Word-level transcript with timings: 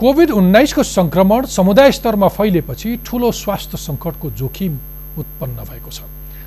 Covid 0.00 0.30
उन्नाइसको 0.30 0.82
सङ्क्रमण 0.82 1.44
समुदाय 1.48 1.92
स्तरमा 1.92 2.28
फैलिएपछि 2.28 2.96
ठुलो 3.04 3.30
स्वास्थ्य 3.32 3.76
सङ्कटको 3.78 4.30
जोखिम 4.40 4.72
उत्पन्न 5.18 5.64
भएको 5.68 5.90
छ। 5.90 6.02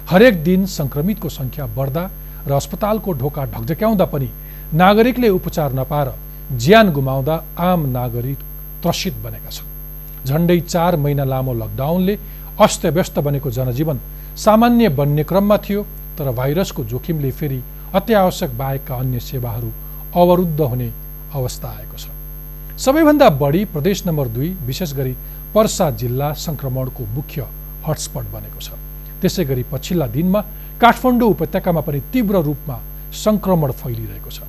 हरेक 0.10 0.44
दिन 0.44 0.66
सङ्क्रमितको 0.70 1.30
सङ्ख्या 1.30 1.66
बढ्दा 1.78 2.04
र 2.46 2.52
अस्पतालको 2.54 3.14
ढोका 3.22 3.46
ढकझक्याउँदा 3.54 4.06
पनि 4.06 4.30
नागरिकले 4.82 5.30
उपचार 5.30 5.74
नपाएर 5.80 6.12
ज्यान 6.62 6.92
गुमाउँदा 6.94 7.36
आम 7.70 7.86
नागरिक 7.98 8.40
त्रसित 8.84 9.18
बनेका 9.26 9.50
छन्। 9.50 10.28
झन्डै 10.30 10.60
चार 10.70 10.96
महिना 11.02 11.26
लामो 11.26 11.54
लकडाउनले 11.64 12.18
अस्तव्यस्त 12.62 13.20
बनेको 13.26 13.50
जनजीवन 13.58 14.00
सामान्य 14.46 14.90
बन्ने 15.02 15.24
क्रममा 15.26 15.58
थियो 15.66 15.82
तर 16.22 16.32
भाइरसको 16.38 16.84
जोखिमले 16.86 17.32
फेरि 17.34 17.60
अत्यावश्यक 17.98 18.58
बाहेकका 18.62 18.96
अन्य 18.96 19.20
सेवाहरू 19.26 19.74
अवरुद्ध 20.22 20.62
हुने 20.62 20.92
अवस्था 21.34 21.68
आएको 21.80 21.98
छ। 21.98 22.19
सबैभन्दा 22.80 23.28
बढी 23.36 23.64
प्रदेश 23.76 24.06
नम्बर 24.08 24.28
दुई 24.36 24.50
विशेष 24.66 24.92
गरी 24.96 25.12
पर्सा 25.56 25.90
जिल्ला 26.00 26.32
सङ्क्रमणको 26.44 27.06
मुख्य 27.16 27.48
हटस्पट 27.88 28.26
बनेको 28.32 28.60
छ। 28.60 28.72
त्यसै 29.20 29.44
गरी 29.50 29.64
पछिल्ला 29.72 30.08
दिनमा 30.16 30.42
काठमाडौँ 30.80 31.30
उपत्यकामा 31.30 31.82
पनि 31.84 32.00
तीव्र 32.14 32.36
रूपमा 32.48 32.78
सङ्क्रमण 33.24 33.72
फैलिरहेको 33.82 34.32
छ। 34.32 34.40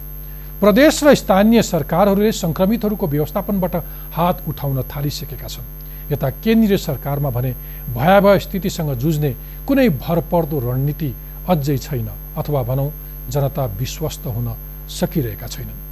प्रदेश 0.62 1.02
र 1.04 1.14
स्थानीय 1.22 1.62
सरकारहरूले 1.72 2.30
सङ्क्रमितहरूको 2.42 3.06
व्यवस्थापनबाट 3.14 3.74
हात 4.14 4.46
उठाउन 4.46 4.78
थालिसकेका 4.86 5.48
छन्। 5.50 5.66
यता 6.14 6.30
केन्द्रीय 6.38 6.78
सरकारमा 6.86 7.30
भने 7.34 7.52
भयावह 7.98 8.38
स्थितिसँग 8.46 8.94
जुझ्ने 9.02 9.34
कुनै 9.66 9.88
भरपर्दो 10.06 10.56
रणनीति 10.70 11.10
अझै 11.50 11.78
छैन 11.82 12.08
अथवा 12.38 12.62
भनौँ 12.62 12.90
जनता 13.26 13.64
विश्वस्त 13.74 14.26
हुन 14.30 14.48
सकिरहेका 14.86 15.46
छैनन्। 15.50 15.89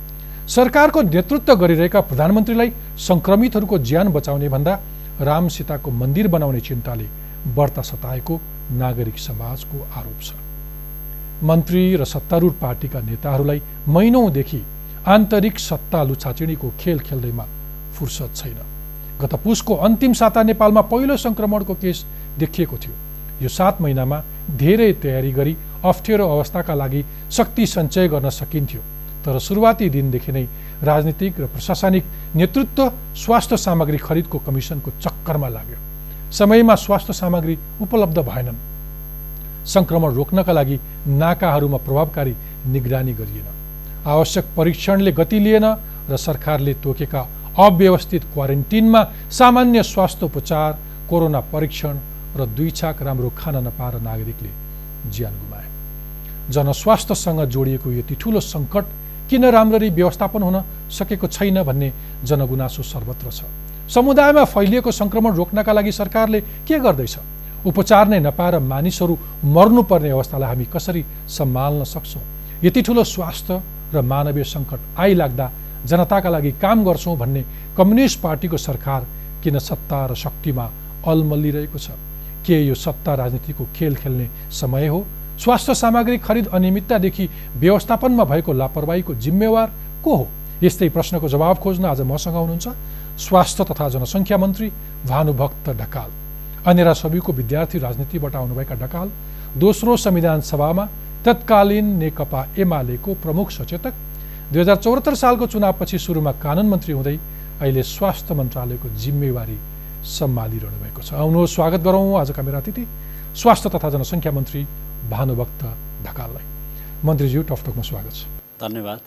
सरकारको 0.48 1.00
नेतृत्व 1.02 1.54
गरिरहेका 1.60 2.00
प्रधानमन्त्रीलाई 2.10 2.70
सङ्क्रमितहरूको 3.06 3.78
ज्यान 3.88 4.08
बचाउने 4.12 4.48
भन्दा 4.48 4.74
राम 5.20 5.48
सीताको 5.54 5.90
मन्दिर 5.92 6.28
बनाउने 6.34 6.60
चिन्ताले 6.68 7.06
बढ्ता 7.56 7.82
सताएको 7.82 8.40
नागरिक 8.78 9.18
समाजको 9.18 9.78
आरोप 9.98 10.22
छ। 10.22 10.32
मन्त्री 11.44 11.82
र 11.96 12.04
सत्तारूढ 12.04 12.52
पार्टीका 12.62 13.00
नेताहरूलाई 13.00 13.62
महिनौदेखि 13.88 14.62
आन्तरिक 15.06 15.58
सत्ता 15.60 16.02
लुछाचिडीको 16.04 16.72
खेल 16.80 16.98
खेल्दैमा 17.00 17.44
फुर्सद 17.98 18.34
छैन। 18.34 18.58
गत 19.20 19.34
पुसको 19.44 19.74
अन्तिम 19.86 20.12
साता 20.16 20.42
नेपालमा 20.42 20.80
पहिलो 20.88 21.16
सङ्क्रमणको 21.18 21.74
केस 21.74 22.04
देखिएको 22.38 22.76
थियो। 22.82 22.94
यो 23.42 23.48
सात 23.52 23.80
महिनामा 23.82 24.24
धेरै 24.56 24.92
तयारी 25.02 25.32
गरी 25.32 25.56
अप्ठ्यारो 25.84 26.28
अवस्थाका 26.28 26.74
लागि 26.74 27.04
शक्ति 27.30 27.66
सञ्चय 27.68 28.08
गर्न 28.08 28.30
सकिन्थ्यो। 28.32 28.82
तर 29.28 29.38
सुरुवाती 29.44 29.88
दिनदेखि 29.92 30.32
नै 30.32 30.44
राजनीतिक 30.80 31.40
र 31.40 31.44
प्रशासनिक 31.52 32.04
नेतृत्व 32.32 32.80
स्वास्थ्य 33.14 33.56
सामग्री 33.60 33.98
खरिदको 34.00 34.38
कमिसनको 34.46 34.90
चक्करमा 35.04 35.48
लाग्यो। 35.48 35.78
समयमा 36.32 36.74
स्वास्थ्य 36.74 37.12
सामग्री 37.12 37.54
उपलब्ध 37.84 38.18
भएनन्। 38.24 38.56
सङ्क्रमण 39.68 40.10
रोक्नका 40.14 40.52
लागि 40.52 40.76
नाकाहरूमा 41.20 41.78
प्रभावकारी 41.84 42.34
निगरानी 42.72 43.12
गरिएन। 43.20 43.48
आवश्यक 44.08 44.44
परीक्षणले 44.56 45.12
गति 45.12 45.38
लिएन 45.44 45.66
र 46.08 46.16
सरकारले 46.16 46.74
तोकेका 46.80 47.20
अव्यवस्थित 47.58 48.22
क्वारेन्टिनमा 48.32 49.02
सामान्य 49.30 49.82
स्वास्थ्य 49.82 50.26
उपचार 50.26 50.78
कोरोना 51.10 51.40
परीक्षण 51.52 51.94
र 52.38 52.46
दुई 52.56 52.70
छाक 52.70 53.02
राम्रो 53.02 53.28
खान 53.36 53.56
नपाएर 53.66 54.00
नागरिकले 54.00 54.50
ज्यान 55.12 55.34
गुमाए। 55.40 55.66
जनस्वास्थ्यसँग 56.48 57.40
जोडिएको 57.44 57.88
यति 57.92 58.14
ठुलो 58.14 58.40
सङ्कट 58.40 58.84
किन 59.30 59.44
राम्ररी 59.44 59.90
व्यवस्थापन 59.90 60.42
हुन 60.42 60.56
सकेको 60.90 61.26
छैन 61.26 61.62
भन्ने 61.62 61.92
जनगुनासो 62.24 62.82
सर्वत्र 62.82 63.30
छ। 63.30 63.44
समुदायमा 63.88 64.44
फैलिएको 64.44 64.90
सङ्क्रमण 64.92 65.32
रोक्नका 65.34 65.72
लागि 65.72 65.92
सरकारले 65.92 66.40
के 66.68 66.78
गर्दैछ? 66.78 67.16
उपचार 67.66 68.08
नै 68.08 68.18
नपाएर 68.20 68.58
मानिसहरू 68.58 69.18
मर्नुपर्ने 69.44 70.10
अवस्थालाई 70.10 70.48
हामी 70.48 70.64
कसरी 70.74 71.04
सम्हाल्न 71.28 71.84
सक्छौँ? 71.84 72.22
यति 72.64 72.82
ठुलो 72.82 73.04
स्वास्थ्य 73.04 73.62
र 73.94 74.00
मानवीय 74.02 74.44
सङ्कट 74.44 74.80
आइलाग्दा 74.98 75.50
जनताका 75.86 76.28
लागि 76.28 76.52
काम 76.62 76.84
गर्छौँ 76.84 77.16
भन्ने 77.18 77.42
कम्युनिस्ट 77.76 78.20
पार्टीको 78.20 78.56
सरकार 78.56 79.06
किन 79.44 79.58
सत्ता 79.58 80.06
र 80.06 80.14
शक्तिमा 80.14 80.64
अलमल्लिरहेको 81.08 81.78
छ? 81.78 81.90
के 82.46 82.56
यो 82.66 82.74
सत्ता 82.74 83.14
राजनीतिको 83.14 83.64
खेल 83.76 83.94
खेल्ने 83.96 84.28
समय 84.50 84.86
हो? 84.86 85.04
स्वास्थ्य 85.38 85.74
सामग्री 85.74 86.18
खरिद 86.18 86.46
अनियमिततादेखि 86.48 87.28
व्यवस्थापनमा 87.56 88.24
भएको 88.24 88.52
लापरवाहीको 88.52 89.14
जिम्मेवार 89.16 89.72
को 90.04 90.14
हो? 90.16 90.26
यस्तै 90.62 90.88
प्रश्नको 90.88 91.28
जवाब 91.28 91.56
खोज्न 91.62 91.84
आज 91.86 92.00
मसँग 92.02 92.34
हुनुहुन्छ 92.34 92.68
स्वास्थ्य 93.18 93.64
तथा 93.64 93.88
जनसङ्ख्या 93.88 94.38
मन्त्री 94.38 94.68
भानुभक्त 95.06 95.68
ढकाल। 95.78 96.10
अनेरा 96.66 96.92
सबैको 96.92 97.32
विद्यार्थी 97.32 97.78
राजनीतिबाट 97.78 98.34
आउनुभएका 98.34 98.74
ढकाल 98.74 99.10
दोस्रो 99.56 99.96
संविधान 99.96 100.40
सभामा 100.42 100.88
तत्कालीन 101.24 101.86
नेकपा 101.98 102.46
एमालेको 102.58 103.14
प्रमुख 103.22 103.50
सचेतक 103.50 103.94
दुई 104.52 104.60
हजार 104.60 104.76
चौहत्तर 104.76 105.14
सालको 105.14 105.46
चुनावपछि 105.46 105.98
सुरुमा 105.98 106.32
कानुन 106.42 106.66
मन्त्री 106.68 106.92
हुँदै 106.92 107.16
अहिले 107.62 107.82
स्वास्थ्य 107.84 108.34
मन्त्रालयको 108.34 108.88
जिम्मेवारी 108.98 109.58
सम्हालिरहनु 110.18 110.78
भएको 110.82 111.02
छ। 111.02 111.14
आउनुहोस् 111.14 111.54
स्वागत 111.54 111.80
गरौँ। 111.86 112.20
आजका 112.20 112.42
मेरा 112.42 112.58
अतिथि 112.58 112.84
स्वास्थ्य 113.34 113.68
तथा 113.70 113.90
जनसङ्ख्या 113.90 114.32
मन्त्री 114.32 114.66
भानुभक्त 115.10 115.62
ढकाललाई। 116.04 116.44
मन्त्रीज्यू 117.06 117.42
टकटकमा 117.48 117.82
स्वागत 117.82 118.12
छ। 118.12 118.24
धन्यवाद। 118.60 119.00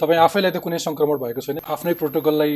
तपाईँ 0.00 0.18
आफैलाई 0.18 0.50
त 0.50 0.58
कुनै 0.64 0.78
सङ्क्रमण 0.80 1.16
भएको 1.20 1.40
छैन। 1.46 1.58
आफ्नै 1.60 1.92
प्रोटोकललाई 2.00 2.52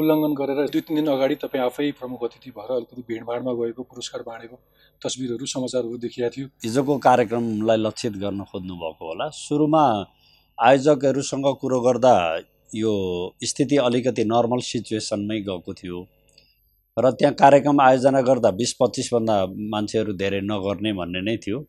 उल्लङ्घन 0.00 0.32
गरेर 0.40 0.60
दुई 0.72 0.80
तिन 0.80 0.96
दिन 0.96 1.08
अगाडि 1.12 1.34
तपाईँ 1.44 1.64
आफै 1.64 1.90
प्रमुख 2.00 2.24
अतिथि 2.24 2.50
भएर 2.56 2.70
अलिकति 2.72 3.02
भिडभाडमा 3.04 3.52
गएको 3.52 3.82
पुरस्कार 3.84 4.22
बाँडेको 4.28 4.56
तस्बिरहरू 5.02 5.46
समाचारहरू 5.52 5.96
देखिएको 6.00 6.30
थियो। 6.36 6.46
हिजोको 6.64 6.96
कार्यक्रमलाई 7.08 7.78
लक्षित 7.84 8.14
गर्न 8.22 8.40
खोज्नु 8.48 8.74
भएको 8.80 9.04
होला। 9.04 9.26
सुरुमा 9.36 9.84
आयोजकहरूसँग 10.58 11.46
कुरो 11.60 11.80
गर्दा 11.80 12.14
यो 12.80 12.92
स्थिति 13.44 13.76
अलिकति 13.88 14.24
नर्मल 14.24 14.60
सिचुएसनमै 14.70 15.38
गएको 15.50 15.72
थियो। 15.76 15.98
र 16.96 17.10
त्यहाँ 17.12 17.34
कार्यक्रम 17.34 17.80
आयोजना 17.80 18.20
गर्दा 18.28 18.50
बिस 18.56 18.72
पच्चिसभन्दा 18.80 19.36
मान्छेहरू 19.74 20.12
धेरै 20.16 20.40
नगर्ने 20.48 20.92
भन्ने 20.96 21.20
नै 21.28 21.36
थियो। 21.44 21.60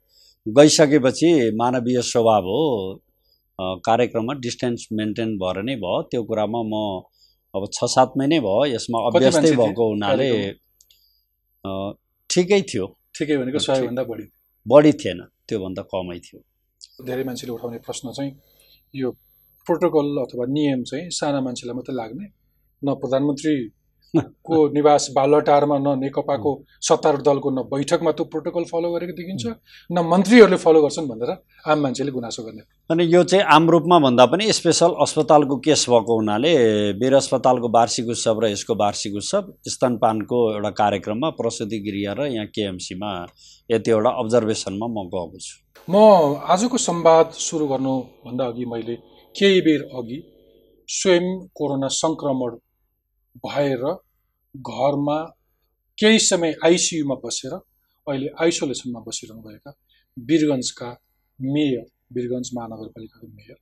गइसकेपछि 0.46 1.30
मानवीय 1.56 2.02
स्वभाव 2.02 2.46
हो। 2.46 2.62
कार्यक्रममा 3.86 4.34
डिस्टेन्स 4.42 4.88
मेन्टेन 5.00 5.38
भएर 5.38 5.58
नै 5.64 5.76
भयो। 5.84 6.02
त्यो 6.12 6.24
कुरामा 6.30 6.62
म 6.66 6.74
अब 7.54 7.68
छ 7.74 7.86
सात 7.94 8.14
महिनै 8.18 8.40
भयो। 8.40 8.66
यसमा 8.74 9.00
अभ्यस्तै 9.08 9.52
भएको 9.56 9.84
हुनाले 9.90 10.30
ठिकै 12.30 12.62
थियो। 12.70 12.86
ठिकै 13.16 13.38
भनेको 13.38 13.60
सयभन्दा 13.60 14.04
बढी 14.10 14.26
बढी 14.66 14.92
थिएन। 15.02 15.20
त्योभन्दा 15.48 15.82
कमै 15.92 16.18
थियो। 16.26 16.40
धेरै 17.06 17.24
मान्छेले 17.28 17.52
उठाउने 17.54 17.78
प्रश्न 17.86 18.12
चाहिँ 18.18 18.32
यो 18.94 19.12
प्रोटोकल 19.68 20.08
अथवा 20.26 20.46
नियम 20.58 20.84
चाहिँ 20.90 21.10
साना 21.20 21.40
मान्छेलाई 21.46 21.76
मात्रै 21.76 21.96
लाग्ने 21.96 22.26
न 22.82 22.88
प्रधानमन्त्री 23.02 23.54
को 24.16 24.68
निवास 24.74 25.08
बालटारमा 25.16 25.78
न 25.78 26.00
नेकपाको 26.00 26.52
सत्तारूढ 26.84 27.22
दलको 27.24 27.50
न 27.52 27.64
बैठकमा 27.72 28.12
त्यो 28.12 28.26
प्रोटोकल 28.28 28.64
फलो 28.72 28.92
गरेको 28.92 29.14
देखिन्छ 29.16 29.46
न 29.92 30.04
मन्त्रीहरूले 30.06 30.58
फलो 30.60 30.82
गर्छन् 30.82 31.08
भनेर 31.08 31.32
आम 31.72 31.80
मान्छेले 31.80 32.12
गुनासो 32.12 32.44
गर्ने। 32.44 32.62
अनि 32.92 33.04
यो 33.14 33.24
चाहिँ 33.24 33.46
आम 33.48 33.70
रूपमा 33.70 34.00
भन्दा 34.00 34.26
पनि 34.26 34.52
स्पेसल 34.54 34.92
अस्पतालको 35.02 35.58
केस 35.64 35.86
भएको 35.90 36.16
हुनाले 36.16 36.52
वीर 37.00 37.14
अस्पतालको 37.16 37.70
वार्षिक 37.72 38.10
उत्सव 38.10 38.40
र 38.44 38.50
यसको 38.52 38.76
वार्षिक 38.76 39.16
उत्सव 39.16 39.54
स्तनपानको 39.68 40.40
एउटा 40.54 40.70
कार्यक्रममा 40.82 41.30
प्रसुति 41.40 41.80
गृह 41.88 42.14
र 42.20 42.28
यहाँ 42.32 42.46
केएमसीमा 42.56 43.12
यति 43.70 43.92
एउटा 43.92 44.10
अब्जर्भेसनमा 44.24 44.88
म 44.88 45.08
गएको 45.08 45.40
छु। 45.40 45.56
म 45.88 45.96
आजको 46.52 46.78
संवाद 46.80 47.32
सुरु 47.40 47.68
गर्नुभन्दा 47.68 48.46
अघि 48.46 48.66
मैले 48.74 48.96
केही 49.36 49.62
बेर 49.62 49.88
अघि 49.96 50.20
स्वयं 50.90 51.26
कोरोना 51.56 51.88
सङ्क्रमण 51.96 52.60
भएर 53.38 53.84
घरमा 54.56 55.18
केही 55.98 56.20
समय 56.20 56.56
आइसियुमा 56.66 57.16
बसेर 57.26 57.54
अहिले 57.54 58.30
आइसोलेसनमा 58.42 59.00
बसिरहनुभएका 59.00 59.72
वीरगन्जका 60.18 60.90
मेयर 61.40 61.86
वीरगन्ज 62.14 62.50
महानगरपालिकाको 62.56 63.28
मेयर 63.28 63.58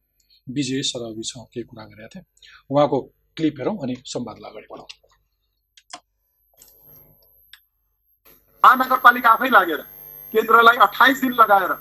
विजय 0.48 0.82
सरवीसँग 0.84 1.46
केही 1.54 1.64
कुरा 1.64 1.86
गरेका 1.86 2.08
थिएँ। 2.16 2.26
उहाँको 2.72 3.02
क्लिप 3.38 3.60
हेरौँ 3.60 3.78
अनि 3.84 3.96
संवादलाई 4.06 4.52
अगाडि 4.52 4.68
बढाउँ। 4.72 4.88
महानगरपालिका 8.64 9.30
आफै 9.30 9.50
लागेर 9.50 9.82
केन्द्रलाई 10.34 10.78
अठाइस 10.88 11.22
दिन 11.22 11.34
लगाएर 11.34 11.72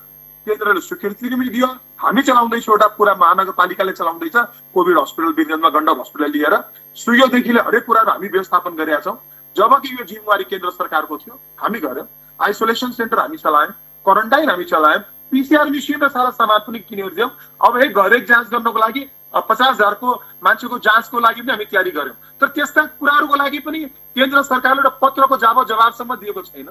केन्द्रले 0.48 0.80
स्वीकृति 0.80 1.28
पनि 1.28 1.48
दियो। 1.48 1.66
हामी 2.00 2.22
चलाउँदैछौँ 2.22 2.74
एउटा 2.74 2.86
पुरा 2.96 3.14
महानगरपालिकाले 3.14 3.92
चलाउँदैछ। 3.92 4.36
कोभिड 4.74 4.98
हस्पिटल 4.98 5.32
बिरगन्जमा 5.36 5.70
गण्डक 5.70 6.00
हस्पिटल 6.00 6.30
लिएर। 6.32 6.54
सुयोदेखि 6.96 7.52
हरेक 7.58 7.84
कुराहरू 7.86 8.10
हामी 8.10 8.28
व्यवस्थापन 8.28 8.76
गरेका 8.76 9.00
छौँ। 9.04 9.16
जबकि 9.56 9.88
यो 9.94 10.04
जिम्मेवारी 10.04 10.44
केन्द्र 10.44 10.70
सरकारको 10.70 11.18
थियो 11.18 11.34
हामी 11.60 11.78
गऱ्यौँ। 11.80 12.06
आइसोलेसन 12.38 12.90
सेन्टर 12.96 13.18
हामी 13.18 13.36
चलायौँ। 13.36 13.72
क्वारेन्टाइन 14.06 14.50
हामी 14.50 14.64
चलायौँ। 14.64 15.02
पिसिआर 15.30 15.70
मेसिन 15.70 16.00
र 16.00 16.08
सारा 16.08 16.30
सामान 16.32 16.60
पनि 16.66 16.78
किनेर 16.80 17.12
दियौँ। 17.14 17.30
अब 17.60 17.76
एक 17.76 17.92
घरेक 17.92 18.26
जाँच 18.26 18.48
गर्नको 18.48 18.78
लागि 18.78 19.02
पचास 19.28 19.74
हजारको 19.74 20.08
मान्छेको 20.40 20.78
जाँचको 20.78 21.20
लागि 21.20 21.40
पनि 21.42 21.52
हामी 21.52 21.64
तयारी 21.64 21.90
गऱ्यौँ। 21.90 22.16
तर 22.40 22.48
त्यस्ता 22.48 22.84
कुराहरूको 22.96 23.36
लागि 23.36 23.58
पनि 23.60 23.80
केन्द्र 24.16 24.42
सरकारले 24.42 24.80
एउटा 24.80 24.92
पत्रको 25.02 25.36
जाब 25.36 25.64
जवाबसम्म 25.68 26.14
दिएको 26.16 26.42
छैन। 26.42 26.68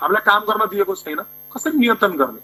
हामीलाई 0.00 0.22
काम 0.24 0.42
गर्न 0.48 0.64
दिएको 0.72 0.94
छैन। 0.94 1.20
कसरी 1.52 1.76
नियन्त्रण 1.78 2.12
गर्ने? 2.16 2.40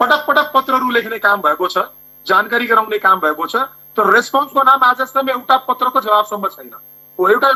पटक 0.00 0.24
पटक 0.28 0.50
पत्रहरू 0.54 0.90
लेख्ने 0.90 1.18
काम 1.18 1.40
भएको 1.42 1.68
छ 1.68 1.84
जानकारी 2.26 2.66
गराउने 2.66 2.98
काम 2.98 3.20
भएको 3.20 3.46
छ 3.46 3.56
तर 3.96 4.10
रेस्पोन्सको 4.14 4.62
नाम 4.62 4.84
आजसम्म 4.84 5.30
एउटा 5.30 5.56
पत्रको 5.68 6.00
जवाबसम्म 6.00 6.48
छैन। 6.48 6.72
हो 7.18 7.28
एउटा 7.28 7.48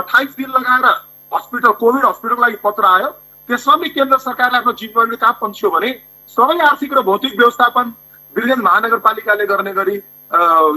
अठाइस 0.00 0.36
दिन 0.36 0.50
लगाएर 0.50 0.86
हस्पिटल 1.32 1.72
कोभिड 1.82 2.04
हस्पिटलको 2.06 2.42
लागि 2.42 2.56
पत्र 2.64 2.84
आयो। 2.86 3.08
त्यसमा 3.48 3.76
पनि 3.76 3.88
केन्द्र 3.94 4.18
सरकारले 4.18 4.58
आफ्नो 4.58 4.72
जिम्मेवारी 4.82 5.16
कहाँ 5.16 5.38
पन्छ्यो 5.40 5.70
भने 5.70 5.90
सबै 6.36 6.58
आर्थिक 6.66 6.92
र 6.92 7.02
भौतिक 7.08 7.38
व्यवस्थापन 7.38 7.94
वीरगञ्ज 8.34 8.62
महानगरपालिकाले 8.66 9.46
गर्ने 9.46 9.72
गरी 9.72 9.96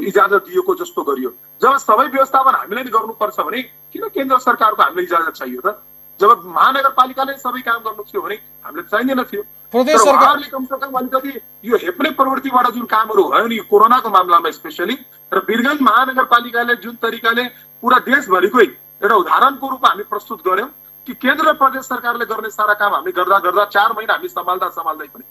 इजाजत 0.07 0.44
दिएको 0.47 0.75
जस्तो 0.81 1.01
गरियो। 1.03 1.29
जब 1.61 1.77
सबै 1.81 2.07
व्यवस्थापन 2.07 2.56
हामीले 2.56 2.83
नै 2.83 2.91
गर्नुपर्छ 2.94 3.39
भने 3.39 3.61
किन 3.94 4.07
केन्द्र 4.13 4.38
सरकारको 4.39 4.81
हामीले 4.83 5.03
इजाजत 5.09 5.33
चाहियो 5.41 5.61
त? 5.65 5.73
जब 6.19 6.42
महानगरपालिकाले 6.45 7.33
सबै 7.38 7.62
काम 7.62 7.80
गर्नु 7.83 8.04
थियो 8.04 8.21
भने 8.21 8.36
हामीले 8.66 8.83
चाहिँदैन 8.92 9.24
थियो। 9.24 9.44
प्रदेश 9.74 10.01
सरकारले 10.01 10.48
कमसे 10.50 10.77
कम 10.80 10.98
अलिकति 11.00 11.31
यो 11.66 11.77
हेप्ने 11.77 12.10
प्रवृत्तिबाट 12.19 12.68
जुन 12.75 12.86
कामहरू 12.94 13.24
भयो 13.30 13.48
नि 13.48 13.57
कोरोनाको 13.69 14.10
मामलामा 14.10 14.51
स्पेसली 14.51 14.95
र 15.31 15.39
वीरगञ्ज 15.50 15.81
महानगरपालिकाले 15.81 16.75
जुन 16.83 16.95
तरिकाले 17.04 17.44
पुरा 17.83 17.98
देशभरिकै 18.10 18.66
एउटा 18.66 19.16
उदाहरणको 19.16 19.69
रूपमा 19.69 19.89
हामी 19.89 20.04
प्रस्तुत 20.10 20.39
गर्यौँ 20.48 20.69
कि 21.07 21.13
केन्द्र 21.24 21.50
र 21.50 21.54
प्रदेश 21.62 21.86
सरकारले 21.86 22.25
गर्ने 22.25 22.50
सारा 22.51 22.74
काम 22.81 22.94
हामी 22.94 23.12
गर्दा 23.19 23.39
गर्दा 23.45 23.66
चार 23.77 23.94
महिना 23.98 24.13
हामी 24.13 24.30
सम्हाल्दा 24.30 24.69
सम्हाल्दै 24.75 25.07
पनि। 25.13 25.25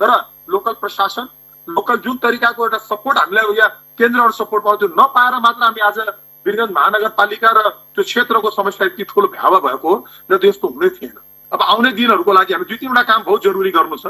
तर 0.00 0.10
लोकल 0.48 0.74
प्रशासन 0.80 1.28
लोकल 1.68 1.96
जुन 2.06 2.16
तरिकाको 2.22 2.64
एउटा 2.64 2.78
सपोर्ट 2.88 3.18
हामीलाई 3.18 3.54
यहाँ 3.58 3.70
केन्द्रबाट 3.98 4.32
सपोर्ट 4.34 4.64
पाउँथ्यो 4.64 4.88
नपाएर 4.96 5.34
मात्र 5.44 5.62
हामी 5.64 5.80
आज 5.90 5.98
वीरगञ्ज 6.46 6.70
महानगरपालिका 6.72 7.50
र 7.50 7.68
त्यो 7.94 8.02
क्षेत्रको 8.04 8.50
समस्या 8.50 8.86
यति 8.86 9.04
ठुलो 9.04 9.28
भ्यावा 9.28 9.58
भएको 9.60 9.88
हो 9.88 9.96
र 10.30 10.36
त्यस्तो 10.40 10.68
हुनै 10.68 10.88
थिएन। 10.96 11.16
अब 11.52 11.60
आउने 11.62 11.90
दिनहरूको 11.92 12.32
लागि 12.32 12.52
हामी 12.54 12.64
दुई 12.64 12.76
तिनवटा 12.80 13.02
काम 13.02 13.22
बहुत 13.24 13.42
जरुरी 13.44 13.70
गर्नु 13.70 13.96
छ। 13.96 14.06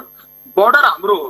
बर्डर 0.57 0.85
हाम्रो 0.85 1.15
हो। 1.15 1.29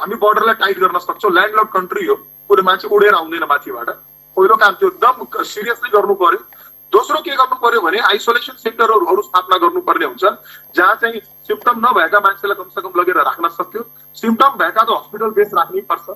हामी 0.00 0.14
बर्डरलाई 0.16 0.54
टाइट 0.62 0.78
गर्न 0.80 0.98
सक्छौँ। 0.98 1.32
ल्यान्डलक 1.32 1.68
कन्ट्री 1.70 2.06
हो। 2.06 2.14
कुनै 2.50 2.62
मान्छे 2.62 2.88
उडेर 2.88 3.14
आउँदैन 3.14 3.44
माथिबाट। 3.46 3.88
पहिलो 4.36 4.56
काम 4.56 4.74
त्यो 4.80 4.88
एकदम 4.88 5.44
सिरियसली 5.44 5.90
गर्नु 5.90 6.14
पर्यो। 6.18 6.40
दोस्रो 6.92 7.18
के 7.22 7.30
गर्नु 7.30 7.56
पर्यो 7.62 7.80
भने 7.80 7.98
आइसोलेसन 8.10 8.56
सेन्टरहरू 8.58 9.22
स्थापना 9.22 9.56
गर्नुपर्ने 9.62 10.06
हुन्छ। 10.06 10.24
जहाँ 10.74 10.94
चाहिँ 10.98 11.20
सिम्टम 11.46 11.78
नभएका 11.78 12.18
मान्छेलाई 12.18 12.56
कमसेकम 12.58 12.92
लगेर 13.00 13.18
राख्न 13.20 13.48
सक्यो। 13.54 13.82
सिम्टम 14.16 14.50
भएका 14.58 14.82
त 14.82 14.90
हस्पिटल 14.90 15.30
बेस 15.38 15.50
राख्नै 15.54 15.80
पर्छ। 15.86 16.06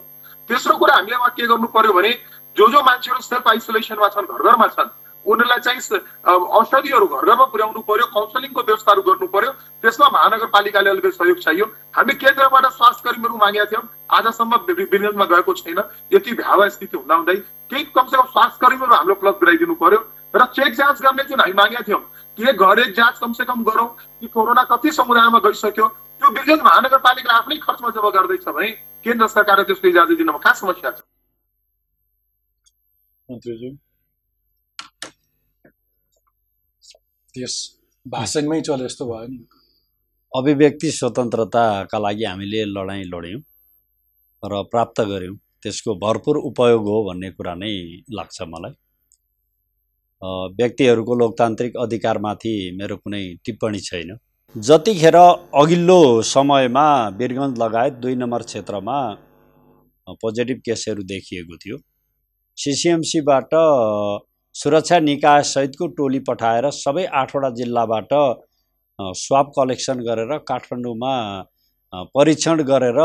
तेस्रो 0.51 0.77
कुरा 0.77 0.95
हामीले 0.95 1.15
अब 1.15 1.31
के 1.37 1.47
गर्नु 1.47 1.67
पर्यो 1.71 1.93
भने 1.93 2.11
जो 2.57 2.69
जो 2.73 2.81
मान्छेहरू 2.83 3.23
सेल्फ 3.23 3.49
आइसोलेसनमा 3.49 4.09
छन् 4.15 4.27
घर 4.27 4.43
घरमा 4.51 4.67
छन् 4.75 4.91
उनीहरूलाई 5.27 5.61
चाहिँ 5.65 5.81
औषधिहरू 6.29 7.07
घर 7.07 7.25
घरमा 7.25 7.45
पुर्याउनु 7.53 7.81
पर्यो 7.89 8.07
काउन्सिलिङको 8.15 8.61
व्यवस्थाहरू 8.63 9.03
गर्नु 9.03 9.27
पर्यो। 9.35 9.51
त्यसमा 9.83 10.09
महानगरपालिकाले 10.13 10.91
अलिकति 10.91 11.11
सहयोग 11.17 11.39
चाहियो। 11.41 11.67
हामी 11.97 12.15
केन्द्रबाट 12.23 12.67
स्वास्थ्य 12.77 13.03
कर्मीहरू 13.05 13.37
मागेका 13.41 13.65
थियौँ। 13.73 13.85
आजसम्म 14.13 14.53
विनियोगमा 14.69 15.25
गएको 15.33 15.53
छैन। 15.55 15.81
यति 16.13 16.33
भ्यावा 16.41 16.69
स्थिति 16.77 16.97
हुँदाहुँदै 16.97 17.37
केही 17.73 17.85
कमसेकम 17.97 18.27
स्वास्थ्य 18.37 18.67
कर्मीहरू 18.67 18.95
हाम्रो 18.95 19.15
प्लस 19.25 19.35
गराइदिनु 19.43 19.75
पर्यो। 19.81 20.01
र 20.37 20.45
चेक 20.53 20.75
जाँच 20.75 21.01
गर्ने 21.03 21.25
जुन 21.25 21.41
हामी 21.41 21.53
मागेका 21.57 21.83
थियौँ 21.89 22.03
कि 22.39 22.53
घरे 22.53 22.85
जाँच 22.93 23.19
कमसे 23.19 23.45
कम 23.49 23.65
गरौँ 23.65 23.89
कि 24.21 24.27
कोरोना 24.29 24.63
कति 24.69 24.91
समुदायमा 24.93 25.39
गइसक्यो 25.41 25.89
त्यो 25.89 26.29
विगत 26.29 26.61
महानगरपालिकाले 26.65 27.39
आफ्नै 27.39 27.57
खर्चमा 27.65 27.91
जब 27.97 28.07
गर्दैछ 28.13 28.49
भने 28.51 28.71
केन्द्र 29.01 29.27
सरकारले 29.31 29.65
त्यसको 29.65 29.89
इजाजत 29.89 30.17
दिनमा 30.19 30.39
कहाँ 30.39 30.55
समस्या 30.55 30.91
छ? 30.91 31.01
मन्त्रीज्यू 33.29 33.71
त्यस 37.35 37.55
भाषणमै 38.07 38.61
चले 38.61 38.85
जस्तो 38.85 39.05
भयो 39.11 39.27
नि 39.29 39.39
अभिव्यक्ति 40.33 40.91
स्वतन्त्रताका 40.93 41.99
लागि 41.99 42.25
हामीले 42.25 42.61
लडाइँ 42.71 43.05
लड्यौँ 43.13 43.41
र 44.43 44.63
प्राप्त 44.73 45.01
गऱ्यौँ 45.11 45.37
त्यसको 45.63 45.95
भरपुर 46.01 46.37
उपयोग 46.51 46.89
हो 46.93 46.99
भन्ने 47.05 47.31
कुरा 47.37 47.55
नै 47.63 47.73
लाग्छ 48.19 48.49
मलाई 48.53 48.75
व्यक्तिहरूको 50.59 51.15
लोकतान्त्रिक 51.23 51.77
अधिकारमाथि 51.85 52.55
मेरो 52.79 52.97
कुनै 52.99 53.23
टिप्पणी 53.45 53.81
छैन 53.89 54.13
जतिखेर 54.55 55.17
अघिल्लो 55.63 55.99
समयमा 56.33 56.87
वीरगञ्ज 57.19 57.59
लगायत 57.63 57.99
दुई 58.05 58.15
नम्बर 58.17 58.43
क्षेत्रमा 58.51 58.99
पोजिटिभ 60.21 60.61
केसहरू 60.67 61.03
देखिएको 61.11 61.57
थियो 61.65 61.79
सिसिएमसीबाट 62.59 63.55
सुरक्षा 64.55 64.99
निकायसहितको 65.01 65.87
टोली 65.97 66.19
पठाएर 66.29 66.69
सबै 66.73 67.05
आठवटा 67.21 67.51
जिल्लाबाट 67.55 68.13
स्वाब 69.19 69.51
कलेक्सन 69.57 70.01
गरेर 70.01 70.37
काठमाडौँमा 70.49 71.15
परीक्षण 72.15 72.63
गरेर 72.69 73.01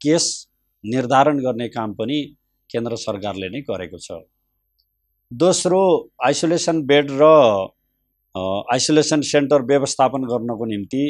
केस 0.00 0.26
निर्धारण 0.84 1.38
गर्ने 1.38 1.68
काम 1.68 1.92
पनि 1.94 2.18
केन्द्र 2.70 2.96
सरकारले 2.96 3.48
नै 3.48 3.60
गरेको 3.70 3.98
छ। 3.98 4.18
दोस्रो 5.30 5.80
आइसोलेसन 6.26 6.82
बेड 6.86 7.10
र 7.20 7.30
आइसोलेसन 8.74 9.20
सेन्टर 9.30 9.62
व्यवस्थापन 9.70 10.26
गर्नको 10.32 10.64
निम्ति 10.66 11.04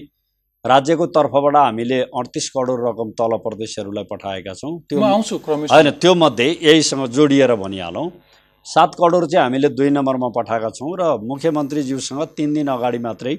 राज्यको 0.66 1.06
तर्फबाट 1.14 1.56
हामीले 1.56 1.98
अडतिस 2.20 2.48
करोड 2.50 2.80
रकम 2.86 3.10
तल 3.18 3.36
प्रदेशहरूलाई 3.44 4.04
पठाएका 4.12 4.54
छौँ। 4.54 4.72
त्यो 4.88 5.00
आउँछु 5.00 5.36
होइन 5.46 5.90
त्यो 6.02 6.14
मध्ये 6.14 6.48
यहीसँग 6.62 7.06
जोडिएर 7.16 7.54
भनिहालौँ। 7.56 8.08
सात 8.66 8.94
करोड 8.98 9.26
चाहिँ 9.26 9.42
हामीले 9.42 9.68
दुई 9.78 9.90
नम्बरमा 9.90 10.28
पठाएका 10.36 10.70
छौँ 10.78 10.92
र 11.00 11.02
मुख्यमन्त्रीज्यूसँग 11.24 12.22
तिन 12.36 12.54
दिन 12.54 12.68
अगाडि 12.68 12.98
मात्रै 12.98 13.34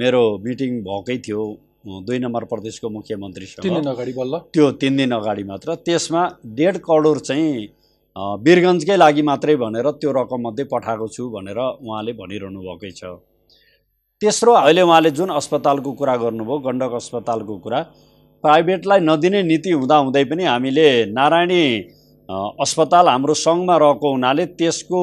मेरो 0.00 0.22
मिटिङ 0.44 0.70
भएकै 0.84 1.16
थियो 1.24 1.44
दुई 1.84 2.18
नम्बर 2.18 2.44
प्रदेशको 2.50 2.88
मुख्यमन्त्रीसँग। 2.90 3.86
अगाडि 3.88 4.12
बल्ल। 4.12 4.34
त्यो 4.52 4.70
तिन 4.80 4.96
दिन 4.96 5.10
अगाडि 5.14 5.44
मात्र। 5.44 5.74
त्यसमा 5.86 6.22
डेढ 6.56 6.76
करोड 6.84 7.18
चाहिँ 7.28 7.52
वीरगन्जकै 8.44 8.96
लागि 8.96 9.22
मात्रै 9.28 9.56
भनेर 9.56 9.90
त्यो 10.00 10.10
रकममध्ये 10.12 10.64
पठाएको 10.72 11.06
छु 11.08 11.22
भनेर 11.30 11.58
उहाँले 11.58 12.12
भनिरहनु 12.20 12.60
भएकै 12.60 12.92
छ। 12.92 13.02
तेस्रो 14.24 14.52
अहिले 14.56 14.82
उहाँले 14.82 15.10
जुन 15.12 15.30
अस्पतालको 15.36 15.92
कुरा 16.00 16.16
गर्नुभयो 16.16 16.58
गण्डक 16.66 16.92
अस्पतालको 16.96 17.56
कुरा 17.64 17.80
प्राइभेटलाई 18.44 19.00
नदिने 19.08 19.42
नीति 19.50 19.70
हुँदाहुँदै 19.70 20.24
पनि 20.30 20.44
हामीले 20.44 20.88
नारायणी 21.12 21.62
अस्पताल 22.64 23.08
हाम्रो 23.08 23.34
सङ्घमा 23.40 23.76
रहेको 23.82 24.12
हुनाले 24.12 24.46
त्यसको 24.60 25.00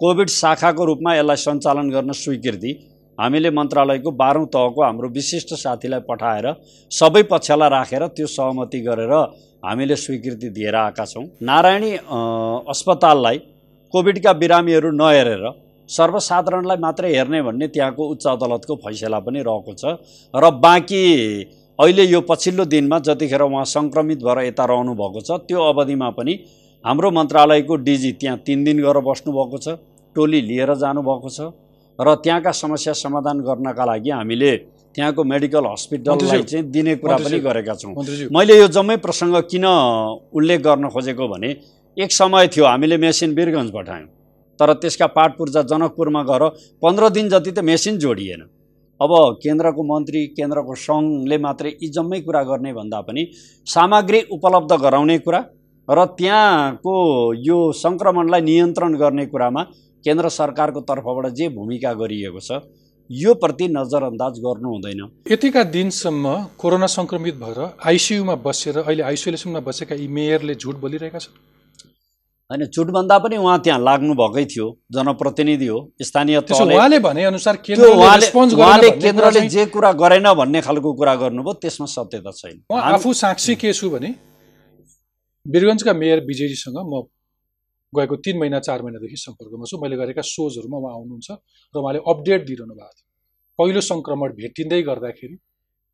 कोभिड 0.00 0.28
शाखाको 0.34 0.84
रूपमा 0.90 1.14
यसलाई 1.14 1.38
सञ्चालन 1.44 1.90
गर्न 1.90 2.12
स्वीकृति 2.22 2.72
हामीले 3.18 3.50
मन्त्रालयको 3.58 4.10
बाह्रौँ 4.22 4.46
तहको 4.56 4.82
हाम्रो 4.82 5.08
विशिष्ट 5.18 5.54
साथीलाई 5.62 6.02
पठाएर 6.10 6.50
सबै 6.90 7.22
पक्षलाई 7.30 7.70
राखेर 7.76 8.06
त्यो 8.18 8.26
सहमति 8.34 8.80
गरेर 8.88 9.14
हामीले 9.68 9.96
स्वीकृति 10.02 10.48
दिएर 10.58 10.76
आएका 10.82 11.04
छौँ। 11.04 11.24
नारायणी 11.50 11.94
अस्पताललाई 12.74 13.38
कोभिडका 13.94 14.32
बिरामीहरू 14.42 14.90
नहेरेर 15.02 15.48
सर्वसाधारणलाई 15.88 16.76
मात्रै 16.76 17.14
हेर्ने 17.14 17.40
भन्ने 17.42 17.66
त्यहाँको 17.74 18.08
उच्च 18.12 18.26
अदालतको 18.26 18.74
फैसला 18.84 19.18
पनि 19.26 19.42
रहेको 19.42 19.72
छ। 19.74 19.84
र 20.34 20.50
बाँकी 20.64 21.02
अहिले 21.78 22.04
यो 22.04 22.20
पछिल्लो 22.28 22.64
दिनमा 22.64 22.98
जतिखेर 23.06 23.42
उहाँ 23.42 23.64
सङ्क्रमित 23.64 24.18
भएर 24.24 24.38
यता 24.46 24.64
रहनु 24.64 24.94
भएको 24.94 25.20
छ 25.20 25.30
त्यो 25.48 25.58
अवधिमा 25.72 26.10
पनि 26.18 26.34
हाम्रो 26.84 27.10
मन्त्रालयको 27.10 27.76
डिजी 27.86 28.12
त्यहाँ 28.20 28.38
तिन 28.46 28.64
दिन 28.64 28.82
गरेर 28.82 29.02
बस्नुभएको 29.06 29.58
छ 29.58 29.78
टोली 30.16 30.40
लिएर 30.42 30.74
जानुभएको 30.74 31.30
छ। 31.30 31.40
र 31.98 32.14
त्यहाँका 32.24 32.50
समस्या 32.54 32.92
समाधान 32.94 33.40
गर्नका 33.46 33.84
लागि 33.84 34.10
हामीले 34.10 34.52
त्यहाँको 34.94 35.24
मेडिकल 35.24 35.64
हस्पिटललाई 35.66 36.42
चाहिँ 36.42 36.64
दिने 36.70 36.94
कुरा 36.98 37.16
पनि 37.22 37.38
गरेका 37.38 37.74
छौँ। 37.74 37.94
मैले 38.34 38.58
यो 38.58 38.68
जम्मै 38.76 38.96
प्रसङ्ग 38.98 39.36
किन 39.50 39.66
उल्लेख 40.34 40.60
गर्न 40.60 40.88
खोजेको 40.90 41.28
भने 41.28 41.50
एक 41.96 42.10
समय 42.12 42.48
थियो 42.50 42.64
हामीले 42.66 42.96
मेसिन 42.98 43.34
वीरगन्ज 43.34 43.70
पठायौँ। 43.70 44.17
तर 44.58 44.72
त्यसका 44.74 45.06
पाठ 45.16 45.36
पूर्जा 45.38 45.62
जनकपुरमा 45.72 46.22
गएर 46.30 46.48
पन्ध्र 46.82 47.08
दिन 47.10 47.28
जति 47.28 47.50
त 47.50 47.58
मेसिन 47.64 47.98
जोडिएन। 47.98 48.42
अब 49.00 49.12
केन्द्रको 49.42 49.82
मन्त्री 49.88 50.20
केन्द्रको 50.36 50.74
सङ्घले 50.76 51.38
मात्रै 51.38 51.70
यी 51.72 51.88
जम्मै 51.96 52.20
कुरा 52.20 52.42
गर्ने 52.44 52.72
भन्दा 52.74 53.00
पनि 53.06 53.22
सामग्री 53.66 54.20
उपलब्ध 54.36 54.72
गराउने 54.84 55.18
कुरा 55.26 55.40
र 55.88 56.04
त्यहाँको 56.18 56.94
यो 57.48 57.58
सङ्क्रमणलाई 57.74 58.40
नियन्त्रण 58.48 58.94
गर्ने 59.02 59.26
कुरामा 59.26 59.62
केन्द्र 60.04 60.28
सरकारको 60.30 60.80
तर्फबाट 60.88 61.26
जे 61.38 61.48
भूमिका 61.54 61.92
गरिएको 62.00 62.40
छ 62.40 62.60
यो 63.10 63.34
प्रति 63.34 63.68
नजरअन्दाज 63.68 64.40
गर्नु 64.46 64.68
हुँदैन। 64.68 65.00
यतिका 65.32 65.62
दिनसम्म 65.76 66.34
कोरोना 66.58 66.86
सङ्क्रमित 66.96 67.36
भएर 67.44 67.60
आइसियुमा 67.90 68.34
बसेर 68.44 68.78
अहिले 68.78 69.02
आइसोलेसनमा 69.02 69.60
बसेका 69.68 69.94
यी 69.94 70.08
मेयरले 70.18 70.54
झुट 70.54 70.76
बोलिरहेका 70.80 71.18
छन्। 71.18 71.38
होइन 72.50 72.64
झुटभन्दा 72.64 73.16
पनि 73.18 73.36
उहाँ 73.36 73.58
त्यहाँ 73.60 73.80
लाग्नु 73.80 74.14
भएकै 74.14 74.44
थियो 74.52 74.66
जनप्रतिनिधि 74.92 75.66
हो 75.66 75.78
स्थानीय 76.02 76.36
उहाँले 76.38 76.98
भने 76.98 77.24
अनुसार 77.24 77.56
त्यो 77.66 77.88
केन्द्रले 79.02 79.40
जे 79.48 79.64
कुरा 79.74 79.90
गरेन 80.02 80.32
भन्ने 80.34 80.60
खालको 80.64 80.92
कुरा 80.96 81.14
गर्नुभयो 81.22 81.52
त्यसमा 81.60 81.86
सत्यता 81.86 82.30
छैन। 82.32 82.56
आफू 82.72 83.12
साक्षी 83.20 83.54
के 83.60 83.72
छु 83.72 83.90
भने 83.90 84.10
वीरगन्जका 85.46 85.92
मेयर 85.92 86.24
विजयजीसँग 86.24 86.78
म 86.88 87.02
गएको 87.92 88.16
तिन 88.24 88.38
महिना 88.38 88.58
चार 88.64 88.82
महिनादेखि 88.82 89.16
सम्पर्कमा 89.16 89.64
छु। 89.68 89.76
मैले 89.82 89.96
गरेका 89.96 90.22
सोजहरूमा 90.24 90.78
उहाँ 90.78 90.92
आउनुहुन्छ 90.96 91.28
र 91.74 91.76
उहाँले 91.76 92.00
अपडेट 92.12 92.40
दिइरहनु 92.48 92.74
भएको 92.74 92.92
थियो। 92.96 93.06
पहिलो 93.58 93.80
सङ्क्रमण 93.92 94.28
भेटिँदै 94.40 94.80
गर्दाखेरि 94.88 95.36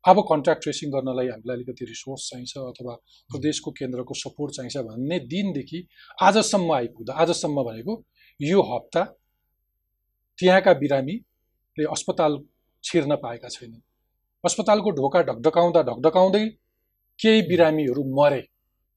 अब 0.05 0.19
कन्ट्याक्ट 0.29 0.61
ट्रेसिङ 0.63 0.91
गर्नलाई 0.91 1.27
हामीलाई 1.27 1.55
अलिकति 1.55 1.85
रिसोर्स 1.85 2.29
चाहिन्छ 2.29 2.57
अथवा 2.63 2.93
प्रदेशको 3.29 3.71
केन्द्रको 3.71 4.13
सपोर्ट 4.15 4.55
चाहिन्छ 4.55 4.83
भन्ने 4.89 5.19
दिनदेखि 5.31 5.79
आजसम्म 6.21 6.73
आइपुग्दा 6.73 7.13
आजसम्म 7.23 7.63
भनेको 7.63 7.93
यो 8.39 8.61
हप्ता 8.71 9.03
त्यहाँका 10.39 10.73
बिरामीले 10.75 11.85
अस्पताल 11.91 12.37
छिर्न 12.83 13.15
पाएका 13.15 13.49
छैनन्। 13.49 13.81
अस्पतालको 14.43 14.91
ढोका 14.91 15.21
ढकढकाउँदा 15.21 15.81
ढकढकाउँदै 15.81 16.45
केही 17.19 17.41
बिरामीहरू 17.49 18.03
मरे। 18.17 18.41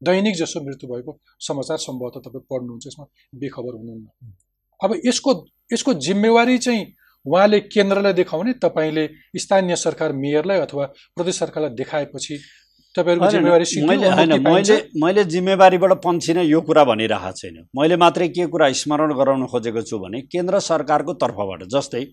दैनिक 0.02 0.34
जसो 0.36 0.60
मृत्यु 0.60 0.88
भएको 0.90 1.18
समाचार 1.40 1.78
सम्भवतः 1.78 2.20
तपाईँ 2.20 2.44
पढ्नुहुन्छ 2.50 2.86
यसमा 2.86 3.06
बेखबर 3.34 3.74
हुनुहुन्न। 3.74 4.32
अब 4.80 5.00
यसको 5.06 5.32
यसको 5.72 5.94
जिम्मेवारी 6.06 6.58
चाहिँ 6.58 6.84
उहाँले 7.28 7.60
केन्द्रलाई 7.66 8.12
देखाउने 8.12 8.52
तपाईँले 8.62 9.08
स्थानीय 9.36 9.76
सरकार 9.76 10.12
मेयरलाई 10.12 10.58
अथवा 10.58 10.84
प्रदेश 11.16 11.38
सरकारलाई 11.38 11.74
देखाएपछि 11.74 12.38
तपाईँहरूको 12.94 13.26
मैले? 13.86 14.38
मैले 14.38 14.76
मैले 14.96 15.24
जिम्मेवारीबाट 15.24 15.92
पन्थिनँ 16.04 16.44
यो 16.44 16.60
कुरा 16.60 16.84
भनिरहेको 16.84 17.32
छैन 17.32 17.56
मैले 17.76 17.96
मात्रै 17.96 18.28
के 18.28 18.46
कुरा 18.46 18.70
स्मरण 18.80 19.14
गराउन 19.14 19.46
खोजेको 19.46 19.82
छु 19.82 19.98
भने 19.98 20.20
केन्द्र 20.32 20.60
सरकारको 20.70 21.12
तर्फबाट 21.22 21.62
जस्तै 21.74 22.04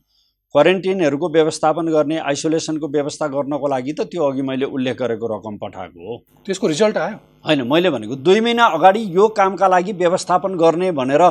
क्वारेन्टिनहरूको 0.55 1.27
व्यवस्थापन 1.29 1.87
गर्ने 1.91 2.17
आइसोलेसनको 2.31 2.87
व्यवस्था 2.87 3.27
गर्नको 3.27 3.67
लागि 3.67 3.93
त 3.93 4.07
त्यो 4.07 4.23
अघि 4.23 4.41
मैले 4.41 4.65
उल्लेख 4.71 4.95
गरेको 4.97 5.27
रकम 5.27 5.57
पठाएको 5.59 5.99
हो। 5.99 6.15
त्यसको 6.45 6.67
रिजल्ट 6.67 6.97
आयो? 6.97 7.17
होइन 7.43 7.61
मैले 7.67 7.89
भनेको 7.91 8.15
दुई 8.15 8.39
महिना 8.39 8.65
अगाडि 8.77 9.01
यो 9.17 9.27
कामका 9.35 9.67
लागि 9.67 9.93
व्यवस्थापन 9.99 10.55
गर्ने 10.55 10.91
भनेर 10.95 11.23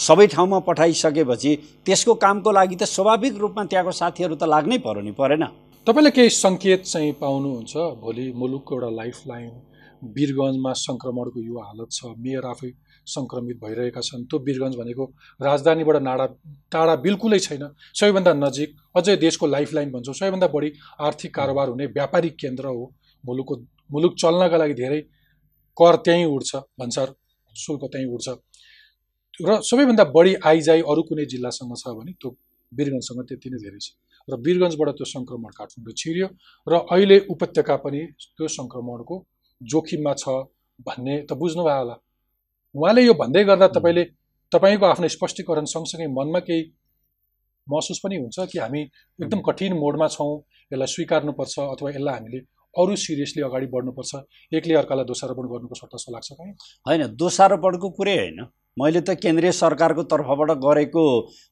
सबै 0.00 0.26
ठाउँमा 0.26 0.58
पठाइसकेपछि 0.64 1.52
त्यसको 1.84 2.14
कामको 2.24 2.52
लागि 2.52 2.76
त 2.76 2.88
स्वाभाविक 2.88 3.36
रूपमा 3.36 3.64
त्यहाँको 3.68 3.92
साथीहरू 3.92 4.34
त 4.34 4.48
लाग्नै 4.48 4.78
पर्यो 4.80 5.02
नि 5.04 5.12
परेन। 5.12 5.44
तपाईँले 5.86 6.10
केही 6.16 6.30
सङ्केत 6.40 6.88
चाहिँ 6.88 7.12
पाउनुहुन्छ? 7.20 7.76
भोलि 8.00 8.32
मुलुकको 8.32 8.74
एउटा 8.74 8.90
लाइफ 8.96 9.18
लाइन 9.28 9.50
वीरगन्जमा 10.16 10.72
सङ्क्रमणको 10.86 11.40
यो 11.44 11.56
हालत 11.60 11.88
छ 11.92 12.16
मेयर 12.16 12.48
आफै 12.48 12.70
सङ्क्रमित 13.06 13.56
भइरहेका 13.60 14.00
छन्। 14.00 14.24
त्यो 14.24 14.38
वीरगन्ज 14.38 14.76
भनेको 14.76 15.04
राजधानीबाट 15.40 15.96
नाडा 16.02 16.26
टाढा 16.72 16.94
बिल्कुलै 17.06 17.38
छैन। 17.38 17.64
सबैभन्दा 17.94 18.32
नजिक 18.34 18.70
अझै 18.96 19.16
देशको 19.16 19.46
लाइफ 19.46 19.72
लाइन 19.74 19.90
भन्छौँ। 19.92 20.14
सबैभन्दा 20.14 20.46
बढी 20.48 20.72
आर्थिक 21.00 21.34
कारोबार 21.34 21.68
हुने 21.68 21.86
व्यापारिक 21.96 22.34
केन्द्र 22.36 22.66
हो। 22.66 22.84
मुलुकको 23.24 23.54
मुलुक 23.92 24.14
चल्नका 24.16 24.56
लागि 24.56 24.74
धेरै 24.74 25.00
कर 25.76 25.96
त्यहीँ 26.04 26.24
उठ्छ 26.26 26.56
भन्सार 26.80 27.08
शुल्क 27.54 27.82
त्यहीँ 27.92 28.08
उठ्छ। 28.14 28.28
र 29.40 29.60
सबैभन्दा 29.62 30.04
बढी 30.16 30.34
आइजाइ 30.44 30.80
अरू 30.84 31.02
कुनै 31.08 31.24
जिल्लासँग 31.32 31.74
छ 31.76 31.92
भने 31.96 32.12
त्यो 32.20 32.30
वीरगन्जसँग 32.72 33.20
त्यति 33.28 33.48
नै 33.50 33.58
धेरै 33.64 33.80
छ। 33.80 33.96
र 34.28 34.36
वीरगन्जबाट 34.36 34.88
त्यो 34.96 35.06
सङ्क्रमण 35.14 35.50
काठमाडौँ 35.58 35.94
छिर्यो 35.96 36.28
र 36.66 36.72
अहिले 36.92 37.18
उपत्यका 37.32 37.76
पनि 37.84 38.00
त्यो 38.36 38.46
सङ्क्रमणको 38.48 39.16
जोखिममा 39.60 40.12
छ 40.14 40.24
भन्ने 40.86 41.14
त 41.28 41.32
बुझ्नुभयो 41.40 41.78
होला। 41.80 41.96
उहाँले 42.74 43.02
यो 43.02 43.14
भन्दै 43.14 43.44
गर्दा 43.44 43.68
तपाईँले 43.68 44.04
तपाईँको 44.52 44.86
आफ्नो 44.86 45.08
स्पष्टीकरण 45.08 45.64
सँगसँगै 45.64 46.06
मनमा 46.18 46.40
केही 46.40 46.62
महसुस 47.66 47.98
पनि 48.04 48.16
हुन्छ 48.16 48.46
कि 48.52 48.58
हामी 48.58 48.80
एकदम 49.22 49.40
कठिन 49.40 49.72
मोडमा 49.72 50.08
छौँ 50.08 50.30
यसलाई 50.70 50.86
स्वीकार्नुपर्छ 50.86 51.58
अथवा 51.66 51.90
यसलाई 51.90 52.14
हामीले 52.14 52.38
अरू 52.74 52.96
सिरियसली 52.96 53.42
अगाडि 53.42 53.66
बढ्नुपर्छ 53.66 54.12
एकले 54.54 54.74
अर्कालाई 54.74 55.04
दोषारोपण 55.04 55.46
गर्नुको 55.52 55.74
सट्टा 55.74 55.96
जस्तो 55.96 56.12
लाग्छ 56.12 56.28
कहीँ? 56.32 56.52
होइन 56.86 57.06
दोषारोपणको 57.16 57.90
कुरै 57.90 58.16
होइन। 58.18 58.38
मैले 58.78 59.00
त 59.00 59.14
केन्द्रीय 59.18 59.52
सरकारको 59.52 60.02
तर्फबाट 60.06 60.50
गरेको 60.62 61.02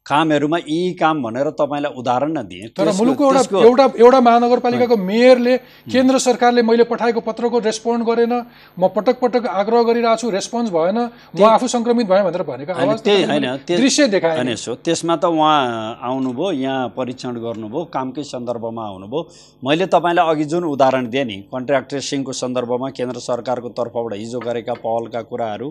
कामहरूमा 0.07 0.59
यी 0.59 0.93
काम 0.95 1.23
भनेर 1.23 1.51
तपाईँलाई 1.59 1.93
उदाहरण 1.99 2.31
न 2.33 2.43
दिएँ। 2.47 2.69
तर 2.71 2.91
मुलुकको 2.95 3.25
एउटा 3.27 3.59
एउटा 3.59 3.87
एउटा 3.99 4.21
महानगरपालिकाको 4.21 4.97
मेयरले 4.97 5.57
केन्द्र 5.91 6.19
सरकारले 6.19 6.63
मैले 6.63 6.85
पठाएको 6.87 7.21
पत्रको 7.21 7.59
रेस्पोन्ड 7.59 8.07
गरेन 8.07 8.35
म 8.79 8.89
पटक 8.95 9.19
पटक 9.21 9.47
आग्रह 9.51 9.83
गरिरहेको 9.91 10.17
छु 10.17 10.31
रेस्पोन्स 10.31 10.71
भएन 10.71 10.99
म 11.35 11.43
आफू 11.45 11.67
सङ्क्रमित 11.69 12.07
भएँ 12.07 12.23
भनेर 12.23 12.43
भनेको 12.45 12.97
त्यही 13.03 13.25
होइन, 13.25 13.47
दृश्य 13.67 14.07
देखाएँ 14.09 14.37
होइन 14.37 14.49
यसो 14.49 14.75
त्यसमा 14.79 15.17
त 15.17 15.25
उहाँ 15.27 15.99
आउनुभयो 15.99 16.53
यहाँ 16.55 16.89
परीक्षण 16.97 17.43
गर्नुभयो 17.43 17.85
कामकै 17.93 18.25
सन्दर्भमा 18.31 18.87
आउनुभयो। 18.87 19.21
मैले 19.67 19.87
तपाईँलाई 19.91 20.35
अघि 20.35 20.45
जुन 20.55 20.65
उदाहरण 20.71 21.11
दिएँ 21.11 21.25
नि 21.25 21.37
कन्ट्र्याक्ट 21.51 21.89
ट्रेसिङको 21.91 22.33
सन्दर्भमा 22.33 22.89
केन्द्र 22.95 23.19
सरकारको 23.21 23.69
तर्फबाट 23.75 24.13
हिजो 24.17 24.41
गरेका 24.41 24.75
पहलका 24.81 25.23
कुराहरू 25.29 25.71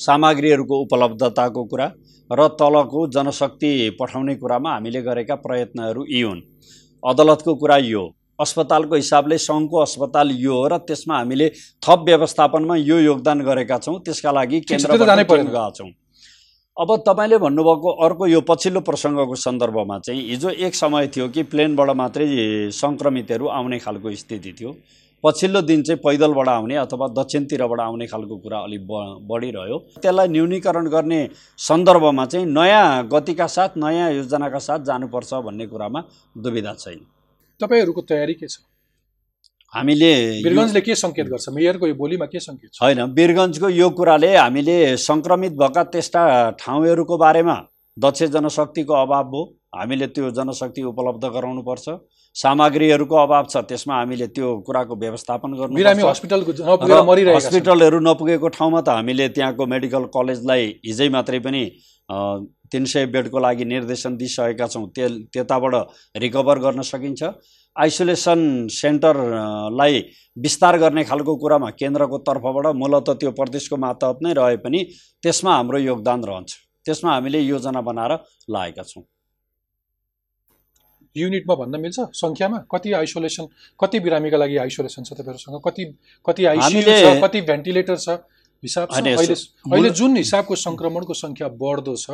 सामग्रीहरूको 0.00 0.80
उपलब्धताको 0.80 1.64
कुरा 1.64 1.86
र 2.30 2.46
तलको 2.60 3.06
जनशक्ति 3.14 3.70
पठाउने 4.00 4.34
कुरामा 4.36 4.72
हामीले 4.72 5.02
गरेका 5.02 5.34
प्रयत्नहरू 5.44 6.04
यी 6.08 6.20
हुन्। 6.22 6.40
अदालतको 7.02 7.54
कुरा 7.54 7.76
यो 7.76 8.02
अस्पतालको 8.38 8.94
हिसाबले 8.96 9.38
सङ्घको 9.38 9.78
अस्पताल 9.78 10.30
यो 10.32 10.54
हो 10.54 10.66
र 10.68 10.76
त्यसमा 10.88 11.16
हामीले 11.16 11.48
थप 11.82 12.04
व्यवस्थापनमा 12.06 12.76
यो 12.76 12.98
योगदान 13.00 13.40
गरेका 13.44 13.78
छौँ 13.78 13.98
त्यसका 14.04 14.30
लागि 14.32 14.60
गएका 14.60 15.70
छौँ। 15.70 15.90
अब 16.76 16.88
तपाईँले 17.06 17.38
भन्नुभएको 17.38 17.90
अर्को 18.04 18.26
यो 18.26 18.40
पछिल्लो 18.40 18.80
प्रसङ्गको 18.80 19.34
सन्दर्भमा 19.36 19.98
चाहिँ 19.98 20.22
हिजो 20.28 20.50
एक 20.64 20.74
समय 20.74 21.08
थियो 21.08 21.28
कि 21.28 21.42
प्लेनबाट 21.52 21.90
मात्रै 21.96 22.26
सङ्क्रमितहरू 22.72 23.46
आउने 23.48 23.78
खालको 23.78 24.14
स्थिति 24.14 24.52
थियो। 24.60 24.70
पछिल्लो 25.24 25.60
दिन 25.62 25.82
चाहिँ 25.82 26.00
पैदलबाट 26.04 26.48
आउने 26.48 26.76
अथवा 26.76 27.06
दक्षिणतिरबाट 27.16 27.80
आउने 27.80 28.06
खालको 28.06 28.36
कुरा 28.36 28.58
अलिक 28.58 28.86
ब 28.86 28.92
बढिरह्यो। 29.28 29.78
त्यसलाई 30.00 30.28
न्यूनीकरण 30.28 30.86
गर्ने 30.88 31.20
सन्दर्भमा 31.58 32.24
चाहिँ 32.26 32.46
नयाँ 32.46 33.08
गतिका 33.12 33.46
साथ 33.46 33.76
नयाँ 33.76 34.10
योजनाका 34.12 34.58
साथ 34.58 34.80
जानुपर्छ 34.88 35.34
भन्ने 35.46 35.66
कुरामा 35.66 36.00
दुविधा 36.36 36.72
छैन। 36.74 37.04
तपाईँहरूको 37.60 38.00
तयारी 38.08 38.34
के 38.34 38.48
छ? 38.48 38.64
हामीले 39.74 40.12
वीरगन्जले 40.42 40.80
के 40.80 40.94
सङ्केत 40.94 41.26
गर्छ? 41.28 41.48
मेयरको 41.54 41.86
यो 41.86 41.94
बोलीमा 41.94 42.26
के 42.26 42.40
सङ्केत 42.40 42.70
छ? 42.72 42.82
होइन 42.82 43.02
वीरगन्जको 43.12 43.68
यो 43.68 43.90
कुराले 43.90 44.36
हामीले 44.36 44.96
सङ्क्रमित 44.96 45.52
भएका 45.60 45.82
त्यस्ता 45.92 46.22
ठाउँहरूको 46.58 47.16
बारेमा 47.18 47.56
दक्ष 47.96 48.22
जनशक्तिको 48.34 48.94
अभाव 48.94 49.28
हो। 49.30 49.42
हामीले 49.76 50.06
त्यो 50.10 50.30
जनशक्ति 50.32 50.82
उपलब्ध 50.82 51.24
गराउनुपर्छ। 51.36 51.86
सामग्रीहरूको 52.34 53.16
अभाव 53.16 53.44
छ 53.50 53.56
त्यसमा 53.68 53.94
हामीले 53.98 54.26
त्यो 54.36 54.48
कुराको 54.66 54.96
व्यवस्थापन 54.96 55.50
बिरामी 55.74 56.02
गर्नु 56.02 57.34
हस्पिटलहरू 57.36 57.98
नपुगेको 58.00 58.48
ठाउँमा 58.56 58.80
त 58.80 58.88
हामीले 58.96 59.28
त्यहाँको 59.36 59.66
मेडिकल 59.66 60.04
कलेजलाई 60.14 60.64
हिजै 60.86 61.08
मात्रै 61.10 61.40
पनि 61.46 61.62
तिन 62.70 62.84
सय 62.86 63.06
बेडको 63.10 63.38
लागि 63.38 63.64
निर्देशन 63.64 64.16
दिइसकेका 64.16 64.66
छौँ। 64.66 64.86
ते 64.94 65.08
त्यताबाट 65.34 65.74
रिकभर 66.22 66.58
गर्न 66.64 66.82
सकिन्छ। 66.86 67.22
आइसोलेसन 67.76 68.40
सेन्टरलाई 68.70 69.94
विस्तार 70.36 70.78
गर्ने 70.78 71.04
खालको 71.04 71.36
कुरामा 71.36 71.70
केन्द्रको 71.74 72.18
तर्फबाट 72.26 72.66
मूलत 72.78 73.10
त्यो 73.20 73.30
प्रदेशको 73.38 73.76
मातहत 73.76 74.18
नै 74.22 74.32
रहे 74.38 74.56
पनि 74.64 74.80
त्यसमा 75.22 75.52
हाम्रो 75.56 75.78
योगदान 75.78 76.24
रहन्छ। 76.24 76.50
त्यसमा 76.86 77.10
हामीले 77.14 77.40
योजना 77.40 77.80
बनाएर 77.82 78.12
लागेका 78.50 78.82
छौँ। 78.82 79.02
युनिटमा 81.16 81.54
भन्न 81.54 81.80
मिल्छ? 81.80 82.00
सङ्ख्यामा? 82.14 82.58
कति 82.72 82.92
आइसोलेसन 82.92 83.46
कति 83.80 84.00
बिरामीका 84.00 84.36
लागि 84.36 84.56
आइसोलेसन 84.56 85.02
छ 85.02 85.12
तपाईँहरूसँग? 85.12 85.60
कति 85.66 85.84
कति 86.26 86.44
आइसियु 86.44 86.82
छ 86.82 87.22
कति 87.22 87.40
भेन्टिलेटर 87.50 87.96
छ? 87.96 88.18
हिसाब 88.62 88.88
अहिले 88.92 89.34
अहिले 89.72 89.90
जुन 89.90 90.16
हिसाबको 90.16 90.54
सङ्क्रमणको 90.56 91.14
सङ्ख्या 91.14 91.48
बढ्दो 91.62 91.96
छ। 91.96 92.10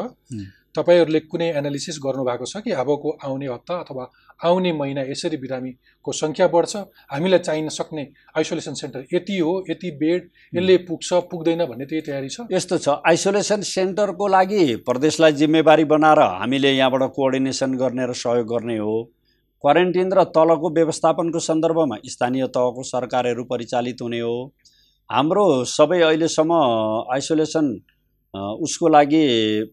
तपाईँहरूले 0.76 1.21
कुनै 1.33 1.49
एनालिसिस 1.59 1.99
गर्नुभएको 2.04 2.47
छ 2.47 2.62
कि 2.64 2.71
अबको 2.83 3.11
आउने 3.25 3.47
हप्ता 3.47 3.75
अथवा 3.85 4.04
आउने 4.45 4.73
महिना 4.73 5.02
यसरी 5.11 5.37
बिरामीको 5.37 6.12
सङ्ख्या 6.12 6.47
बढ्छ? 6.54 6.76
हामीलाई 7.12 7.38
चाहिन 7.38 7.68
सक्ने 7.68 8.06
आइसोलेसन 8.37 8.75
सेन्टर 8.80 9.04
यति 9.14 9.38
हो 9.38 9.52
यति 9.71 9.90
बेड 10.00 10.28
यसले 10.54 10.76
पुग्छ 10.88 11.12
पुग्दैन 11.30 11.64
भन्ने 11.66 11.85
त्यही 11.87 12.02
तयारी 12.09 12.28
छ? 12.28 12.47
यस्तो 12.52 12.78
छ 12.78 12.88
आइसोलेसन 13.06 13.61
सेन्टरको 13.66 14.26
लागि 14.28 14.64
प्रदेशलाई 14.87 15.33
जिम्मेवारी 15.33 15.85
बनाएर 15.92 16.21
हामीले 16.21 16.73
यहाँबाट 16.73 17.02
कोअर्डिनेसन 17.16 17.76
गर्ने 17.76 18.06
र 18.06 18.12
सहयोग 18.14 18.47
गर्ने 18.47 18.76
हो। 18.78 18.97
क्वारेन्टिन 19.64 20.12
र 20.12 20.25
तलको 20.37 20.71
व्यवस्थापनको 20.75 21.38
सन्दर्भमा 21.40 21.97
स्थानीय 22.06 22.47
तहको 22.54 22.83
सरकारहरू 22.85 23.45
परिचालित 23.45 24.02
हुने 24.02 24.21
हो। 24.21 24.37
हाम्रो 25.11 25.45
सबै 25.64 26.00
अहिलेसम्म 26.02 26.52
आइसोलेसन 27.14 27.66
उसको 28.35 28.88
लागि 28.88 29.23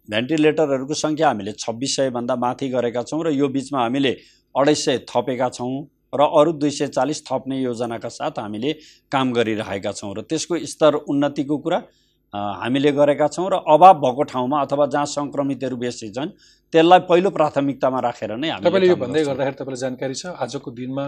भेन्टिलेटरहरूको 0.09 0.93
सङ्ख्या 0.95 1.27
हामीले 1.27 1.51
छब्बिस 1.57 1.95
सयभन्दा 1.95 2.35
माथि 2.37 2.69
गरेका 2.69 3.03
छौँ 3.03 3.23
र 3.23 3.33
यो 3.33 3.47
बिचमा 3.49 3.79
हामीले 3.79 4.11
अढाई 4.55 4.75
सय 4.77 4.97
थपेका 5.07 5.49
छौँ 5.51 5.73
र 6.13 6.29
अरू 6.33 6.51
दुई 6.55 6.71
सय 6.71 6.87
चालिस 6.89 7.25
थप्ने 7.25 7.59
योजनाका 7.61 8.09
साथ 8.11 8.39
हामीले 8.39 8.73
काम 9.11 9.33
गरिरहेका 9.33 9.91
छौँ 9.93 10.13
र 10.13 10.21
त्यसको 10.25 10.57
स्तर 10.67 10.95
उन्नतिको 11.07 11.57
कुरा 11.59 11.79
हामीले 12.33 12.91
गरेका 12.93 13.27
छौँ 13.29 13.49
र 13.49 13.59
अभाव 13.67 13.99
भएको 13.99 14.23
ठाउँमा 14.29 14.61
अथवा 14.61 14.85
जहाँ 14.87 15.05
सङ्क्रमितहरू 15.07 15.77
बेसी 15.77 16.09
छन् 16.11 16.29
त्यसलाई 16.73 16.99
पहिलो 17.09 17.29
प्राथमिकतामा 17.31 17.99
राखेर 18.01 18.35
नै 18.35 18.49
हामीले 18.49 18.69
तपाईँले 18.69 18.87
यो 18.87 18.95
भन्दै। 18.97 19.23
गर्दाखेरि 19.23 19.55
तपाईँलाई 19.55 19.81
जानकारी 19.81 20.15
छ 20.15 20.33
आजको 20.39 20.71
दिनमा 20.73 21.05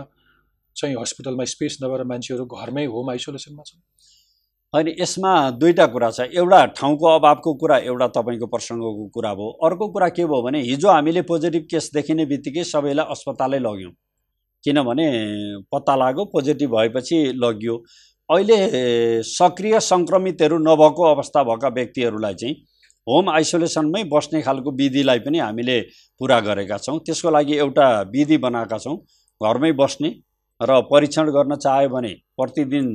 चाहिँ 0.75 0.95
हस्पिटलमा 0.97 1.45
स्पेस 1.47 1.77
नभएर 1.83 2.03
मान्छेहरू 2.05 2.45
घरमै 2.47 2.85
होम 2.87 3.09
आइसोलेसनमा 3.09 3.63
छन् 3.63 3.81
होइन 4.75 4.87
यसमा 4.99 5.33
दुईवटा 5.55 5.85
कुरा 5.87 6.09
छ। 6.11 6.21
एउटा 6.35 6.65
ठाउँको 6.77 7.05
अभावको 7.07 7.53
कुरा 7.59 7.77
एउटा 7.87 8.07
तपाईँको 8.15 8.47
प्रसङ्गको 8.53 9.07
कुरा 9.15 9.33
भयो। 9.33 9.49
अर्को 9.63 9.87
कुरा 9.91 10.09
के 10.11 10.25
भयो 10.25 10.41
भने 10.43 10.59
हिजो 10.61 10.89
हामीले 10.91 11.21
पोजिटिभ 11.31 11.63
केस 11.71 11.89
देखिने 11.93 12.25
बित्तिकै 12.27 12.63
सबैलाई 12.65 13.05
अस्पतालै 13.15 13.59
लग्यौँ। 13.59 13.91
किनभने 14.63 15.07
पत्ता 15.71 15.95
लाग्यो 15.95 16.25
पोजिटिभ 16.33 16.75
भएपछि 16.75 17.17
लगियो। 17.39 17.75
अहिले 18.29 18.57
सक्रिय 19.23 19.79
सङ्क्रमितहरू 19.79 20.57
नभएको 20.59 21.03
अवस्था 21.05 21.43
भएका 21.45 21.69
व्यक्तिहरूलाई 21.79 22.35
चाहिँ 22.35 22.55
होम 23.07 23.29
आइसोलेसनमै 23.29 24.03
बस्ने 24.11 24.41
खालको 24.41 24.71
विधिलाई 24.75 25.19
पनि 25.23 25.39
हामीले 25.39 25.79
पुरा 26.21 26.39
गरेका 26.41 26.77
छौँ। 26.83 26.99
त्यसको 26.99 27.31
लागि 27.31 27.57
एउटा 27.63 27.89
विधि 28.11 28.37
बनाएका 28.43 28.77
छौँ। 28.77 28.97
घरमै 29.41 29.71
बस्ने 29.79 30.09
र 30.61 30.81
परीक्षण 30.91 31.31
गर्न 31.31 31.55
चाह्यो 31.63 31.89
भने 31.89 32.13
प्रतिदिन 32.35 32.87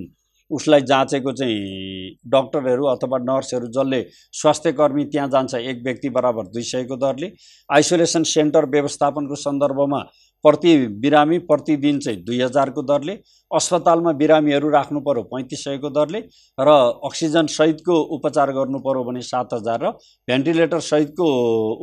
उसलाई 0.51 0.81
जाँचेको 0.85 1.33
चाहिँ 1.33 2.11
डक्टरहरू 2.29 2.87
अथवा 2.87 3.19
नर्सहरू 3.21 3.67
जसले 3.71 4.03
स्वास्थ्य 4.35 4.73
कर्मी 4.75 5.05
त्यहाँ 5.07 5.29
जान्छ 5.31 5.55
एक 5.57 5.83
व्यक्ति 5.85 6.09
बराबर 6.11 6.47
दुई 6.49 6.63
सयको 6.65 6.97
दरले 6.99 7.31
आइसोलेसन 7.69 8.23
सेन्टर 8.31 8.67
व्यवस्थापनको 8.71 9.37
सन्दर्भमा 9.39 10.03
प्रति 10.45 10.77
बिरामी 11.01 11.39
प्रतिदिन 11.45 11.99
चाहिँ 12.01 12.23
दुई 12.25 12.41
हजारको 12.41 12.83
दरले 12.85 13.19
अस्पतालमा 13.51 14.13
बिरामीहरू 14.15 14.69
राख्नु 14.71 15.01
पऱ्यो 15.03 15.23
पैँतिस 15.29 15.65
सयको 15.65 15.91
दरले 15.91 16.21
र 16.59 16.77
अक्सिजन 17.05 17.47
सहितको 17.53 18.01
उपचार 18.17 18.53
गर्नु 18.53 18.79
पऱ्यो 18.81 19.05
भने 19.05 19.23
सात 19.25 19.55
हजार 19.55 19.85
र 19.85 19.91
भेन्टिलेटर 20.29 20.81
सहितको 20.83 21.27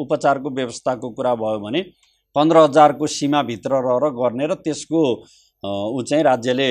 उपचारको 0.03 0.49
व्यवस्थाको 0.55 1.09
कुरा 1.11 1.35
भयो 1.37 1.59
भने 1.59 1.81
पन्ध्र 2.35 2.57
हजारको 2.59 3.07
सीमाभित्र 3.09 3.81
रहेर 3.81 4.09
गर्ने 4.15 4.47
र 4.47 4.55
त्यसको 4.59 5.03
ऊ 5.89 6.01
चाहिँ 6.03 6.23
राज्यले 6.23 6.67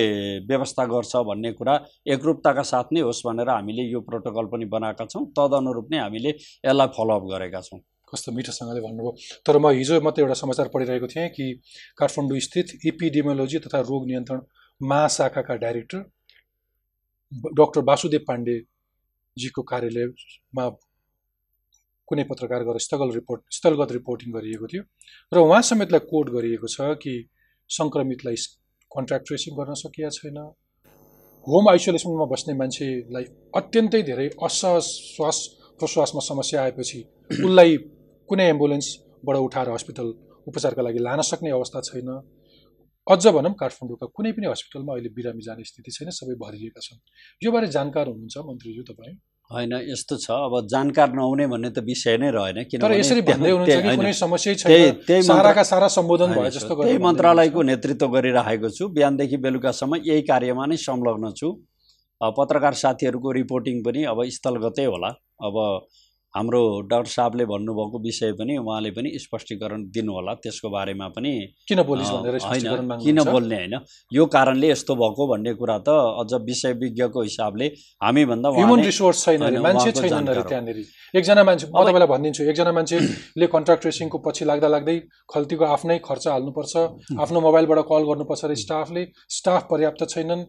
व्यवस्था 0.49 0.85
गर्छ 0.93 1.17
भन्ने 1.29 1.53
कुरा 1.53 1.75
एकरूपताका 2.15 2.63
साथ 2.63 2.93
नै 2.93 3.01
होस् 3.01 3.23
भनेर 3.27 3.49
हामीले 3.51 3.83
यो 3.91 4.01
प्रोटोकल 4.09 4.47
पनि 4.53 4.65
बनाएका 4.75 5.05
छौँ। 5.07 5.25
तदनुरूप 5.39 5.87
नै 5.93 5.99
हामीले 5.99 6.31
यसलाई 6.31 6.89
फलोअप 6.97 7.25
गरेका 7.33 7.61
छौँ। 7.61 7.81
कस्तो 8.09 8.33
मिठोसँगले 8.33 8.81
भन्नुभयो। 8.81 9.13
तर 9.47 9.59
म 9.59 9.71
हिजो 9.75 10.01
मात्रै 10.01 10.23
एउटा 10.23 10.35
समाचार 10.39 10.69
पढिरहेको 10.75 11.07
थिएँ 11.11 11.29
कि 11.37 11.45
काठमाडौँ 11.99 12.39
स्थित 12.47 12.67
इपिडेमियोलोजी 12.87 13.59
तथा 13.67 13.81
रोग 13.91 14.07
नियन्त्रण 14.07 14.41
महाशाखाका 14.81 15.55
डाइरेक्टर 15.65 16.01
डाक्टर 17.59 17.81
वासुदेव 17.83 18.23
पाण्डेजीको 18.29 19.63
कार्यालयमा 19.71 20.65
कुनै 22.09 22.25
पत्रकार 22.31 22.63
गरेर 22.63 22.79
स्थगल 22.79 23.11
रिपोर्ट 23.13 23.41
स्थलगत 23.51 23.93
रिपोर्टिङ 23.93 24.33
गरिएको 24.33 24.67
थियो। 24.71 24.83
र 25.33 25.37
उहाँ 25.43 25.63
समेतलाई 25.71 26.03
कोट 26.07 26.31
गरिएको 26.31 26.69
छ 26.71 26.95
कि 27.03 27.15
सङ्क्रमितलाई 27.71 28.37
कन्ट्याक्ट 28.97 29.27
ट्रेसिङ 29.29 29.57
गर्न 29.59 29.75
सकिएको 29.83 30.11
छैन। 30.19 30.39
होम 31.47 31.69
आइसोलेसनमा 31.71 32.27
बस्ने 32.33 32.55
मान्छेलाई 32.61 33.25
अत्यन्तै 33.61 34.03
धेरै 34.09 34.29
असहज 34.47 34.87
श्वास 35.15 35.39
प्रश्वासमा 35.81 36.21
समस्या 36.31 36.63
आएपछि 36.63 37.01
उसलाई 37.45 37.77
कुनै 38.29 38.47
एम्बुलेन्सबाट 38.55 39.37
उठाएर 39.47 39.69
हस्पिटल 39.71 40.09
उपचारका 40.47 40.83
लागि 40.83 41.01
लान 41.07 41.21
सक्ने 41.31 41.51
अवस्था 41.59 41.81
छैन। 41.89 42.11
अझ 43.07 43.25
भनौँ 43.37 43.55
काठमाडौँका 43.61 44.07
कुनै 44.17 44.33
पनि 44.33 44.47
हस्पिटलमा 44.51 44.93
अहिले 44.95 45.11
बिरामी 45.17 45.43
जाने 45.47 45.65
स्थिति 45.71 45.91
छैन 45.97 46.11
सबै 46.19 46.35
भरिएका 46.43 46.81
छन्। 46.87 46.99
योबारे 47.43 47.67
जानकार 47.77 48.07
हुनुहुन्छ 48.11 48.37
मन्त्रीज्यू 48.49 48.85
तपाईँ? 48.91 49.15
होइन 49.53 49.73
यस्तो 49.73 50.17
छ। 50.17 50.31
अब 50.31 50.67
जानकार 50.71 51.13
नहुने 51.13 51.47
भन्ने 51.47 51.71
त 51.71 51.79
विषय 51.79 52.17
नै 52.17 52.31
रहेन 52.31 52.65
किनभने 52.65 52.99
यसरी 52.99 53.23
त्यहाँ- 53.23 53.41
भन्दै 53.41 53.51
हुनुहुन्छ 53.51 53.69
त्यही- 53.69 53.83
कि 53.83 53.89
होइन, 53.89 54.01
कुनै 54.01 54.13
समस्यै 54.13 54.55
त्यही- 54.55 54.93
छैन 54.93 55.05
त्यही 55.07 55.23
साराका 55.23 55.63
सारा 55.63 55.89
सम्बोधन 55.89 56.27
होइन, 56.27 56.41
भए 56.41 56.51
जस्तो 56.51 56.69
त्यही 56.69 56.83
गरेर 56.83 56.95
भन्दै 56.95 57.05
मन्त्रालयको। 57.05 57.63
नेतृत्व 57.63 58.09
गरिरहेको 58.09 58.69
छु। 58.69 58.89
बिहानदेखि 58.89 59.37
बेलुकासम्म 59.37 59.97
यही 59.97 60.23
कार्यमा 60.23 60.67
नै 60.67 60.77
संलग्न 60.77 61.33
छु। 61.37 61.61
पत्रकार 62.23 62.75
साथीहरूको 62.75 63.33
रिपोर्टिङ 63.33 63.85
पनि 63.85 64.05
अब 64.05 64.25
स्थलगतै 64.25 64.85
होला। 64.85 65.09
अब 65.41 65.87
हाम्रो 66.37 66.63
डाक्टर 66.91 67.11
साहबले 67.11 67.45
भन्नुभएको 67.45 67.99
विषय 67.99 68.33
पनि 68.33 68.57
उहाँले 68.57 68.91
पनि 68.91 69.11
स्पष्टीकरण 69.19 69.85
दिनुहोला। 69.89 70.35
त्यसको 70.45 70.69
बारेमा 70.71 71.09
पनि 71.09 71.33
किन 71.69 71.81
होइन? 71.81 72.99
किन 73.05 73.23
बोल्ने 73.25 73.57
होइन? 73.57 73.75
यो 74.13 74.27
कारणले 74.27 74.71
यस्तो 74.71 74.95
भएको 74.95 75.27
भन्ने 75.27 75.55
कुरा 75.55 75.79
त 75.79 75.89
अझ 76.21 76.43
विषय 76.45 76.73
विज्ञको 76.83 77.23
हिसाबले 77.23 77.67
हामीभन्दा 78.05 78.49
ह्युमन 78.57 78.85
रिसोर्स 78.85 79.25
छैन 79.25 79.59
मान्छे 79.59 79.93
छैनन् 79.93 80.29
अरे। 80.29 80.43
त्यहाँनिर। 80.43 80.79
एकजना 81.17 81.45
मान्छे 81.45 81.67
म 81.67 81.85
तपाईँलाई 81.89 82.09
भनिदिन्छु 82.09 82.43
एकजना 82.45 82.73
मान्छेले 82.73 83.47
कन्ट्राक्ट 83.47 83.83
ट्रेसिङको 83.83 84.19
पछि 84.19 84.45
लाग्दा 84.45 84.69
लाग्दै 84.69 84.97
खल्तीको 85.33 85.65
आफ्नै 85.65 85.99
खर्च 86.05 86.29
हाल्नुपर्छ। 86.29 86.75
आफ्नो 87.23 87.41
मोबाइलबाट 87.41 87.81
कल 87.89 88.03
गर्नुपर्छ 88.13 88.45
र 88.45 88.55
स्टाफले। 88.65 89.03
स्टाफ 89.31 89.63
पर्याप्त 89.71 90.05
छैनन्। 90.09 90.45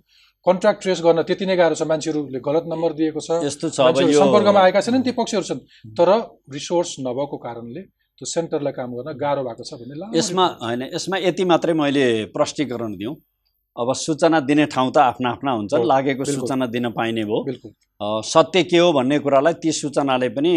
कन्ट्राक्ट 0.47 0.81
ट्रेस 0.81 0.99
गर्न 1.03 1.21
त्यति 1.27 1.45
नै 1.45 1.55
गाह्रो 1.59 1.75
छ 1.75 1.83
मान्छेहरूले 1.91 2.39
गलत 2.39 2.65
नम्बर 2.73 2.91
दिएको 2.99 3.19
छ। 3.19 3.43
यस्तो 3.43 3.69
छ 3.69 3.77
सम्पर्कमा 4.17 4.59
आएका 4.63 4.81
छैनन् 4.81 5.03
ती 5.03 5.11
पक्षहरू 5.13 5.45
छन्। 5.49 5.61
तर 5.93 6.09
रिसोर्स 6.55 6.95
नभएको 7.03 7.37
कारणले 7.45 7.81
त्यो 8.17 8.25
सेन्टरलाई 8.25 8.73
काम 8.73 8.89
गर्न 8.97 9.17
गाह्रो 9.19 9.41
भएको 9.47 9.63
छ 9.63 9.71
भन्ने 9.79 10.17
यसमा 10.17 10.45
होइन 10.61 10.83
यसमा 10.93 11.17
यति 11.23 11.43
मात्रै 11.51 11.73
मैले 11.81 12.05
प्रष्टीकरण 12.31 12.95
दिउँ। 12.97 13.15
अब 13.75 13.93
सूचना 13.95 14.39
दिने 14.41 14.65
ठाउँ 14.73 14.89
त 14.89 14.97
आफ्ना 14.97 15.29
आफ्ना 15.31 15.51
हुन्छन् 15.51 15.79
हो, 15.79 15.85
लागेको। 15.85 16.23
सूचना 16.25 16.65
दिन 16.65 16.89
पाइने 16.97 17.23
भयो 17.29 18.21
सत्य 18.25 18.63
के 18.63 18.77
हो 18.77 18.87
भन्ने 18.93 19.19
कुरालाई 19.19 19.53
ती 19.61 19.71
सूचनाले 19.71 20.29
पनि 20.33 20.53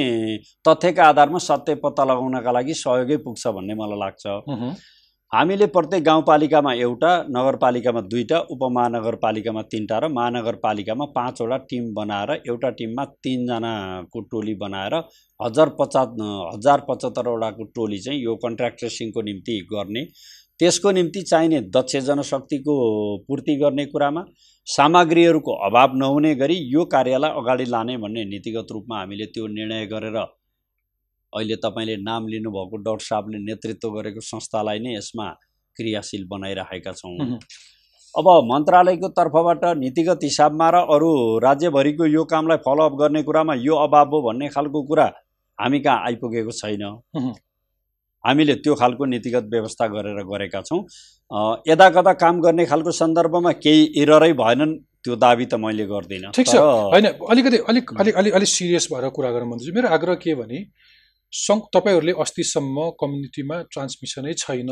तथ्यका 0.65 1.05
आधारमा 1.05 1.39
सत्य 1.41 1.75
पत्ता 1.85 2.05
लगाउनका 2.05 2.51
लागि 2.53 2.75
सहयोगै 2.77 3.17
पुग्छ 3.21 3.47
भन्ने 3.59 3.75
मलाई 3.77 3.99
लाग्छ। 4.01 4.25
हामीले 5.33 5.67
प्रत्येक 5.67 6.03
गाउँपालिकामा 6.05 6.73
एउटा 6.75 7.11
नगरपालिकामा 7.35 8.01
दुईवटा 8.13 8.39
उपमहानगरपालिकामा 8.51 9.63
तिनवटा 9.73 9.99
र 10.01 10.09
महानगरपालिकामा 10.13 11.05
पाँचवटा 11.15 11.57
टिम 11.71 11.85
बनाएर 11.95 12.31
एउटा 12.49 12.71
टिममा 12.79 13.05
तिनजनाको 13.25 14.21
टोली 14.31 14.55
बनाएर 14.63 14.95
हजार 15.41 15.69
पचास 15.79 16.09
हजार 16.55 16.81
पचहत्तरवटाको 16.89 17.65
टोली 17.77 17.99
चाहिँ 18.07 18.21
यो 18.23 18.35
कन्ट्र्याक्ट 18.45 18.79
ट्रेसिङको 18.79 19.23
निम्ति 19.29 19.59
गर्ने। 19.73 20.05
त्यसको 20.61 20.91
निम्ति 20.99 21.23
चाहिने 21.23 21.61
दक्ष 21.79 21.97
जनशक्तिको 22.09 22.75
पूर्ति 23.29 23.57
गर्ने 23.63 23.87
कुरामा 23.95 24.25
सामग्रीहरूको 24.67 25.53
अभाव 25.69 25.97
नहुने 26.03 26.35
गरी 26.43 26.59
यो 26.75 26.85
कार्यलाई 26.97 27.41
अगाडि 27.41 27.71
लाने 27.71 27.97
भन्ने 28.03 28.25
नीतिगत 28.35 28.73
रूपमा 28.73 28.99
हामीले 28.99 29.27
त्यो 29.35 29.47
निर्णय 29.57 29.87
गरेर 29.95 30.19
अहिले 31.33 31.57
तपाईँले 31.65 31.97
नाम 32.03 32.27
लिनुभएको 32.29 32.77
डाक्टर 32.87 33.05
साहबले 33.05 33.39
नेतृत्व 33.45 33.89
गरेको 33.91 34.21
संस्थालाई 34.27 34.79
नै 34.79 34.95
यसमा 34.97 35.27
क्रियाशील 35.77 36.25
बनाइराखेका 36.31 36.93
छौँ। 36.93 37.39
अब 38.15 38.27
मन्त्रालयको 38.45 39.09
तर्फबाट 39.15 39.65
नीतिगत 39.79 40.25
हिसाबमा 40.25 40.69
र 40.71 40.77
अरू 40.91 41.11
राज्यभरिको 41.43 42.07
यो 42.07 42.25
कामलाई 42.27 42.59
फलोअप 42.67 42.95
गर्ने 43.01 43.23
कुरामा 43.23 43.55
यो 43.63 43.75
अभाव 43.79 44.11
हो 44.11 44.21
भन्ने 44.23 44.49
खालको 44.51 44.83
कुरा 44.83 45.07
हामी 45.59 45.81
कहाँ 45.81 45.99
आइपुगेको 46.07 46.53
छैन। 46.53 46.85
हामीले 48.25 48.55
त्यो 48.61 48.75
खालको 48.75 49.05
नीतिगत 49.07 49.45
व्यवस्था 49.53 49.87
गरेर 49.95 50.19
गरेका 50.27 50.61
छौँ। 50.63 50.83
यदा 51.69 51.89
कदा 51.91 52.13
काम 52.19 52.41
गर्ने 52.41 52.67
खालको 52.67 52.91
सन्दर्भमा 52.93 53.53
केही 53.63 53.83
इररै 54.03 54.33
भएनन् 54.37 54.75
त्यो 55.05 55.17
दाबी 55.17 55.47
त 55.47 55.55
मैले 55.55 55.87
गर्दिनँ। 55.87 56.31
ठिक 56.35 56.47
छ। 56.47 56.57
होइन 56.59 57.07
अलिकति 57.07 57.59
अलिक 57.71 57.95
अलिक 57.95 58.15
अलिक 58.17 58.35
अलिक 58.35 58.49
सिरियस 58.51 58.89
भएर 58.93 59.09
कुरा 59.17 59.31
गरौँ 59.31 59.49
भन्दैछु 59.51 59.73
मेरो 59.73 59.89
आग्रह 59.89 60.15
के 60.21 60.35
भने 60.35 60.59
सङ् 61.33 61.61
तपाईँहरूले 61.75 62.13
अस्तिसम्म 62.23 62.89
कम्युनिटीमा 63.01 63.57
ट्रान्समिसनै 63.73 64.33
छैन। 64.37 64.71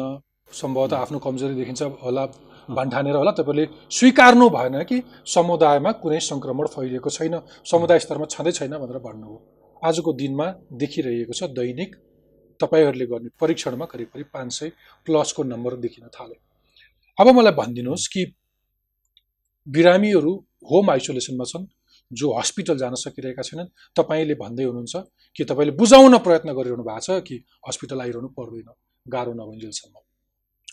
सम्भवतः 0.52 0.96
आफ्नो 0.96 1.18
कमजोरी 1.18 1.54
देखिन्छ 1.54 1.82
होला 2.02 2.24
भन्ठानेर 2.70 3.16
होला 3.16 3.32
तपाईँहरूले 3.32 3.66
स्वीकार्नु 3.90 4.48
भएन 4.50 4.82
कि 4.84 4.96
समुदायमा 5.26 5.92
कुनै 6.02 6.20
सङ्क्रमण 6.22 6.66
फैलिएको 6.74 7.10
छैन 7.10 7.34
समुदाय 7.64 7.98
स्तरमा 7.98 8.26
छँदै 8.26 8.52
छैन 8.52 8.74
भनेर 8.78 8.98
भन्नुभयो। 9.06 9.38
आजको 9.82 10.12
दिनमा 10.12 10.46
देखिरहेको 10.74 11.32
छ 11.32 11.50
दैनिक 11.54 11.90
तपाईँहरूले 12.60 13.06
गर्ने 13.06 13.30
परीक्षणमा 13.40 13.86
करिब 13.86 14.08
करिब 14.14 14.26
पाँच 14.34 14.52
सय 14.52 14.68
प्लसको 15.06 15.42
नम्बर 15.44 15.76
देखिन 15.78 16.06
थाल्यो 16.10 16.38
अब 17.18 17.26
मलाई 17.36 17.54
भनिदिनुहोस् 17.54 18.08
कि 18.08 18.24
बिरामीहरू 19.66 20.32
होम 20.70 20.90
आइसोलेसनमा 20.90 21.44
छन् 21.44 21.66
जो 22.10 22.32
हस्पिटल 22.38 22.78
जान 22.78 22.94
सकिरहेका 22.94 23.42
छैनन् 23.42 23.68
तपाईँले 23.96 24.34
भन्दै 24.40 24.64
हुनुहुन्छ 24.64 24.96
कि 25.36 25.44
तपाईँले 25.44 25.72
बुझाउन 25.76 26.18
प्रयत्न 26.26 26.52
गरिरहनु 26.58 26.84
भएको 26.84 27.00
छ 27.06 27.20
कि 27.28 27.36
हस्पिटल 27.68 28.00
आइरहनु 28.00 28.28
पर्दैन 28.38 28.68
गाह्रो 29.06 29.32
नभइन्जेलसम्म। 29.34 29.96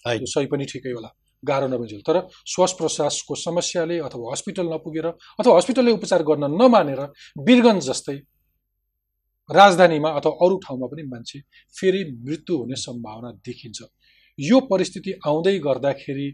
त्यो 0.05 0.27
सही 0.27 0.47
पनि 0.47 0.65
ठिकै 0.65 0.91
होला 0.91 1.09
गाह्रो 1.43 1.67
नबुझेल 1.67 2.01
तर 2.07 2.17
श्वास 2.47 2.71
प्रश्वासको 2.79 3.35
समस्याले 3.37 3.97
अथवा 4.05 4.31
हस्पिटल 4.31 4.67
नपुगेर 4.73 5.07
अथवा 5.39 5.57
हस्पिटलले 5.57 5.91
उपचार 5.91 6.23
गर्न 6.29 6.43
नमानेर 6.53 7.01
वीरगञ्ज 7.47 7.85
जस्तै 7.85 8.17
राजधानीमा 9.49 10.09
अथवा 10.19 10.31
अरू 10.45 10.57
ठाउँमा 10.65 10.87
पनि 10.87 11.03
मान्छे 11.09 11.39
फेरि 11.75 12.01
मृत्यु 12.25 12.57
हुने 12.57 12.75
सम्भावना 12.81 13.31
देखिन्छ। 13.45 13.79
यो 14.39 14.59
परिस्थिति 14.71 15.11
आउँदै 15.27 15.57
गर्दाखेरि 15.59 16.27